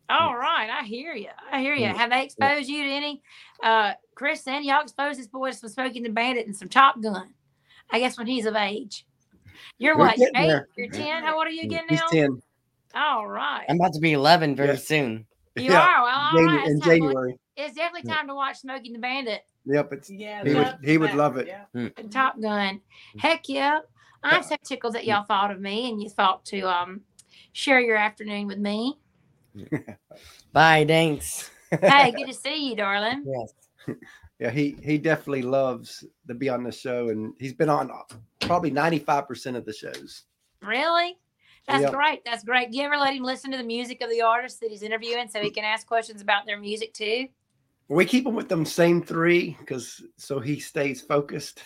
All 0.08 0.36
right, 0.36 0.68
I 0.70 0.84
hear 0.84 1.14
you. 1.14 1.28
I 1.50 1.60
hear 1.60 1.74
you. 1.74 1.86
Have 1.86 2.10
they 2.10 2.24
exposed 2.24 2.68
you 2.68 2.82
to 2.84 2.90
any? 2.90 3.22
Uh, 3.62 3.92
Chris 4.14 4.46
and 4.46 4.64
y'all 4.64 4.82
exposed 4.82 5.18
this 5.18 5.26
boy 5.28 5.50
to 5.50 5.56
some 5.56 5.70
Smokey 5.70 5.98
and 5.98 6.06
the 6.06 6.10
Bandit 6.10 6.46
and 6.46 6.54
some 6.56 6.68
Top 6.68 7.00
Gun. 7.00 7.32
I 7.90 7.98
guess 7.98 8.18
when 8.18 8.26
he's 8.26 8.44
of 8.46 8.54
age. 8.56 9.06
You're 9.78 9.96
We're 9.96 10.06
what? 10.06 10.18
You're 10.18 10.30
eight? 10.36 10.48
there. 10.48 10.68
You're 10.76 10.88
ten? 10.88 11.22
How 11.22 11.36
old 11.36 11.46
are 11.46 11.50
you 11.50 11.62
again 11.62 11.84
He's 11.88 12.00
now? 12.00 12.08
ten. 12.08 12.42
All 12.94 13.26
right. 13.26 13.64
I'm 13.68 13.76
about 13.76 13.94
to 13.94 14.00
be 14.00 14.12
11 14.12 14.54
very 14.54 14.70
Yeah. 14.70 14.76
soon. 14.76 15.26
You 15.56 15.64
yeah, 15.64 15.80
are. 15.80 16.02
Well, 16.04 16.14
all 16.18 16.32
Janu- 16.32 16.56
right. 16.58 16.66
in 16.68 16.76
It's, 16.76 16.84
to- 16.84 16.90
January. 16.90 17.36
it's 17.56 17.74
definitely 17.74 18.10
Yeah. 18.10 18.16
time 18.16 18.28
to 18.28 18.34
watch 18.34 18.58
Smokey 18.58 18.88
and 18.88 18.96
the 18.96 19.00
Bandit 19.00 19.42
Yep, 19.64 19.92
it's 19.92 20.10
Yeah, 20.10 20.42
He 20.44 20.54
would- 20.54 20.78
he 20.84 20.98
would 20.98 21.14
love 21.14 21.36
it. 21.36 21.46
yeah. 21.46 21.64
and 21.96 22.10
Top 22.12 22.38
Gun. 22.40 22.80
Heck 23.18 23.48
yeah. 23.48 23.80
I'm 24.22 24.42
so 24.42 24.56
tickled 24.64 24.94
that 24.94 25.04
y'all 25.04 25.24
thought 25.24 25.50
of 25.50 25.60
me 25.60 25.90
and 25.90 26.02
you 26.02 26.08
thought 26.08 26.44
to 26.46 26.60
um 26.62 27.00
share 27.52 27.80
your 27.80 27.96
afternoon 27.96 28.46
with 28.46 28.58
me. 28.58 28.98
Bye. 30.52 30.84
Thanks. 30.86 31.50
Hey, 31.70 32.12
good 32.16 32.26
to 32.26 32.34
see 32.34 32.70
you, 32.70 32.76
darling. 32.76 33.24
Yes. 33.26 33.96
yeah, 34.38 34.50
he 34.50 34.76
he 34.82 34.98
definitely 34.98 35.42
loves 35.42 36.04
to 36.28 36.34
be 36.34 36.48
on 36.48 36.62
the 36.62 36.72
show, 36.72 37.08
and 37.08 37.34
he's 37.38 37.54
been 37.54 37.68
on 37.68 37.90
probably 38.40 38.70
ninety 38.70 38.98
five 38.98 39.26
percent 39.26 39.56
of 39.56 39.64
the 39.64 39.72
shows. 39.72 40.24
Really? 40.62 41.16
That's 41.68 41.82
Yep. 41.82 41.92
great. 41.92 42.24
That's 42.24 42.42
great. 42.42 42.72
Do 42.72 42.78
you 42.78 42.84
ever 42.84 42.96
let 42.96 43.14
him 43.14 43.22
listen 43.22 43.50
to 43.52 43.56
the 43.56 43.62
music 43.62 44.00
of 44.02 44.10
the 44.10 44.22
artist 44.22 44.60
that 44.60 44.70
he's 44.70 44.82
interviewing 44.82 45.28
so 45.28 45.40
he 45.40 45.50
can 45.50 45.64
ask 45.64 45.86
questions 45.86 46.20
about 46.20 46.44
their 46.44 46.58
music 46.58 46.92
too? 46.92 47.28
We 47.88 48.04
keep 48.04 48.26
him 48.26 48.34
with 48.34 48.48
them 48.48 48.64
same 48.64 49.02
three 49.02 49.56
because 49.60 50.02
so 50.16 50.40
he 50.40 50.58
stays 50.58 51.00
focused. 51.00 51.62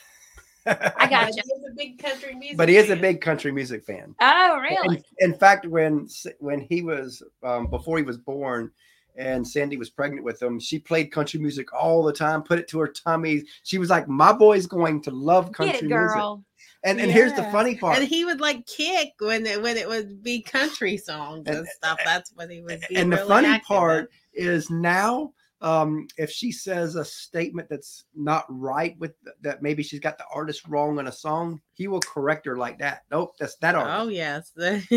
I 0.97 1.07
got 1.09 1.27
But 1.27 1.37
you. 1.37 1.43
he 1.45 1.53
is 1.53 1.65
a 1.71 1.75
big 1.77 1.99
country 2.03 2.35
music. 2.35 2.57
but 2.57 2.69
he 2.69 2.77
is 2.77 2.87
a 2.87 2.95
fan. 2.95 3.01
big 3.01 3.21
country 3.21 3.53
music 3.53 3.85
fan. 3.85 4.15
Oh, 4.21 4.59
really? 4.61 5.03
In, 5.19 5.33
in 5.33 5.39
fact, 5.39 5.67
when 5.67 6.09
when 6.41 6.61
he 6.61 6.83
was 6.83 7.23
um, 7.43 7.69
before 7.69 7.99
he 7.99 8.03
was 8.05 8.19
born, 8.19 8.71
and 9.17 9.47
Sandy 9.47 9.77
was 9.77 9.89
pregnant 9.91 10.25
with 10.25 10.43
him, 10.43 10.61
she 10.61 10.79
played 10.79 11.11
country 11.13 11.41
music 11.41 11.73
all 11.73 12.03
the 12.03 12.13
time. 12.13 12.43
Put 12.43 12.59
it 12.59 12.69
to 12.69 12.79
her 12.81 12.89
tummy. 12.89 13.45
She 13.63 13.79
was 13.79 13.89
like, 13.91 14.09
"My 14.09 14.33
boy's 14.33 14.67
going 14.67 15.03
to 15.03 15.11
love 15.11 15.53
country 15.53 15.73
Get 15.73 15.83
it, 15.85 15.87
music." 15.89 16.15
girl. 16.15 16.45
And 16.85 17.01
and 17.01 17.11
here's 17.11 17.33
the 17.33 17.43
funny 17.45 17.75
part. 17.77 17.99
And 17.99 18.07
he 18.07 18.25
would 18.25 18.41
like 18.41 18.65
kick 18.67 19.13
when 19.19 19.45
it 19.47 19.61
when 19.61 19.77
it 19.77 19.89
would 19.89 20.23
be 20.23 20.41
country 20.43 20.97
songs 20.97 21.45
and, 21.49 21.59
And- 21.59 21.69
stuff. 21.69 21.99
That's 22.05 22.31
what 22.35 22.51
he 22.51 22.61
would 22.61 22.81
be. 22.89 22.97
and 22.97 23.13
the 23.13 23.17
funny 23.19 23.49
active 23.49 23.65
in. 23.71 23.77
part 23.77 24.11
is 24.35 24.71
now 24.71 25.33
um 25.63 26.07
if 26.19 26.31
she 26.31 26.53
says 26.53 26.97
a 26.97 27.05
statement 27.05 27.67
that's 27.71 28.05
not 28.15 28.45
right 28.51 28.95
with 28.99 29.15
that 29.41 29.63
maybe 29.63 29.83
she's 29.83 30.01
got 30.01 30.19
the 30.19 30.25
artist 30.33 30.69
wrong 30.69 30.99
on 30.99 31.07
a 31.07 31.13
song 31.13 31.59
he 31.73 31.89
will 31.89 32.01
correct 32.01 32.45
her 32.45 32.57
like 32.59 32.79
that 32.79 33.05
nope 33.11 33.35
that's 33.39 33.57
that 33.57 33.75
artist 33.75 33.97
Oh 34.05 34.09
yes, 34.09 34.53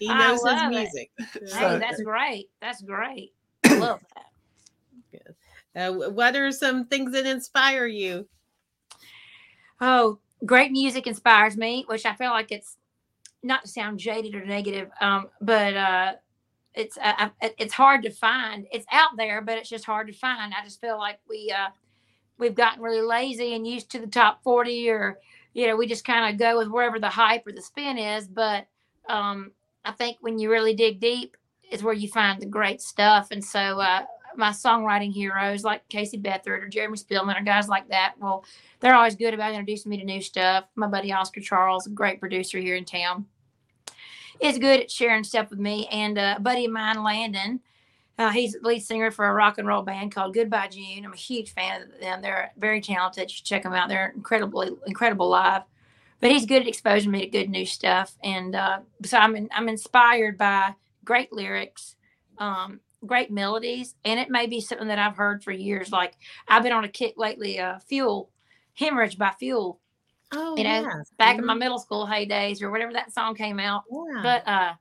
he 0.00 0.08
knows 0.08 0.38
his 0.38 0.42
love 0.44 0.58
it. 0.62 0.68
music. 0.70 1.10
Hey, 1.18 1.46
So- 1.46 1.78
that's 1.78 2.02
great. 2.02 2.50
That's 2.60 2.82
great. 2.82 3.32
I 3.64 3.74
love 3.74 4.00
that. 4.16 4.24
Uh, 5.76 5.92
what 6.10 6.34
are 6.34 6.50
some 6.50 6.86
things 6.86 7.12
that 7.12 7.24
inspire 7.26 7.86
you? 7.86 8.26
Oh, 9.80 10.18
great 10.44 10.72
music 10.72 11.06
inspires 11.06 11.56
me, 11.56 11.84
which 11.86 12.04
I 12.06 12.14
feel 12.14 12.30
like 12.30 12.50
it's 12.50 12.76
not 13.44 13.62
to 13.62 13.68
sound 13.68 14.00
jaded 14.00 14.34
or 14.34 14.44
negative, 14.44 14.90
um, 15.00 15.28
but 15.40 15.76
uh, 15.76 16.12
it's 16.78 16.96
uh, 17.02 17.28
it's 17.40 17.74
hard 17.74 18.04
to 18.04 18.10
find. 18.10 18.66
It's 18.70 18.86
out 18.92 19.16
there, 19.16 19.42
but 19.42 19.58
it's 19.58 19.68
just 19.68 19.84
hard 19.84 20.06
to 20.06 20.12
find. 20.12 20.54
I 20.54 20.64
just 20.64 20.80
feel 20.80 20.96
like 20.96 21.18
we 21.28 21.52
uh, 21.54 21.70
we've 22.38 22.54
gotten 22.54 22.82
really 22.82 23.02
lazy 23.02 23.54
and 23.54 23.66
used 23.66 23.90
to 23.90 23.98
the 23.98 24.06
top 24.06 24.44
forty, 24.44 24.88
or 24.88 25.18
you 25.54 25.66
know, 25.66 25.74
we 25.74 25.88
just 25.88 26.04
kind 26.04 26.32
of 26.32 26.38
go 26.38 26.56
with 26.56 26.68
wherever 26.68 27.00
the 27.00 27.08
hype 27.08 27.44
or 27.46 27.52
the 27.52 27.60
spin 27.60 27.98
is. 27.98 28.28
But 28.28 28.68
um, 29.08 29.50
I 29.84 29.90
think 29.90 30.18
when 30.20 30.38
you 30.38 30.50
really 30.52 30.72
dig 30.72 31.00
deep, 31.00 31.36
is 31.68 31.82
where 31.82 31.94
you 31.94 32.06
find 32.06 32.40
the 32.40 32.46
great 32.46 32.80
stuff. 32.80 33.32
And 33.32 33.44
so, 33.44 33.58
uh, 33.58 34.04
my 34.36 34.50
songwriting 34.50 35.12
heroes 35.12 35.64
like 35.64 35.88
Casey 35.88 36.16
Beathard 36.16 36.62
or 36.62 36.68
Jeremy 36.68 36.96
Spillman 36.96 37.40
or 37.40 37.42
guys 37.42 37.68
like 37.68 37.88
that. 37.88 38.14
Well, 38.20 38.44
they're 38.78 38.94
always 38.94 39.16
good 39.16 39.34
about 39.34 39.50
introducing 39.50 39.90
me 39.90 39.98
to 39.98 40.04
new 40.04 40.22
stuff. 40.22 40.66
My 40.76 40.86
buddy 40.86 41.10
Oscar 41.12 41.40
Charles, 41.40 41.88
a 41.88 41.90
great 41.90 42.20
producer 42.20 42.58
here 42.58 42.76
in 42.76 42.84
town, 42.84 43.26
is 44.40 44.58
good 44.58 44.80
at 44.80 44.90
sharing 44.90 45.24
stuff 45.24 45.50
with 45.50 45.58
me. 45.58 45.86
And 45.90 46.18
uh, 46.18 46.34
a 46.36 46.40
buddy 46.40 46.66
of 46.66 46.72
mine, 46.72 47.02
Landon, 47.02 47.60
uh, 48.18 48.30
he's 48.30 48.56
lead 48.62 48.80
singer 48.80 49.10
for 49.10 49.28
a 49.28 49.32
rock 49.32 49.58
and 49.58 49.68
roll 49.68 49.82
band 49.82 50.12
called 50.12 50.34
Goodbye 50.34 50.68
June. 50.68 51.04
I'm 51.04 51.12
a 51.12 51.16
huge 51.16 51.52
fan 51.52 51.82
of 51.82 52.00
them. 52.00 52.20
They're 52.20 52.50
very 52.56 52.80
talented. 52.80 53.30
You 53.30 53.44
check 53.44 53.62
them 53.62 53.72
out. 53.72 53.88
They're 53.88 54.12
incredibly, 54.14 54.70
incredible 54.86 55.28
live. 55.28 55.62
But 56.20 56.32
he's 56.32 56.46
good 56.46 56.62
at 56.62 56.68
exposing 56.68 57.12
me 57.12 57.20
to 57.20 57.26
good 57.28 57.48
new 57.48 57.64
stuff, 57.64 58.16
and 58.24 58.56
uh, 58.56 58.80
so 59.04 59.18
I'm 59.18 59.36
in, 59.36 59.48
I'm 59.52 59.68
inspired 59.68 60.36
by 60.36 60.74
great 61.04 61.32
lyrics, 61.32 61.94
um, 62.38 62.80
great 63.06 63.30
melodies, 63.30 63.94
and 64.04 64.18
it 64.18 64.28
may 64.28 64.48
be 64.48 64.60
something 64.60 64.88
that 64.88 64.98
I've 64.98 65.16
heard 65.16 65.44
for 65.44 65.52
years. 65.52 65.92
Like 65.92 66.14
I've 66.48 66.64
been 66.64 66.72
on 66.72 66.82
a 66.82 66.88
kick 66.88 67.14
lately, 67.18 67.60
uh, 67.60 67.78
"Fuel," 67.86 68.30
"Hemorrhage" 68.74 69.16
by 69.16 69.30
Fuel. 69.38 69.78
Oh, 70.32 70.56
You 70.56 70.64
know, 70.64 70.82
yes. 70.82 71.10
Back 71.16 71.38
in 71.38 71.46
my 71.46 71.54
Mhm. 71.54 71.58
middle 71.60 71.78
school 71.78 72.06
heydays, 72.06 72.62
or 72.62 72.70
whatever 72.70 72.92
that 72.92 73.12
song 73.12 73.34
came 73.34 73.58
out. 73.58 73.84
Yeah. 73.90 74.20
But 74.22 74.48
uh, 74.48 74.74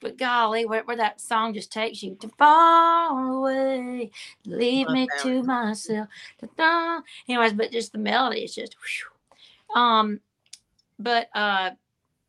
but 0.00 0.16
golly, 0.16 0.64
where, 0.64 0.82
where 0.84 0.96
that 0.96 1.20
song 1.20 1.52
just 1.52 1.70
takes 1.72 2.02
you 2.02 2.14
to 2.20 2.28
far 2.38 3.32
away, 3.32 4.10
leave 4.46 4.88
me 4.88 5.06
that 5.06 5.22
to 5.22 5.42
myself. 5.42 6.08
Da-da. 6.40 7.00
Anyways, 7.28 7.52
but 7.52 7.70
just 7.70 7.92
the 7.92 7.98
melody 7.98 8.40
is 8.44 8.54
just, 8.54 8.76
whew. 8.76 9.80
um, 9.80 10.20
but 10.98 11.28
uh, 11.34 11.70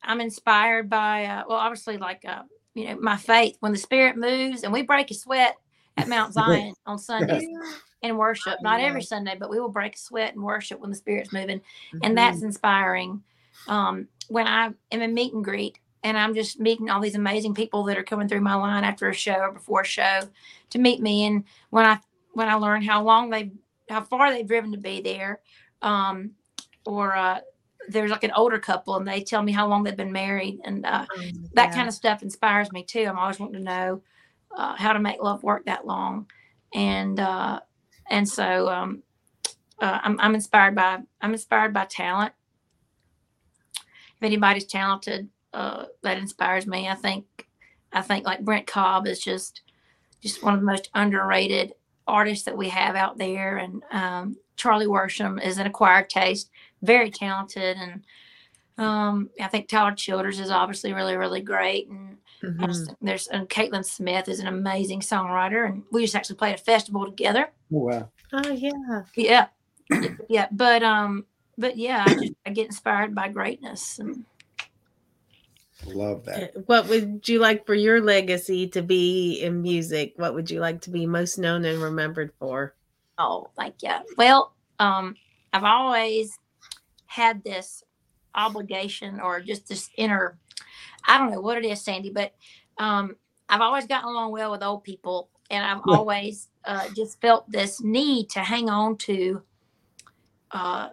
I'm 0.03 0.21
inspired 0.21 0.89
by 0.89 1.25
uh, 1.25 1.43
well, 1.47 1.57
obviously 1.57 1.97
like 1.97 2.25
uh, 2.25 2.43
you 2.73 2.87
know, 2.87 2.97
my 2.99 3.17
faith. 3.17 3.57
When 3.59 3.71
the 3.71 3.77
Spirit 3.77 4.17
moves, 4.17 4.63
and 4.63 4.71
we 4.73 4.81
break 4.81 5.11
a 5.11 5.13
sweat 5.13 5.57
at 5.97 6.07
Mount 6.07 6.33
Zion 6.33 6.73
on 6.85 6.97
Sundays 6.97 7.47
in 8.01 8.17
worship. 8.17 8.61
Not 8.61 8.79
every 8.81 9.01
Sunday, 9.01 9.35
but 9.39 9.49
we 9.49 9.59
will 9.59 9.69
break 9.69 9.95
a 9.95 9.99
sweat 9.99 10.33
and 10.33 10.43
worship 10.43 10.79
when 10.79 10.89
the 10.89 10.95
Spirit's 10.95 11.31
moving 11.31 11.61
and 12.01 12.13
Mhm. 12.13 12.17
that's 12.17 12.41
inspiring. 12.41 13.23
Um, 13.67 14.07
when 14.27 14.47
I 14.47 14.69
am 14.91 15.01
in 15.01 15.13
meet 15.13 15.33
and 15.33 15.43
greet 15.43 15.79
and 16.03 16.17
I'm 16.17 16.33
just 16.33 16.59
meeting 16.59 16.89
all 16.89 16.99
these 16.99 17.15
amazing 17.15 17.53
people 17.53 17.83
that 17.83 17.97
are 17.97 18.03
coming 18.03 18.27
through 18.27 18.41
my 18.41 18.55
line 18.55 18.83
after 18.83 19.07
a 19.09 19.13
show 19.13 19.35
or 19.39 19.51
before 19.51 19.81
a 19.81 19.85
show 19.85 20.21
to 20.71 20.79
meet 20.79 20.99
me, 21.01 21.25
and 21.25 21.43
when 21.69 21.85
I 21.85 21.99
when 22.33 22.47
I 22.49 22.55
learn 22.55 22.81
how 22.81 23.03
long 23.03 23.29
they 23.29 23.51
how 23.89 24.01
far 24.01 24.31
they've 24.31 24.47
driven 24.47 24.71
to 24.71 24.77
be 24.77 25.01
there, 25.01 25.41
um, 25.81 26.31
or 26.85 27.15
uh, 27.15 27.41
there's 27.89 28.09
like 28.11 28.23
an 28.23 28.31
older 28.35 28.57
couple 28.59 28.95
and 28.95 29.07
they 29.07 29.21
tell 29.21 29.43
me 29.43 29.51
how 29.51 29.67
long 29.67 29.83
they've 29.83 29.95
been 29.95 30.11
married, 30.11 30.59
and 30.63 30.85
uh, 30.85 31.05
Oh, 31.15 31.21
that 31.53 31.71
kind 31.71 31.87
of 31.87 31.93
stuff 31.93 32.23
inspires 32.23 32.71
me 32.71 32.83
too. 32.83 33.05
I'm 33.07 33.19
always 33.19 33.39
wanting 33.39 33.59
to 33.59 33.63
know 33.63 34.01
uh, 34.57 34.75
how 34.75 34.93
to 34.93 34.99
make 34.99 35.21
love 35.21 35.43
work 35.43 35.65
that 35.65 35.85
long, 35.85 36.27
and 36.73 37.19
uh, 37.19 37.59
and 38.11 38.27
so 38.27 38.69
um, 38.69 39.01
uh, 39.79 39.99
I'm, 40.03 40.19
I'm 40.19 40.35
inspired 40.35 40.75
by 40.75 40.99
I'm 41.21 41.33
inspired 41.33 41.73
by 41.73 41.85
talent. 41.85 42.33
If 43.73 44.23
anybody's 44.23 44.65
talented, 44.65 45.29
uh, 45.53 45.85
that 46.03 46.19
inspires 46.19 46.67
me. 46.67 46.87
I 46.87 46.95
think 46.95 47.25
I 47.91 48.01
think 48.01 48.25
like 48.25 48.45
Brent 48.45 48.67
Cobb 48.67 49.07
is 49.07 49.19
just 49.19 49.61
just 50.21 50.43
one 50.43 50.53
of 50.53 50.59
the 50.59 50.65
most 50.65 50.89
underrated 50.93 51.73
artists 52.05 52.45
that 52.45 52.57
we 52.57 52.69
have 52.69 52.95
out 52.95 53.17
there, 53.17 53.57
and 53.57 53.81
um, 53.91 54.37
Charlie 54.57 54.85
Worsham 54.85 55.43
is 55.43 55.57
an 55.57 55.65
acquired 55.65 56.09
taste, 56.09 56.51
very 56.83 57.09
talented, 57.09 57.77
and 57.77 58.03
um, 58.77 59.29
I 59.41 59.47
think 59.47 59.67
Tyler 59.67 59.95
Childers 59.95 60.39
is 60.39 60.51
obviously 60.51 60.93
really 60.93 61.15
really 61.15 61.41
great, 61.41 61.87
and 61.87 62.17
I 62.43 62.47
Mhm. 62.47 62.65
just 62.67 62.93
there's 63.01 63.27
and 63.27 63.47
Caitlyn 63.49 63.85
Smith 63.85 64.27
is 64.27 64.39
an 64.39 64.47
amazing 64.47 65.01
songwriter, 65.01 65.67
and 65.67 65.83
we 65.91 66.01
just 66.03 66.15
actually 66.15 66.37
played 66.37 66.55
a 66.55 66.57
festival 66.57 67.05
together. 67.05 67.51
Wow. 67.69 68.09
Mm-hmm. 68.33 68.51
Oh 68.51 69.05
yeah. 69.15 69.47
Yeah, 69.89 70.07
yeah, 70.29 70.47
but 70.51 70.81
um, 70.83 71.25
but 71.57 71.77
yeah, 71.77 72.03
I 72.07 72.13
just 72.15 72.33
I 72.45 72.49
get 72.51 72.65
inspired 72.67 73.13
by 73.13 73.27
greatness, 73.29 73.99
and 73.99 74.25
Love 75.85 76.25
that. 76.25 76.53
What 76.67 76.87
would 76.87 77.27
you 77.27 77.39
like 77.39 77.65
for 77.65 77.73
your 77.73 78.01
legacy 78.01 78.67
to 78.69 78.81
be 78.83 79.41
in 79.41 79.61
music? 79.61 80.13
What 80.15 80.35
would 80.35 80.49
you 80.51 80.59
like 80.59 80.81
to 80.81 80.91
be 80.91 81.05
most 81.07 81.37
known 81.39 81.65
and 81.65 81.81
remembered 81.81 82.33
for? 82.39 82.75
oh, 83.17 83.49
like 83.57 83.75
yeah. 83.81 84.01
Well, 84.17 84.53
um, 84.79 85.15
I've 85.53 85.63
always 85.63 86.37
had 87.07 87.43
this 87.43 87.83
obligation 88.35 89.19
or 89.19 89.41
just 89.41 89.67
this 89.67 89.89
inner, 89.97 90.37
I 91.05 91.17
don't 91.17 91.31
know 91.31 91.41
what 91.41 91.57
it 91.57 91.65
is, 91.65 91.81
Sandy, 91.81 92.09
but 92.11 92.33
um, 92.77 93.15
I've 93.49 93.61
always 93.61 93.87
gotten 93.87 94.09
along 94.09 94.31
well 94.31 94.51
with 94.51 94.63
old 94.63 94.83
people, 94.83 95.29
and 95.49 95.65
I've 95.65 95.81
Yeah. 95.85 95.97
always 95.97 96.49
uh, 96.65 96.87
just 96.95 97.19
felt 97.21 97.49
this 97.51 97.81
need 97.81 98.29
to 98.31 98.39
hang 98.39 98.69
on 98.69 98.97
to 98.97 99.41
uh, 100.51 100.89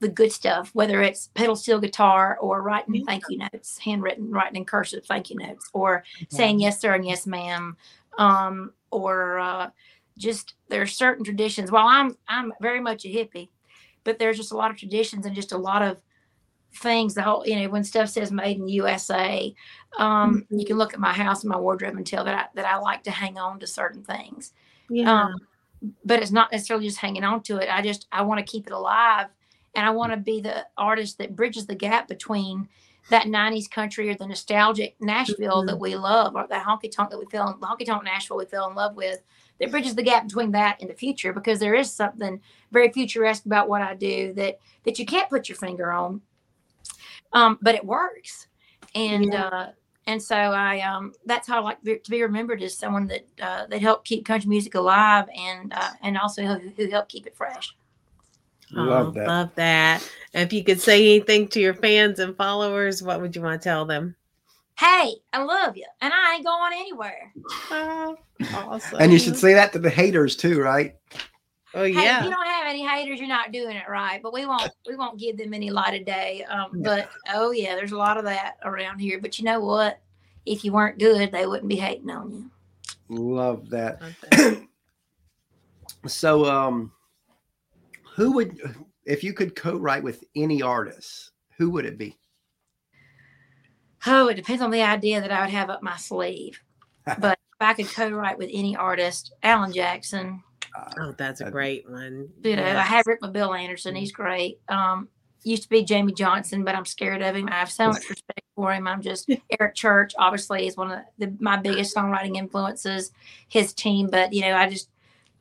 the 0.00 0.08
good 0.08 0.32
stuff, 0.32 0.70
whether 0.74 1.02
it's 1.02 1.28
pedal 1.34 1.56
steel 1.56 1.78
guitar 1.78 2.38
or 2.40 2.62
writing 2.62 3.04
thank 3.04 3.24
you 3.28 3.38
notes, 3.38 3.78
handwritten, 3.78 4.30
writing 4.30 4.56
in 4.56 4.64
cursive 4.64 5.04
thank 5.06 5.30
you 5.30 5.36
notes, 5.36 5.68
or 5.74 6.04
saying 6.28 6.58
yes 6.60 6.80
sir 6.80 6.94
and 6.94 7.06
yes 7.06 7.26
ma'am, 7.26 7.76
um, 8.18 8.72
or 8.90 9.38
uh, 9.38 9.70
just 10.18 10.54
there 10.68 10.82
are 10.82 10.86
certain 10.86 11.24
traditions. 11.24 11.70
While 11.70 11.86
I'm 11.86 12.16
I'm 12.28 12.52
very 12.60 12.80
much 12.80 13.04
a 13.04 13.08
hippie, 13.08 13.48
but 14.04 14.18
there's 14.18 14.38
just 14.38 14.52
a 14.52 14.56
lot 14.56 14.70
of 14.70 14.76
traditions 14.78 15.26
and 15.26 15.36
just 15.36 15.52
a 15.52 15.58
lot 15.58 15.82
of 15.82 15.98
things. 16.74 17.14
The 17.14 17.22
whole 17.22 17.46
you 17.46 17.56
know 17.56 17.68
when 17.68 17.84
stuff 17.84 18.08
says 18.08 18.32
made 18.32 18.58
in 18.58 18.68
USA, 18.68 19.54
um, 19.98 20.46
you 20.50 20.64
can 20.64 20.76
look 20.76 20.94
at 20.94 21.00
my 21.00 21.12
house 21.12 21.42
and 21.42 21.50
my 21.50 21.58
wardrobe 21.58 21.96
and 21.96 22.06
tell 22.06 22.24
that 22.24 22.34
I, 22.34 22.46
that 22.54 22.66
I 22.66 22.78
like 22.78 23.02
to 23.04 23.10
hang 23.10 23.38
on 23.38 23.60
to 23.60 23.66
certain 23.66 24.02
things. 24.02 24.52
Yeah. 24.88 25.24
Um, 25.24 25.34
but 26.04 26.20
it's 26.20 26.30
not 26.30 26.52
necessarily 26.52 26.86
just 26.86 26.98
hanging 26.98 27.24
on 27.24 27.42
to 27.44 27.56
it. 27.56 27.68
I 27.70 27.82
just 27.82 28.06
I 28.12 28.22
want 28.22 28.44
to 28.44 28.50
keep 28.50 28.66
it 28.66 28.72
alive, 28.72 29.28
and 29.74 29.86
I 29.86 29.90
want 29.90 30.12
to 30.12 30.18
be 30.18 30.40
the 30.40 30.66
artist 30.76 31.18
that 31.18 31.36
bridges 31.36 31.66
the 31.66 31.74
gap 31.74 32.08
between 32.08 32.68
that 33.08 33.26
'90s 33.26 33.70
country 33.70 34.10
or 34.10 34.14
the 34.14 34.26
nostalgic 34.26 34.96
Nashville 35.00 35.64
that 35.64 35.78
we 35.78 35.96
love, 35.96 36.36
or 36.36 36.46
that 36.48 36.66
honky 36.66 36.90
tonk 36.90 37.10
that 37.10 37.18
we 37.18 37.26
fell, 37.26 37.56
the 37.60 37.66
honky 37.66 37.86
tonk 37.86 38.04
Nashville 38.04 38.36
we 38.36 38.44
fell 38.44 38.68
in 38.68 38.76
love 38.76 38.94
with. 38.94 39.22
That 39.58 39.70
bridges 39.70 39.94
the 39.94 40.02
gap 40.02 40.24
between 40.24 40.52
that 40.52 40.80
and 40.80 40.88
the 40.88 40.94
future, 40.94 41.34
because 41.34 41.58
there 41.58 41.74
is 41.74 41.90
something 41.90 42.40
very 42.72 42.90
futuristic 42.90 43.46
about 43.46 43.68
what 43.68 43.82
I 43.82 43.94
do 43.94 44.32
that 44.34 44.58
that 44.84 44.98
you 44.98 45.04
can't 45.04 45.28
put 45.28 45.48
your 45.48 45.56
finger 45.56 45.92
on, 45.92 46.22
um, 47.32 47.58
but 47.62 47.74
it 47.74 47.84
works, 47.84 48.48
and 48.94 49.34
uh, 49.34 49.68
and 50.06 50.22
so 50.22 50.36
I 50.36 50.80
um 50.80 51.12
that's 51.24 51.46
how 51.46 51.58
I 51.58 51.62
like 51.62 51.82
to 51.82 52.10
be 52.10 52.22
remembered 52.22 52.62
as 52.62 52.76
someone 52.76 53.06
that 53.08 53.26
uh, 53.40 53.66
that 53.66 53.80
helped 53.80 54.06
keep 54.06 54.24
country 54.24 54.48
music 54.48 54.74
alive 54.74 55.26
and 55.36 55.72
uh, 55.72 55.90
and 56.02 56.18
also 56.18 56.42
who, 56.42 56.70
who 56.76 56.90
helped 56.90 57.10
keep 57.10 57.26
it 57.26 57.36
fresh. 57.36 57.74
Love 58.72 59.08
Oh, 59.08 59.10
that. 59.12 59.26
Love 59.26 59.50
that. 59.56 60.08
If 60.32 60.52
you 60.52 60.62
could 60.62 60.80
say 60.80 61.16
anything 61.16 61.48
to 61.48 61.60
your 61.60 61.74
fans 61.74 62.20
and 62.20 62.36
followers, 62.36 63.02
what 63.02 63.20
would 63.20 63.34
you 63.34 63.42
want 63.42 63.60
to 63.60 63.68
tell 63.68 63.84
them? 63.84 64.14
Hey, 64.78 65.16
I 65.32 65.42
love 65.42 65.76
you, 65.76 65.86
and 66.00 66.12
I 66.14 66.36
ain't 66.36 66.44
going 66.44 66.72
anywhere. 66.72 67.32
Oh, 67.70 68.16
awesome. 68.54 69.00
And 69.00 69.12
you 69.12 69.18
should 69.18 69.36
say 69.36 69.54
that 69.54 69.72
to 69.74 69.78
the 69.78 69.90
haters 69.90 70.36
too, 70.36 70.60
right? 70.60 70.94
Oh 71.72 71.84
Hey, 71.84 71.90
if 71.90 71.96
yeah. 71.96 72.24
you 72.24 72.30
don't 72.30 72.46
have 72.46 72.66
any 72.66 72.86
haters, 72.86 73.20
you're 73.20 73.28
not 73.28 73.52
doing 73.52 73.76
it 73.76 73.88
right. 73.88 74.20
But 74.22 74.32
we 74.32 74.46
won't 74.46 74.70
we 74.88 74.96
won't 74.96 75.18
give 75.18 75.36
them 75.36 75.54
any 75.54 75.70
light 75.70 76.00
of 76.00 76.06
day. 76.06 76.44
Um, 76.44 76.82
but 76.82 77.10
oh 77.32 77.52
yeah, 77.52 77.74
there's 77.76 77.92
a 77.92 77.98
lot 77.98 78.16
of 78.16 78.24
that 78.24 78.56
around 78.64 78.98
here. 78.98 79.20
But 79.20 79.38
you 79.38 79.44
know 79.44 79.60
what? 79.60 80.00
If 80.46 80.64
you 80.64 80.72
weren't 80.72 80.98
good, 80.98 81.30
they 81.30 81.46
wouldn't 81.46 81.68
be 81.68 81.76
hating 81.76 82.10
on 82.10 82.30
you. 82.30 82.50
Love 83.08 83.68
that. 83.70 84.00
Love 84.00 84.16
that. 84.30 84.62
So, 86.06 86.46
um, 86.46 86.92
who 88.14 88.32
would, 88.32 88.58
if 89.04 89.22
you 89.22 89.32
could 89.32 89.54
co-write 89.54 90.02
with 90.02 90.24
any 90.34 90.62
artist, 90.62 91.32
who 91.58 91.70
would 91.70 91.84
it 91.84 91.98
be? 91.98 92.18
Oh, 94.06 94.28
it 94.28 94.34
depends 94.34 94.62
on 94.62 94.70
the 94.70 94.82
idea 94.82 95.20
that 95.20 95.30
I 95.30 95.42
would 95.42 95.50
have 95.50 95.68
up 95.68 95.82
my 95.82 95.96
sleeve. 95.96 96.62
but 97.18 97.38
if 97.38 97.60
I 97.60 97.74
could 97.74 97.88
co-write 97.88 98.38
with 98.38 98.50
any 98.52 98.76
artist, 98.76 99.32
Alan 99.42 99.72
Jackson, 99.72 100.42
Oh, 100.98 101.12
that's 101.16 101.40
a 101.40 101.50
great 101.50 101.88
one. 101.88 102.28
you 102.42 102.56
know, 102.56 102.64
I 102.64 102.82
have 102.82 103.06
written 103.06 103.26
with 103.26 103.32
Bill 103.32 103.54
Anderson. 103.54 103.94
He's 103.94 104.12
great. 104.12 104.60
Um, 104.68 105.08
used 105.42 105.64
to 105.64 105.68
be 105.68 105.84
Jamey 105.84 106.14
Johnson, 106.14 106.64
but 106.64 106.74
I'm 106.74 106.84
scared 106.84 107.22
of 107.22 107.34
him. 107.34 107.48
I 107.48 107.54
have 107.54 107.70
so 107.70 107.88
much 107.88 108.08
respect 108.10 108.42
for 108.54 108.72
him. 108.72 108.86
I'm 108.86 109.02
just 109.02 109.30
Eric 109.58 109.74
Church, 109.74 110.12
obviously, 110.18 110.66
is 110.66 110.76
one 110.76 110.90
of 110.92 111.00
the, 111.18 111.34
my 111.40 111.56
biggest 111.56 111.94
songwriting 111.94 112.36
influences. 112.36 113.12
His 113.48 113.72
team, 113.72 114.08
but 114.10 114.32
you 114.32 114.42
know, 114.42 114.54
I 114.54 114.68
just 114.68 114.88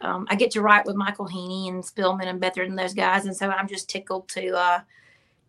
um, 0.01 0.27
I 0.29 0.35
get 0.35 0.51
to 0.51 0.61
write 0.61 0.85
with 0.85 0.95
Michael 0.95 1.27
Heeney 1.27 1.69
and 1.69 1.83
Spillman 1.83 2.27
and 2.27 2.39
Better 2.39 2.65
than 2.65 2.75
those 2.75 2.93
guys, 2.93 3.25
and 3.25 3.35
so 3.35 3.49
I'm 3.49 3.67
just 3.67 3.89
tickled 3.89 4.29
to, 4.29 4.55
uh, 4.55 4.81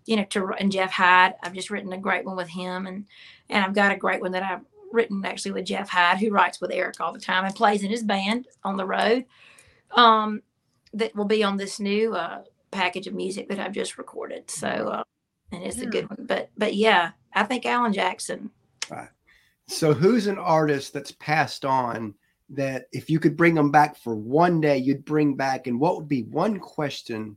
you 0.07 0.17
know, 0.17 0.25
to 0.31 0.53
and 0.59 0.73
Jeff 0.73 0.93
Hyde. 0.93 1.35
I've 1.43 1.55
just 1.55 1.71
written 1.71 1.93
a 1.93 1.99
great 1.99 2.25
one 2.25 2.37
with 2.37 2.49
him, 2.49 2.87
and 2.87 3.07
and 3.49 3.65
I've 3.65 3.75
got 3.75 3.93
a 3.93 3.97
great 3.97 4.21
one 4.21 4.33
that 4.33 4.43
I've 4.43 4.65
written 4.93 5.25
actually 5.25 5.53
with 5.53 5.67
Jeff 5.67 5.89
Hyde, 5.89 6.19
who 6.19 6.31
writes 6.31 6.61
with 6.61 6.73
Eric 6.73 7.01
all 7.01 7.13
the 7.13 7.21
time 7.21 7.45
and 7.45 7.55
plays 7.55 7.85
in 7.85 7.91
his 7.91 8.03
band 8.03 8.49
on 8.65 8.77
the 8.77 8.87
road. 8.87 9.25
Um, 9.93 10.43
that 10.93 11.15
will 11.15 11.25
be 11.25 11.45
on 11.45 11.57
this 11.57 11.81
new 11.81 12.15
uh, 12.15 12.43
package 12.71 13.07
of 13.07 13.15
music 13.15 13.49
that 13.49 13.61
I've 13.61 13.73
just 13.73 13.99
recorded. 13.99 14.51
So, 14.51 14.69
uh, 14.69 15.05
and 15.53 15.63
it's 15.63 15.79
a 15.79 15.87
good 15.87 16.09
one. 16.09 16.27
But 16.27 16.51
but 16.57 16.75
yeah, 16.75 17.13
I 17.35 17.45
think 17.45 17.67
Alan 17.67 17.93
Jackson. 17.93 18.51
Right. 18.91 19.09
So, 19.69 19.95
who's 19.95 20.27
an 20.27 20.39
artist 20.39 20.93
that's 20.93 21.13
passed 21.13 21.65
on 21.65 22.15
that 22.51 22.87
if 22.93 23.09
you 23.09 23.21
could 23.21 23.37
bring 23.37 23.55
them 23.55 23.71
back 23.71 23.97
for 23.97 24.15
one 24.17 24.61
day, 24.61 24.79
you'd 24.79 25.05
bring 25.05 25.37
back, 25.37 25.67
and 25.67 25.79
what 25.79 25.97
would 25.97 26.09
be 26.09 26.25
one 26.25 26.59
question 26.59 27.37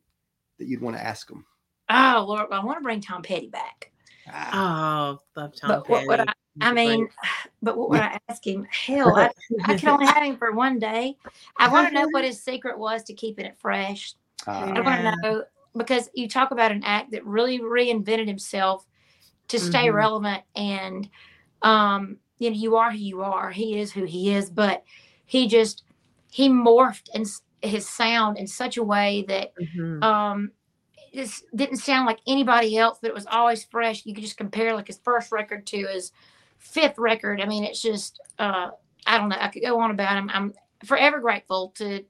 that 0.57 0.67
you'd 0.67 0.81
want 0.81 0.95
to 0.95 1.03
ask 1.03 1.27
them? 1.27 1.45
Oh 1.89 2.25
Lord, 2.27 2.47
I 2.51 2.63
want 2.63 2.79
to 2.79 2.83
bring 2.83 3.01
Tom 3.01 3.21
Petty 3.21 3.49
back. 3.49 3.91
Ah, 4.27 5.09
Oh, 5.09 5.19
love 5.35 5.55
Tom 5.55 5.69
But 5.69 5.89
what 5.89 6.07
would 6.07 6.19
Petty. 6.19 6.31
I 6.61 6.71
mean, 6.73 7.07
but 7.61 7.77
what 7.77 7.89
would 7.89 7.99
I 7.99 8.19
ask 8.29 8.45
him? 8.45 8.67
Hell, 8.69 9.15
I, 9.15 9.31
I 9.65 9.73
can 9.75 9.89
only 9.89 10.05
have 10.05 10.23
him 10.23 10.37
for 10.37 10.51
one 10.51 10.79
day. 10.79 11.17
I 11.57 11.67
want 11.69 11.87
to 11.87 11.93
know 11.93 12.07
what 12.09 12.23
his 12.25 12.41
secret 12.43 12.77
was 12.77 13.03
to 13.05 13.13
keeping 13.13 13.45
it 13.45 13.57
fresh. 13.57 14.13
ah, 14.47 14.73
I 14.75 14.81
want 14.81 15.01
to 15.01 15.15
know 15.21 15.43
because 15.75 16.09
you 16.13 16.27
talk 16.29 16.51
about 16.51 16.71
an 16.71 16.83
act 16.83 17.11
that 17.11 17.25
really 17.25 17.59
reinvented 17.59 18.27
himself 18.27 18.85
to 19.49 19.59
stay 19.59 19.87
Mhm. 19.87 19.93
relevant 19.95 20.43
and 20.55 21.09
um 21.63 22.17
you 22.39 22.49
know 22.49 22.55
you 22.55 22.75
are 22.75 22.91
who 22.91 22.97
you 22.97 23.21
are 23.21 23.49
he 23.51 23.79
is 23.79 23.91
who 23.91 24.03
he 24.03 24.31
is 24.33 24.49
but 24.49 24.83
he 25.25 25.47
just 25.47 25.83
he 26.31 26.49
morphed 26.49 27.09
s- 27.15 27.41
his 27.61 27.87
sound 27.87 28.37
in 28.37 28.47
such 28.47 28.77
a 28.77 28.83
way 28.83 29.23
that 29.27 29.53
Mhm. 29.59 30.03
um 30.03 30.51
this 31.13 31.43
didn't 31.55 31.77
sound 31.77 32.05
like 32.05 32.19
anybody 32.27 32.77
else 32.77 32.99
but 33.01 33.07
it 33.09 33.13
was 33.13 33.25
always 33.27 33.63
fresh 33.65 34.05
you 34.05 34.13
could 34.13 34.23
just 34.23 34.37
compare 34.37 34.73
like 34.75 34.87
his 34.87 34.99
first 35.03 35.31
record 35.31 35.65
to 35.67 35.87
his 35.87 36.11
fifth 36.64 36.97
record 36.97 37.39
i 37.41 37.45
mean 37.45 37.64
it's 37.64 37.82
just 37.82 38.20
uh 38.39 38.70
i 39.05 39.18
don't 39.18 39.30
know 39.30 39.38
i 39.39 39.47
could 39.47 39.61
go 39.61 39.80
on 39.80 39.91
about 39.91 40.18
him 40.18 40.30
i'm 40.34 40.53
forever 40.86 41.20
grateful 41.20 41.74
to 41.76 42.03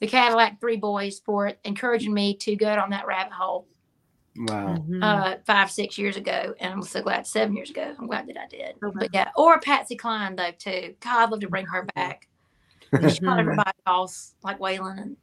the 0.00 0.06
cadillac 0.06 0.60
three 0.60 0.76
boys 0.76 1.20
for 1.24 1.52
encouraging 1.64 2.12
me 2.12 2.34
to 2.36 2.56
go 2.56 2.74
down 2.74 2.90
that 2.90 3.06
rabbit 3.06 3.32
hole 3.32 3.66
wow. 4.36 4.76
Mhm. 4.76 5.02
uh 5.02 5.36
five 5.46 5.70
six 5.70 5.98
years 5.98 6.16
ago 6.16 6.54
and 6.60 6.72
i'm 6.72 6.82
so 6.82 7.02
glad 7.02 7.26
seven 7.26 7.54
years 7.54 7.70
ago 7.70 7.94
i'm 7.98 8.06
glad 8.06 8.26
that 8.28 8.38
i 8.38 8.46
did 8.48 8.74
Okay. 8.82 8.96
but 9.00 9.08
yeah 9.12 9.30
or 9.36 9.60
patsy 9.60 9.96
cline 9.96 10.34
though 10.36 10.50
too 10.58 10.94
god 11.00 11.24
i'd 11.24 11.30
love 11.30 11.40
to 11.40 11.48
bring 11.48 11.66
her 11.66 11.86
back 11.94 12.28
she 13.02 13.08
shot 13.16 13.38
everybody 13.38 13.70
else 13.86 14.34
like 14.42 14.58
waylon 14.58 14.98
and 15.02 15.16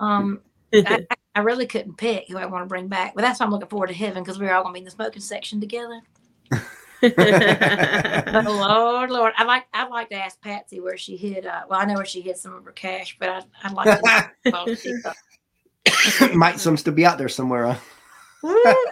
um 0.00 0.40
I, 0.74 1.00
I- 1.10 1.16
I 1.34 1.40
really 1.40 1.64
couldn't 1.64 1.96
pick 1.96 2.28
who 2.28 2.36
I 2.36 2.44
want 2.44 2.62
to 2.64 2.68
bring 2.68 2.88
back, 2.88 3.14
but 3.14 3.22
that's 3.22 3.40
why 3.40 3.46
I'm 3.46 3.52
looking 3.52 3.70
forward 3.70 3.86
to 3.86 3.94
heaven 3.94 4.22
because 4.22 4.38
we're 4.38 4.52
all 4.52 4.62
gonna 4.62 4.74
be 4.74 4.80
in 4.80 4.84
the 4.84 4.90
smoking 4.90 5.22
section 5.22 5.62
together. 5.62 6.02
But 7.02 8.44
Lord, 8.44 9.10
Lord, 9.10 9.32
I 9.36 9.44
like 9.44 9.64
I'd 9.74 9.90
like 9.90 10.08
to 10.10 10.16
ask 10.16 10.40
Patsy 10.40 10.80
where 10.80 10.96
she 10.96 11.16
hid. 11.16 11.46
Uh, 11.46 11.62
well, 11.68 11.80
I 11.80 11.84
know 11.84 11.94
where 11.94 12.04
she 12.04 12.20
hid 12.20 12.36
some 12.38 12.54
of 12.54 12.64
her 12.64 12.72
cash, 12.72 13.16
but 13.18 13.28
I, 13.28 13.42
I'd 13.64 13.72
like 13.72 14.00
to. 14.00 14.32
well, 14.52 14.74
she- 14.74 14.94
Might 16.34 16.60
some 16.60 16.76
still 16.76 16.94
be 16.94 17.04
out 17.04 17.18
there 17.18 17.28
somewhere. 17.28 17.72
Huh? 17.72 17.78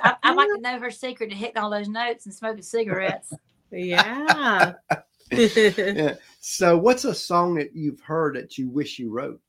I, 0.02 0.14
I'd 0.24 0.36
like 0.36 0.48
to 0.48 0.60
know 0.60 0.78
her 0.80 0.90
secret 0.90 1.30
to 1.30 1.36
hitting 1.36 1.56
all 1.58 1.70
those 1.70 1.88
notes 1.88 2.26
and 2.26 2.34
smoking 2.34 2.62
cigarettes. 2.62 3.32
yeah. 3.70 4.72
Yeah. 5.32 6.14
So, 6.40 6.76
what's 6.76 7.04
a 7.04 7.14
song 7.14 7.54
that 7.54 7.74
you've 7.74 8.00
heard 8.00 8.34
that 8.36 8.58
you 8.58 8.68
wish 8.68 8.98
you 8.98 9.10
wrote? 9.12 9.40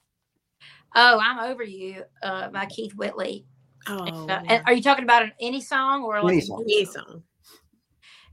Oh, 0.95 1.19
I'm 1.19 1.39
over 1.51 1.63
you 1.63 2.03
uh, 2.21 2.49
by 2.49 2.65
Keith 2.67 2.93
Whitley. 2.93 3.45
oh, 3.87 4.27
Uh, 4.27 4.43
and 4.47 4.63
are 4.67 4.73
you 4.73 4.83
talking 4.83 5.03
about 5.05 5.23
an, 5.23 5.31
any 5.39 5.61
song 5.61 6.03
or 6.03 6.21
like 6.21 6.33
Any 6.33 6.41
a 6.41 6.45
song. 6.45 6.61
any 6.63 6.85
song. 6.85 7.23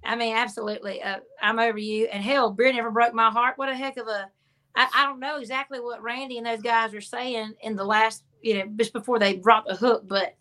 I 0.05 0.17
mean, 0.17 0.35
absolutely. 0.37 1.03
Uh, 1.03 1.19
I'm 1.43 1.59
over 1.59 1.79
you. 1.79 2.07
And 2.07 2.23
hell, 2.23 2.51
Beer 2.51 2.73
never 2.73 2.91
broke 2.91 3.15
my 3.15 3.31
heart. 3.31 3.59
What 3.59 3.69
a 3.69 3.75
heck 3.75 3.97
of 3.97 4.07
a. 4.07 4.31
I, 4.75 4.89
I 4.95 5.05
don't 5.07 5.21
know 5.21 5.39
exactly 5.39 5.81
what 5.81 6.03
Randy 6.03 6.39
and 6.39 6.47
those 6.47 6.63
guys 6.63 6.95
are 6.95 7.01
saying 7.01 7.55
in 7.63 7.75
the 7.75 7.85
last, 7.85 8.23
you 8.43 8.59
know, 8.59 8.67
just 8.77 8.93
before 8.93 9.19
they 9.19 9.37
dropped 9.37 9.69
the 9.69 9.75
hook, 9.75 10.05
but 10.07 10.37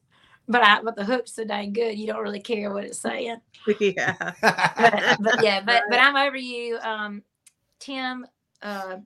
but 0.48 0.64
I 0.64 0.82
but 0.82 0.96
the 0.96 1.04
hook's 1.04 1.34
so 1.34 1.44
dang 1.44 1.74
good, 1.74 1.98
you 1.98 2.08
don't 2.08 2.22
really 2.22 2.40
care 2.40 2.72
what 2.72 2.84
it's 2.84 3.00
saying. 3.00 3.38
Yeah. 3.80 4.16
But, 4.42 5.18
but 5.20 5.44
yeah, 5.44 5.62
but 5.62 5.84
but 5.90 6.00
I'm 6.00 6.16
over 6.16 6.38
you, 6.38 6.78
um, 6.78 7.24
Tim. 7.80 8.26
Uh, 8.62 8.98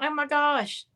oh 0.00 0.10
my 0.10 0.26
gosh, 0.26 0.86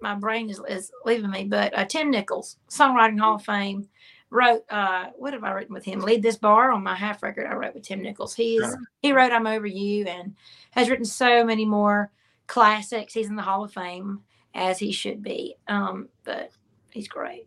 my 0.00 0.14
brain 0.14 0.48
is, 0.48 0.60
is 0.68 0.90
leaving 1.04 1.30
me. 1.30 1.44
But 1.44 1.76
uh, 1.76 1.84
Tim 1.84 2.10
Nichols, 2.10 2.56
songwriting 2.70 3.20
Hall 3.20 3.36
of 3.36 3.44
Fame, 3.44 3.88
wrote. 4.30 4.62
Uh, 4.70 5.06
what 5.16 5.32
have 5.32 5.44
I 5.44 5.52
written 5.52 5.74
with 5.74 5.84
him? 5.84 6.00
Lead 6.00 6.22
this 6.22 6.36
bar 6.36 6.70
on 6.72 6.82
my 6.82 6.94
half 6.94 7.22
record. 7.22 7.46
I 7.46 7.54
wrote 7.54 7.74
with 7.74 7.84
Tim 7.84 8.02
Nichols. 8.02 8.34
He 8.34 8.56
is 8.56 8.64
Sure. 8.64 8.78
he 9.00 9.12
wrote 9.12 9.32
I'm 9.32 9.46
Over 9.46 9.66
You 9.66 10.06
and 10.06 10.34
has 10.72 10.88
written 10.90 11.04
so 11.04 11.44
many 11.44 11.64
more 11.64 12.10
classics. 12.46 13.14
He's 13.14 13.28
in 13.28 13.36
the 13.36 13.42
Hall 13.42 13.64
of 13.64 13.72
Fame 13.72 14.20
as 14.54 14.78
he 14.78 14.92
should 14.92 15.22
be. 15.22 15.56
Um, 15.68 16.08
but 16.24 16.50
he's 16.90 17.08
great. 17.08 17.46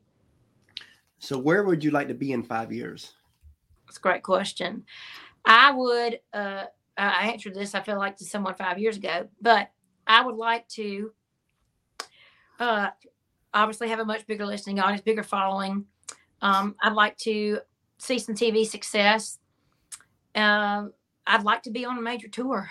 so, 1.19 1.37
where 1.37 1.63
would 1.63 1.83
you 1.83 1.91
like 1.91 2.07
to 2.07 2.13
be 2.13 2.31
in 2.31 2.41
five 2.43 2.71
years? 2.71 3.13
That's 3.85 3.97
a 3.97 4.01
great 4.01 4.23
question. 4.23 4.85
I 5.45 5.71
would 5.71 6.19
uh 6.33 6.65
I 6.97 7.29
answered 7.31 7.55
this, 7.55 7.73
I 7.73 7.81
feel 7.81 7.97
like 7.97 8.17
to 8.17 8.25
someone 8.25 8.53
five 8.55 8.77
years 8.79 8.97
ago, 8.97 9.27
but 9.41 9.71
I 10.07 10.23
would 10.25 10.35
like 10.35 10.67
to 10.69 11.11
uh 12.59 12.89
obviously 13.53 13.89
have 13.89 13.99
a 13.99 14.05
much 14.05 14.25
bigger 14.27 14.45
listening 14.45 14.79
audience, 14.79 15.01
bigger 15.01 15.23
following. 15.23 15.85
Um, 16.41 16.75
I'd 16.81 16.93
like 16.93 17.17
to 17.19 17.59
see 17.97 18.17
some 18.19 18.35
TV 18.35 18.65
success. 18.65 19.39
Um, 20.35 20.93
I'd 21.27 21.43
like 21.43 21.63
to 21.63 21.71
be 21.71 21.85
on 21.85 21.97
a 21.97 22.01
major 22.01 22.27
tour. 22.27 22.69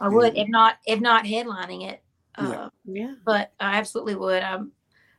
I 0.00 0.08
would, 0.08 0.36
if 0.36 0.48
not, 0.48 0.76
if 0.86 1.00
not 1.00 1.24
headlining 1.24 1.88
it. 1.90 2.02
Uh, 2.36 2.50
Yeah. 2.50 2.68
Yeah. 2.84 3.14
but 3.24 3.52
I 3.60 3.76
absolutely 3.76 4.16
would. 4.16 4.42
Um, 4.42 4.72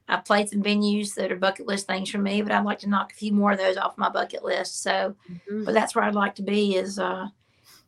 I've 0.07 0.25
played 0.25 0.49
some 0.49 0.61
venues 0.61 1.15
that 1.15 1.31
are 1.31 1.35
bucket 1.37 1.65
list 1.65 1.87
things 1.87 2.09
for 2.09 2.19
me, 2.19 2.41
but 2.41 2.51
I'd 2.51 2.65
like 2.65 2.79
to 2.79 2.89
knock 2.89 3.11
a 3.11 3.15
few 3.15 3.31
more 3.33 3.53
of 3.53 3.57
those 3.57 3.77
off 3.77 3.97
my 3.97 4.09
bucket 4.09 4.43
list. 4.43 4.83
So, 4.83 5.15
Mhm. 5.49 5.65
but 5.65 5.73
that's 5.73 5.95
where 5.95 6.03
I'd 6.03 6.13
like 6.15 6.35
to 6.35 6.43
be 6.43 6.75
is 6.75 6.99
uh, 6.99 7.27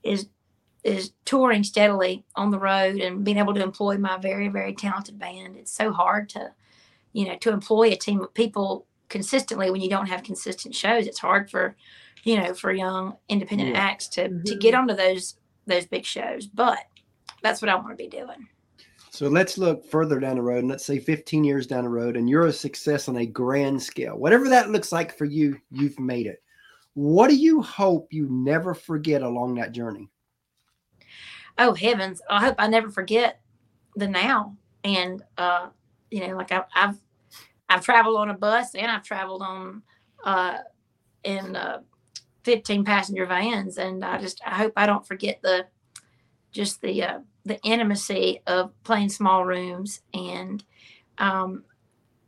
is 0.03 0.29
is 0.83 1.11
touring 1.25 1.63
steadily 1.63 2.23
on 2.35 2.49
the 2.49 2.59
road 2.59 2.95
and 3.01 3.23
being 3.25 3.37
able 3.37 3.53
to 3.53 3.61
employ 3.61 3.97
my 3.97 4.17
very 4.17 4.47
very 4.47 4.73
talented 4.73 5.19
band. 5.19 5.57
It's 5.57 5.71
so 5.71 5.91
hard 5.91 6.29
to, 6.29 6.53
you 7.13 7.25
know, 7.27 7.37
to 7.37 7.51
employ 7.51 7.91
a 7.91 7.95
team 7.95 8.21
of 8.21 8.33
people 8.33 8.85
consistently 9.09 9.71
when 9.71 9.81
you 9.81 9.89
don't 9.89 10.07
have 10.07 10.23
consistent 10.23 10.75
shows. 10.75 11.07
It's 11.07 11.19
hard 11.19 11.49
for, 11.49 11.75
you 12.23 12.37
know, 12.37 12.53
for 12.53 12.71
young 12.71 13.15
independent 13.29 13.71
Yeah. 13.71 13.79
acts 13.79 14.07
to 14.09 14.27
to 14.29 14.55
Mhm. 14.55 14.59
get 14.59 14.73
onto 14.75 14.93
those 14.95 15.37
those 15.65 15.85
big 15.85 16.05
shows. 16.05 16.47
But 16.47 16.79
that's 17.41 17.61
what 17.61 17.69
I 17.69 17.75
want 17.75 17.89
to 17.89 17.95
be 17.95 18.07
doing. 18.07 18.47
So 19.09 19.27
let's 19.27 19.57
look 19.57 19.83
further 19.85 20.19
down 20.19 20.35
the 20.35 20.41
road, 20.41 20.59
and 20.59 20.67
let's 20.69 20.85
say 20.85 20.99
15 20.99 21.43
years 21.43 21.65
down 21.65 21.83
the 21.83 21.89
road, 21.89 22.15
and 22.17 22.29
you're 22.29 22.47
a 22.47 22.53
success 22.53 23.07
on 23.09 23.17
a 23.17 23.25
grand 23.25 23.81
scale. 23.81 24.15
Whatever 24.17 24.47
that 24.49 24.69
looks 24.69 24.91
like 24.91 25.17
for 25.17 25.25
you, 25.25 25.59
you've 25.71 25.99
made 25.99 26.27
it. 26.27 26.43
What 26.93 27.29
do 27.29 27.35
you 27.35 27.61
hope 27.61 28.11
you 28.13 28.27
never 28.29 28.73
forget 28.73 29.21
along 29.23 29.55
that 29.55 29.71
journey? 29.71 30.09
oh 31.59 31.73
heavens 31.73 32.21
i 32.29 32.39
hope 32.39 32.53
i 32.59 32.67
never 32.67 32.89
forget 32.91 33.41
the 33.95 34.07
now 34.07 34.55
and 34.83 35.23
uh 35.39 35.69
you 36.11 36.27
know 36.27 36.35
like 36.35 36.51
I, 36.51 36.63
i've 36.75 36.97
i've 37.69 37.83
traveled 37.83 38.17
on 38.17 38.29
a 38.29 38.33
bus 38.33 38.75
and 38.75 38.89
i've 38.89 39.03
traveled 39.03 39.41
on 39.41 39.81
uh 40.23 40.57
in 41.23 41.55
uh 41.55 41.81
15 42.47 42.85
passenger 42.85 43.25
vans. 43.25 43.77
And 43.77 44.05
i 44.05 44.17
just 44.17 44.39
i 44.45 44.55
hope 44.55 44.71
i 44.77 44.85
don't 44.85 45.05
forget 45.05 45.41
the 45.41 45.67
just 46.53 46.79
the 46.79 47.03
uh 47.03 47.19
the 47.43 47.59
intimacy 47.61 48.41
of 48.47 48.71
playing 48.85 49.09
small 49.09 49.45
rooms. 49.45 49.99
And 50.13 50.63
um 51.17 51.65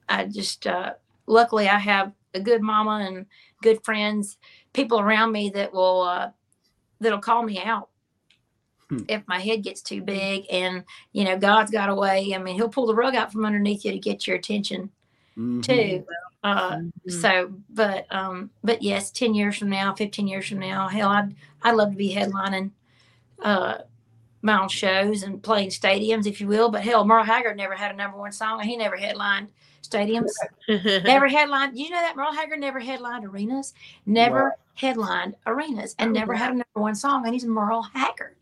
i 0.10 0.26
just 0.26 0.68
uh 0.68 0.94
luckily 1.26 1.70
i 1.70 1.78
have 1.78 2.12
a 2.34 2.40
good 2.42 2.62
mama 2.62 3.06
and 3.08 3.28
good 3.62 3.82
friends 3.86 4.38
people 4.74 5.00
around 5.00 5.32
me 5.32 5.52
that 5.52 5.72
will 5.72 6.02
uh 6.02 6.32
that'll 7.00 7.20
call 7.20 7.44
me 7.44 7.62
out 7.64 7.88
Hmm. 8.90 9.04
if 9.08 9.22
my 9.28 9.40
head 9.40 9.62
gets 9.64 9.82
too 9.82 10.02
big 10.02 10.46
and 10.52 10.84
you 11.14 11.24
know 11.24 11.38
god's 11.38 11.70
got 11.70 11.90
a 11.90 11.96
way 11.96 12.34
i 12.34 12.38
mean 12.40 12.56
he'll 12.56 12.70
pull 12.70 12.88
the 12.88 12.96
rug 12.96 13.14
out 13.16 13.32
from 13.32 13.46
underneath 13.46 13.86
you 13.86 13.92
to 13.92 14.00
get 14.00 14.26
your 14.26 14.36
attention 14.36 14.90
Mhm. 15.38 15.64
too 15.64 16.06
uh 16.44 16.78
Mhm. 16.78 16.92
so 17.08 17.54
but 17.70 18.08
um 18.10 18.50
but 18.64 18.82
yes 18.82 19.12
10 19.12 19.36
years 19.36 19.58
from 19.58 19.70
now 19.70 19.94
15 19.94 20.28
years 20.28 20.48
from 20.50 20.60
now 20.60 20.88
hell 20.88 21.10
i'd 21.10 21.36
i'd 21.64 21.76
love 21.76 21.92
to 21.92 21.96
be 21.98 22.14
headlining 22.16 22.72
uh 23.44 23.80
my 24.42 24.60
own 24.62 24.70
shows 24.70 25.22
and 25.24 25.44
playing 25.44 25.70
stadiums 25.70 26.26
if 26.26 26.40
you 26.42 26.48
will 26.48 26.70
but 26.70 26.82
hell 26.82 27.06
merle 27.06 27.24
haggard 27.26 27.58
never 27.58 27.76
had 27.76 27.92
a 27.92 27.98
number 27.98 28.18
one 28.18 28.32
song 28.32 28.60
and 28.60 28.70
he 28.70 28.76
never 28.78 28.96
headlined 28.96 29.50
stadiums 29.84 30.32
never 31.04 31.28
headlined 31.28 31.78
you 31.78 31.90
know 31.90 32.02
that 32.02 32.16
merle 32.16 32.34
haggard 32.34 32.60
never 32.60 32.80
headlined 32.80 33.26
arenas 33.26 33.74
never 34.06 34.46
Wow. 34.46 34.52
headlined 34.76 35.36
arenas 35.46 35.94
and 36.00 36.14
never 36.14 36.34
had 36.34 36.52
a 36.52 36.54
number 36.54 36.66
one 36.82 36.96
song 36.96 37.26
and 37.26 37.34
he's 37.34 37.46
merle 37.46 37.82
haggard 37.82 38.36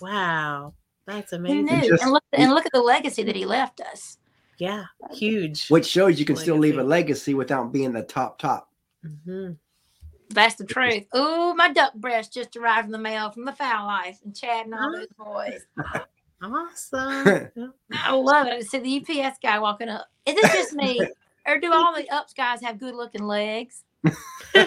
wow. 0.00 0.74
That's 1.06 1.30
who 1.30 1.36
amazing. 1.36 1.64
knew 1.66 1.88
just- 1.88 2.02
and 2.02 2.12
look 2.12 2.24
and 2.32 2.50
look 2.52 2.66
at 2.66 2.72
the 2.72 2.80
legacy 2.82 3.22
that 3.24 3.36
he 3.36 3.44
left 3.46 3.80
us 3.80 4.18
Yeah. 4.58 4.84
Huge. 5.12 5.68
Which 5.68 5.86
shows 5.86 6.18
you 6.18 6.24
can 6.24 6.36
still 6.36 6.56
leave 6.56 6.78
a 6.78 6.82
Legacy. 6.82 7.32
legacy 7.32 7.34
without 7.34 7.72
being 7.72 7.92
the 7.92 8.02
top 8.02 8.38
top. 8.38 8.70
Mhm. 9.04 9.56
That's 10.30 10.56
the 10.56 10.64
truth. 10.64 11.04
Oh, 11.12 11.54
my 11.54 11.72
duck 11.72 11.94
breast 11.94 12.32
just 12.34 12.56
arrived 12.56 12.86
in 12.86 12.92
the 12.92 12.98
mail 12.98 13.30
from 13.30 13.44
the 13.44 13.52
Fowl 13.52 13.86
Life 13.86 14.18
and 14.24 14.34
Chad 14.34 14.66
and 14.66 14.74
all 14.74 14.90
those 14.92 15.06
boys. 15.16 15.64
Awesome. 16.42 17.50
I 17.92 18.12
love 18.12 18.48
it. 18.48 18.54
I 18.54 18.60
see 18.60 18.78
the 18.78 19.22
UPS 19.22 19.38
guy 19.42 19.58
walking 19.60 19.88
up. 19.88 20.06
Is 20.26 20.34
it 20.36 20.42
just 20.52 20.72
me, 20.74 21.00
or 21.46 21.58
do 21.60 21.72
all 21.72 21.94
the 21.94 22.08
ups 22.10 22.32
guys 22.34 22.60
have 22.62 22.80
good 22.80 22.94
looking 22.96 23.24
legs? 23.26 23.84
They 24.04 24.62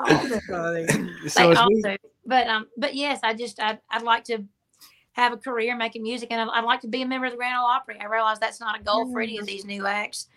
all 0.00 0.26
do. 0.26 0.40
so 1.28 1.40
They 1.46 1.50
as 1.52 1.58
all 1.58 1.68
we, 1.68 1.82
do. 1.82 1.96
But 2.26 2.46
um, 2.48 2.66
but 2.76 2.94
yes, 2.94 3.20
I 3.22 3.34
just 3.34 3.60
I'd, 3.60 3.78
I'd 3.90 4.02
like 4.02 4.24
to 4.24 4.44
have 5.12 5.32
a 5.32 5.36
career 5.36 5.76
making 5.76 6.02
music, 6.02 6.28
and 6.30 6.40
I'd, 6.40 6.58
I'd 6.58 6.64
like 6.64 6.80
to 6.82 6.88
be 6.88 7.02
a 7.02 7.06
member 7.06 7.26
of 7.26 7.32
the 7.32 7.38
Grand 7.38 7.56
Ole 7.58 7.66
Opry. 7.66 7.98
I 8.00 8.04
realize 8.04 8.38
that's 8.38 8.60
not 8.60 8.78
a 8.78 8.82
goal 8.82 9.10
for 9.12 9.20
any 9.20 9.38
of 9.38 9.46
these 9.46 9.64
new 9.64 9.86
acts, 9.86 10.28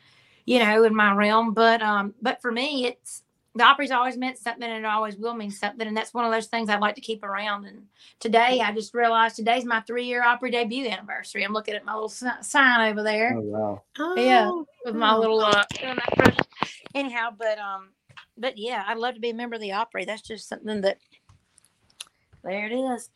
you 0.45 0.59
know, 0.59 0.83
in 0.85 0.95
my 0.95 1.13
realm. 1.13 1.53
But 1.53 1.81
um, 1.81 2.13
but 2.21 2.41
for 2.41 2.51
me, 2.51 2.85
it's 2.85 3.23
the 3.55 3.63
Opry's 3.63 3.91
always 3.91 4.15
meant 4.15 4.37
something, 4.37 4.63
and 4.63 4.85
it 4.85 4.87
always 4.87 5.17
will 5.17 5.33
mean 5.33 5.51
something, 5.51 5.85
and 5.87 5.97
that's 5.97 6.13
one 6.13 6.23
of 6.23 6.31
those 6.31 6.45
things 6.47 6.69
I'd 6.69 6.79
like 6.79 6.95
to 6.95 7.01
keep 7.01 7.23
around. 7.23 7.65
And 7.65 7.87
today, 8.19 8.61
I 8.61 8.71
just 8.71 8.93
realized 8.93 9.35
today's 9.35 9.65
my 9.65 9.81
three-year 9.81 10.23
Opry 10.23 10.51
debut 10.51 10.87
anniversary. 10.87 11.43
I'm 11.43 11.51
looking 11.53 11.73
at 11.75 11.83
my 11.83 11.93
little 11.93 12.09
sign 12.09 12.91
over 12.91 13.03
there 13.03 13.33
Oh 13.35 13.41
wow. 13.41 13.83
Yeah, 14.15 14.49
Oh, 14.49 14.65
with 14.85 14.95
my 14.95 15.13
little 15.15 15.41
uh 15.41 15.63
doing 15.81 15.95
that 15.95 16.25
first- 16.25 16.47
anyhow 16.95 17.29
but 17.37 17.59
um 17.59 17.89
but 18.37 18.57
yeah 18.57 18.83
i'd 18.87 18.97
love 18.97 19.13
to 19.13 19.19
be 19.19 19.29
a 19.29 19.33
member 19.33 19.55
of 19.55 19.61
the 19.61 19.73
opry 19.73 20.05
that's 20.05 20.21
just 20.23 20.47
something 20.49 20.81
that 20.81 20.97
there 22.43 22.65
it 22.67 22.73
is 22.73 23.09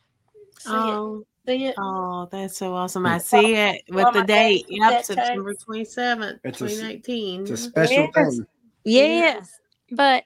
see 0.58 0.70
Oh, 0.72 1.24
it 1.46 1.58
see 1.58 1.64
it 1.66 1.74
oh, 1.78 2.28
that's 2.30 2.56
so 2.56 2.74
awesome. 2.74 3.06
I 3.06 3.18
see 3.18 3.54
it 3.54 3.82
with 3.90 4.06
on 4.06 4.12
the 4.14 4.22
date. 4.22 4.66
face, 4.66 4.78
Yep, 4.78 5.04
September 5.04 5.54
27th, 5.54 6.38
It's 6.44 6.60
a 6.62 6.64
s- 6.66 6.72
2019. 6.72 7.40
It's 7.42 7.50
a 7.50 7.56
special 7.56 8.10
Yes. 8.14 8.36
thing. 8.36 8.46
yes 8.84 9.50
but 9.90 10.24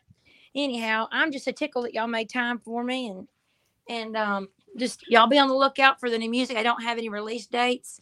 anyhow 0.54 1.06
i'm 1.12 1.30
just 1.32 1.46
a 1.48 1.52
tickle 1.52 1.82
that 1.82 1.92
y'all 1.94 2.06
made 2.06 2.28
time 2.30 2.58
for 2.58 2.82
me 2.84 3.08
and 3.08 3.28
and 3.88 4.16
um 4.16 4.48
just 4.76 5.02
y'all 5.08 5.26
be 5.26 5.38
on 5.38 5.48
the 5.48 5.54
lookout 5.54 5.98
for 6.00 6.08
the 6.10 6.18
new 6.18 6.30
music 6.30 6.56
i 6.56 6.62
don't 6.62 6.82
have 6.82 6.96
any 6.98 7.08
release 7.08 7.46
dates 7.46 8.00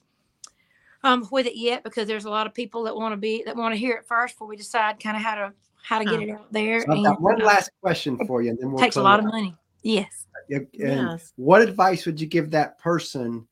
um 1.03 1.27
with 1.31 1.47
it 1.47 1.57
yet 1.57 1.83
because 1.83 2.07
there's 2.07 2.25
a 2.27 2.31
lot 2.31 2.47
of 2.47 2.53
people 2.55 2.83
that 2.85 2.95
want 2.95 3.13
to 3.13 3.17
be 3.17 3.43
that 3.45 3.57
want 3.57 3.75
to 3.75 3.79
hear 3.79 3.97
it 3.97 4.07
first 4.07 4.35
before 4.35 4.47
we 4.49 4.57
decide 4.57 5.01
kind 5.03 5.17
of 5.17 5.23
how 5.23 5.35
to 5.35 5.53
how 5.83 5.99
to 5.99 6.05
get 6.05 6.21
it 6.21 6.31
out 6.31 6.53
there 6.53 6.81
So 6.83 6.93
I've 6.93 7.05
got 7.05 7.17
and, 7.17 7.25
one 7.25 7.41
uh, 7.43 7.47
last 7.47 7.71
question 7.83 8.19
for 8.27 8.43
you, 8.43 8.51
and 8.51 8.59
then 8.59 8.71
we'll 8.73 8.83
takes 8.83 8.97
a 8.97 9.01
close 9.01 9.05
lot 9.05 9.19
of 9.21 9.27
money 9.27 9.55
yes 9.83 10.05
Yeah, 10.07 10.26
And 10.51 10.65
Yes. 10.75 11.33
what 11.37 11.63
advice 11.63 12.07
would 12.07 12.21
you 12.21 12.27
give 12.27 12.51
that 12.51 12.79
person 12.79 13.47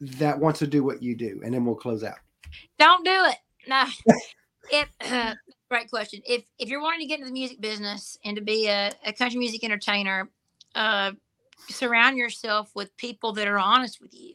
that 0.00 0.38
wants 0.38 0.58
to 0.60 0.66
do 0.66 0.82
what 0.82 1.02
you 1.02 1.16
do? 1.16 1.40
And 1.44 1.54
then 1.54 1.64
we'll 1.64 1.74
close 1.74 2.02
out. 2.02 2.18
Don't 2.78 3.04
do 3.04 3.24
it. 3.26 3.36
No. 3.66 3.84
if 4.70 4.88
uh, 5.00 5.34
great 5.70 5.90
question. 5.90 6.20
If 6.26 6.44
if 6.58 6.68
you're 6.68 6.82
wanting 6.82 7.00
to 7.00 7.06
get 7.06 7.18
into 7.18 7.26
the 7.26 7.32
music 7.32 7.60
business 7.60 8.18
and 8.24 8.36
to 8.36 8.42
be 8.42 8.68
a, 8.68 8.92
a 9.04 9.12
country 9.12 9.38
music 9.38 9.64
entertainer, 9.64 10.28
uh, 10.74 11.12
surround 11.68 12.16
yourself 12.16 12.70
with 12.74 12.96
people 12.96 13.32
that 13.34 13.48
are 13.48 13.58
honest 13.58 14.00
with 14.00 14.12
you 14.14 14.34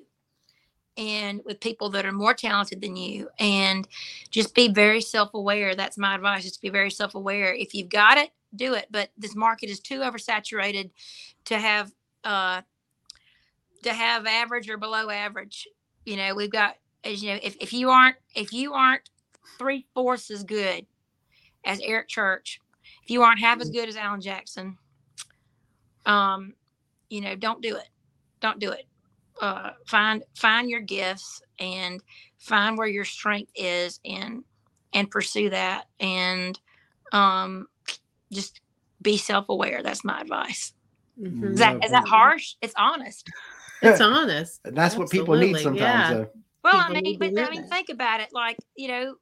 and 0.97 1.41
with 1.45 1.59
people 1.59 1.89
that 1.91 2.05
are 2.05 2.11
more 2.11 2.33
talented 2.33 2.81
than 2.81 2.95
you 2.95 3.29
and 3.39 3.87
just 4.31 4.55
be 4.55 4.67
very 4.67 5.01
self-aware 5.01 5.75
that's 5.75 5.97
my 5.97 6.15
advice 6.15 6.45
is 6.45 6.53
to 6.53 6.61
be 6.61 6.69
very 6.69 6.89
self-aware 6.89 7.53
if 7.53 7.73
you've 7.73 7.89
got 7.89 8.17
it 8.17 8.31
do 8.55 8.73
it 8.73 8.87
but 8.89 9.09
this 9.17 9.35
market 9.35 9.69
is 9.69 9.79
too 9.79 9.99
oversaturated 9.99 10.89
to 11.45 11.59
have 11.59 11.91
uh 12.23 12.61
to 13.83 13.93
have 13.93 14.25
average 14.25 14.69
or 14.69 14.77
below 14.77 15.09
average. 15.09 15.67
You 16.05 16.17
know 16.17 16.35
we've 16.35 16.51
got 16.51 16.75
as 17.03 17.23
you 17.23 17.31
know 17.33 17.39
if, 17.41 17.55
if 17.59 17.73
you 17.73 17.89
aren't 17.89 18.17
if 18.35 18.53
you 18.53 18.73
aren't 18.73 19.09
three 19.57 19.85
fourths 19.93 20.29
as 20.29 20.43
good 20.43 20.85
as 21.65 21.79
eric 21.83 22.07
church 22.07 22.59
if 23.03 23.09
you 23.09 23.23
aren't 23.23 23.39
half 23.39 23.59
as 23.59 23.69
good 23.69 23.89
as 23.89 23.95
alan 23.95 24.21
jackson 24.21 24.77
um 26.05 26.53
you 27.09 27.21
know 27.21 27.35
don't 27.35 27.61
do 27.61 27.75
it. 27.75 27.89
Don't 28.41 28.59
do 28.59 28.71
it. 28.71 28.85
Uh 29.41 29.71
find 29.85 30.23
find 30.35 30.69
your 30.69 30.81
gifts 30.81 31.41
and 31.59 32.01
find 32.37 32.77
where 32.77 32.87
your 32.87 33.05
strength 33.05 33.51
is 33.55 33.99
and 34.05 34.43
and 34.93 35.09
pursue 35.11 35.49
that 35.49 35.85
and 35.99 36.59
um 37.11 37.67
just 38.31 38.61
be 39.01 39.17
self-aware. 39.17 39.83
That's 39.83 40.03
my 40.03 40.21
advice 40.21 40.73
Mhm. 41.19 41.53
is 41.53 41.59
that 41.59 41.83
is 41.83 41.91
that 41.91 42.07
harsh 42.07 42.55
it's 42.61 42.73
honest 42.77 43.29
It's 43.81 44.01
honest. 44.01 44.59
And 44.65 44.75
that's 44.75 44.95
what 44.95 45.09
people 45.09 45.35
need 45.35 45.57
sometimes. 45.57 45.79
yeah. 45.79 46.13
though. 46.13 46.29
Well, 46.63 46.75
I 46.89 46.89
mean, 47.01 47.17
but 47.19 47.27
I 47.37 47.49
mean, 47.51 47.61
that. 47.61 47.69
think 47.69 47.89
about 47.89 48.19
it. 48.19 48.29
Like, 48.33 48.57
you 48.75 48.87
know, 48.87 49.15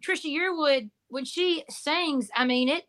Trisha 0.00 0.26
Yearwood, 0.34 0.90
when 1.08 1.24
she 1.24 1.64
sings, 1.68 2.30
I 2.34 2.44
mean, 2.44 2.68
it 2.68 2.84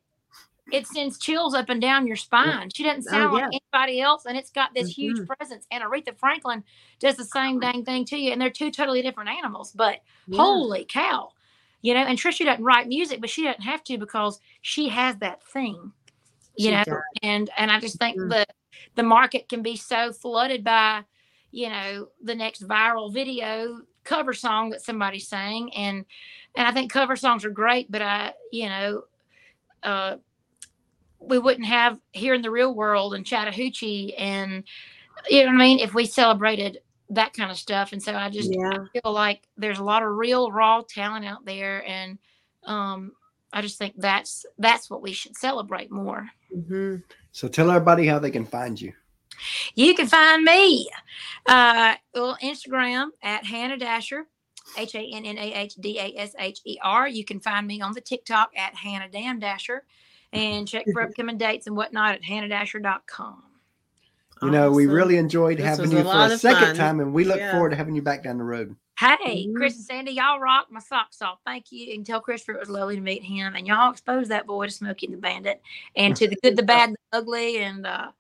it 0.72 0.88
sends 0.88 1.18
chills 1.20 1.54
up 1.54 1.70
and 1.70 1.82
down 1.82 2.08
your 2.08 2.16
spine. 2.16 2.70
She 2.74 2.84
doesn't 2.84 3.06
Oh, 3.08 3.12
sound 3.12 3.34
yeah. 3.34 3.48
like 3.48 3.62
anybody 3.74 4.00
else, 4.00 4.26
and 4.26 4.38
it's 4.38 4.52
got 4.52 4.74
this 4.74 4.89
huge 4.89 5.18
Mhm. 5.18 5.28
presence. 5.28 5.66
And 5.72 5.84
Aretha 5.84 6.18
Franklin 6.18 6.64
does 7.00 7.18
the 7.18 7.26
same 7.26 7.60
dang 7.60 7.84
thing 7.84 8.06
to 8.06 8.18
you, 8.18 8.32
and 8.32 8.39
they're 8.39 8.50
two 8.50 8.72
totally 8.72 9.02
different 9.02 9.30
animals. 9.32 9.74
But 9.74 10.02
Yeah. 10.28 10.38
holy 10.44 10.86
cow, 10.88 11.34
you 11.82 11.94
know, 11.94 12.02
and 12.02 12.18
Trisha 12.18 12.46
doesn't 12.46 12.64
write 12.64 12.88
music, 12.88 13.20
but 13.20 13.30
she 13.30 13.44
doesn't 13.44 13.64
have 13.64 13.84
to 13.86 13.98
because 13.98 14.39
she 14.62 14.88
has 14.89 15.18
that 15.18 15.44
thing, 15.44 15.92
you 16.56 16.66
She 16.70 16.72
know. 16.72 16.84
does. 16.86 17.02
And 17.24 17.49
and 17.58 17.72
I 17.72 17.80
just 17.80 17.97
think 17.97 18.18
Mhm. 18.18 18.30
the 18.30 18.45
the 18.95 19.04
market 19.04 19.49
can 19.49 19.62
be 19.62 19.76
so 19.76 20.12
flooded 20.12 20.64
by 20.64 21.04
you 21.52 21.70
know 21.70 22.08
the 22.24 22.36
next 22.36 22.68
viral 22.68 23.14
video 23.14 23.82
cover 24.04 24.34
song 24.34 24.70
that 24.72 24.82
somebody 24.82 25.20
sang 25.20 25.72
and 25.74 26.06
and 26.56 26.68
i 26.68 26.72
think 26.72 26.91
cover 26.91 27.16
songs 27.16 27.45
are 27.45 27.49
great 27.52 27.91
but 27.91 28.02
i 28.02 28.34
you 28.52 28.68
know 28.68 29.04
uh 29.84 30.16
we 31.20 31.38
wouldn't 31.38 31.68
have 31.68 31.99
here 32.14 32.34
in 32.34 32.41
the 32.41 32.49
real 32.49 32.74
world 32.74 33.14
and 33.14 33.26
chattahoochee 33.26 34.16
and 34.18 34.64
you 35.30 35.41
know 35.41 35.47
what 35.47 35.56
i 35.56 35.58
mean 35.58 35.80
if 35.80 35.93
we 35.93 36.06
celebrated 36.06 36.80
that 37.10 37.34
kind 37.34 37.52
of 37.52 37.58
stuff 37.58 37.91
and 37.91 38.02
so 38.02 38.16
i 38.16 38.30
just 38.30 38.49
Yeah. 38.49 38.80
feel 38.93 39.12
like 39.14 39.47
there's 39.58 39.80
a 39.80 39.84
lot 39.84 40.02
of 40.04 40.10
real 40.10 40.52
raw 40.52 40.82
talent 40.88 41.26
out 41.26 41.45
there 41.45 41.86
and 41.88 42.18
um 42.64 43.12
i 43.54 43.62
just 43.62 43.78
think 43.78 43.93
that's 43.97 44.45
that's 44.58 44.89
what 44.89 45.02
we 45.02 45.12
should 45.14 45.36
celebrate 45.38 45.91
more 45.91 46.30
hmm 46.54 46.97
So 47.32 47.47
tell 47.47 47.72
everybody 47.72 48.06
how 48.08 48.20
they 48.20 48.32
can 48.32 48.45
find 48.45 48.80
you. 48.80 48.91
You 49.74 49.95
can 49.95 50.06
find 50.08 50.43
me 50.43 50.89
uh 51.47 51.95
well 52.14 52.38
Instagram 52.43 53.08
at 53.24 53.45
Hannah 53.45 53.78
Dasher, 53.78 54.28
H 54.78 54.93
A 54.95 54.99
N 54.99 55.26
N 55.26 55.38
A 55.38 55.54
H 55.54 55.76
D 55.76 55.97
A 55.97 56.14
S 56.18 56.36
H 56.38 56.60
E 56.66 56.78
R. 56.84 57.08
You 57.08 57.24
can 57.24 57.39
find 57.39 57.66
me 57.66 57.82
on 57.82 57.93
the 57.93 58.02
TikTok 58.02 58.52
at 58.56 58.76
Hannah 58.76 59.10
Damn 59.10 59.39
Dasher 59.39 59.86
and 60.34 60.68
check 60.68 60.86
for 60.93 61.02
upcoming 61.08 61.38
dates 61.38 61.68
and 61.68 61.76
whatnot 61.76 62.16
at 62.16 62.22
hannahdasher.com. 62.22 63.43
You 64.43 64.52
know, 64.52 64.72
we 64.72 64.88
really 64.88 65.18
enjoyed 65.18 65.60
having 65.60 65.91
you 65.91 65.99
a 65.99 66.02
for 66.02 66.08
lot 66.08 66.32
a 66.32 66.38
second 66.38 66.68
fun. 66.68 66.76
time, 66.76 66.99
and 66.99 67.14
we 67.14 67.24
look 67.24 67.38
Yeah. 67.39 67.52
forward 67.52 67.70
to 67.70 67.76
having 67.76 67.95
you 67.95 68.02
back 68.02 68.24
down 68.24 68.38
the 68.38 68.43
road. 68.43 68.76
Hey. 68.98 69.48
Chris 69.56 69.76
and 69.76 69.86
Sandy, 69.86 70.12
y'all 70.12 70.39
rock 70.39 70.68
my 70.70 70.80
socks 70.80 71.22
off. 71.22 71.39
Thank 71.46 71.72
you. 71.72 71.94
And 71.94 72.06
tell 72.06 72.22
Christopher 72.22 72.54
it 72.54 72.60
was 72.60 72.70
lovely 72.70 72.96
to 72.96 73.02
meet 73.02 73.24
him. 73.24 73.56
And 73.56 73.66
y'all 73.66 73.92
expose 73.92 74.28
that 74.28 74.46
boy 74.46 74.68
to 74.68 74.72
Smokey 74.72 75.08
and 75.08 75.16
the 75.16 75.20
Bandit 75.20 75.62
and 75.96 76.16
to 76.16 76.28
the 76.28 76.38
good, 76.44 76.56
the 76.56 76.64
bad, 76.64 76.89
and 76.89 76.98
the 77.12 77.18
ugly, 77.18 77.58
and 77.58 77.86
uh 77.86 78.12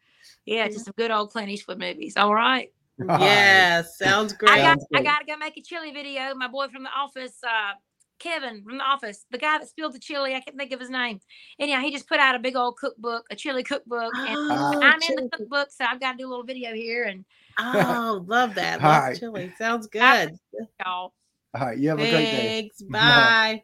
yeah, 0.45 0.67
to 0.67 0.79
some 0.79 0.93
good 0.97 1.11
old 1.11 1.31
Clint 1.31 1.49
Eastwood 1.49 1.79
movies. 1.79 2.17
All 2.17 2.33
right. 2.33 2.71
Yes, 2.99 3.97
sounds 3.97 4.33
great. 4.33 4.51
I 4.51 4.57
got 4.57 4.79
Sounds 4.79 4.85
I 4.93 4.97
great. 4.97 5.05
got 5.05 5.19
to 5.19 5.25
go 5.25 5.37
make 5.37 5.57
a 5.57 5.61
chili 5.61 5.91
video. 5.91 6.33
My 6.35 6.47
boy 6.47 6.67
from 6.67 6.83
the 6.83 6.89
office, 6.89 7.37
uh, 7.43 7.73
Kevin 8.19 8.63
from 8.63 8.77
the 8.77 8.83
office, 8.83 9.25
the 9.31 9.37
guy 9.37 9.57
that 9.57 9.67
spilled 9.67 9.93
the 9.93 9.99
chili, 9.99 10.35
I 10.35 10.41
can't 10.41 10.57
think 10.57 10.71
of 10.71 10.79
his 10.79 10.89
name. 10.89 11.19
Anyhow, 11.59 11.79
he 11.81 11.91
just 11.91 12.07
put 12.07 12.19
out 12.19 12.35
a 12.35 12.39
big 12.39 12.55
old 12.55 12.77
cookbook, 12.77 13.25
a 13.31 13.35
chili 13.35 13.63
cookbook, 13.63 14.13
and 14.15 14.37
Oh, 14.37 14.79
I'm 14.83 15.01
in 15.01 15.15
the 15.15 15.29
cookbook, 15.31 15.69
so 15.71 15.85
I've 15.85 15.99
got 15.99 16.13
to 16.13 16.17
do 16.17 16.27
a 16.27 16.29
little 16.29 16.45
video 16.45 16.73
here 16.73 17.05
and 17.05 17.25
Oh, 17.61 18.23
love 18.27 18.55
that. 18.55 18.81
All 18.83 18.89
Love 18.89 19.03
right. 19.03 19.19
chili. 19.19 19.53
Sounds 19.57 19.87
good. 19.87 20.37
y'all. 20.83 21.13
All 21.53 21.65
right, 21.65 21.77
you 21.77 21.89
have 21.89 21.99
a 22.01 22.07
great 22.07 22.31
day. 22.31 22.55
Thanks. 22.59 22.81
Bye. 22.89 23.63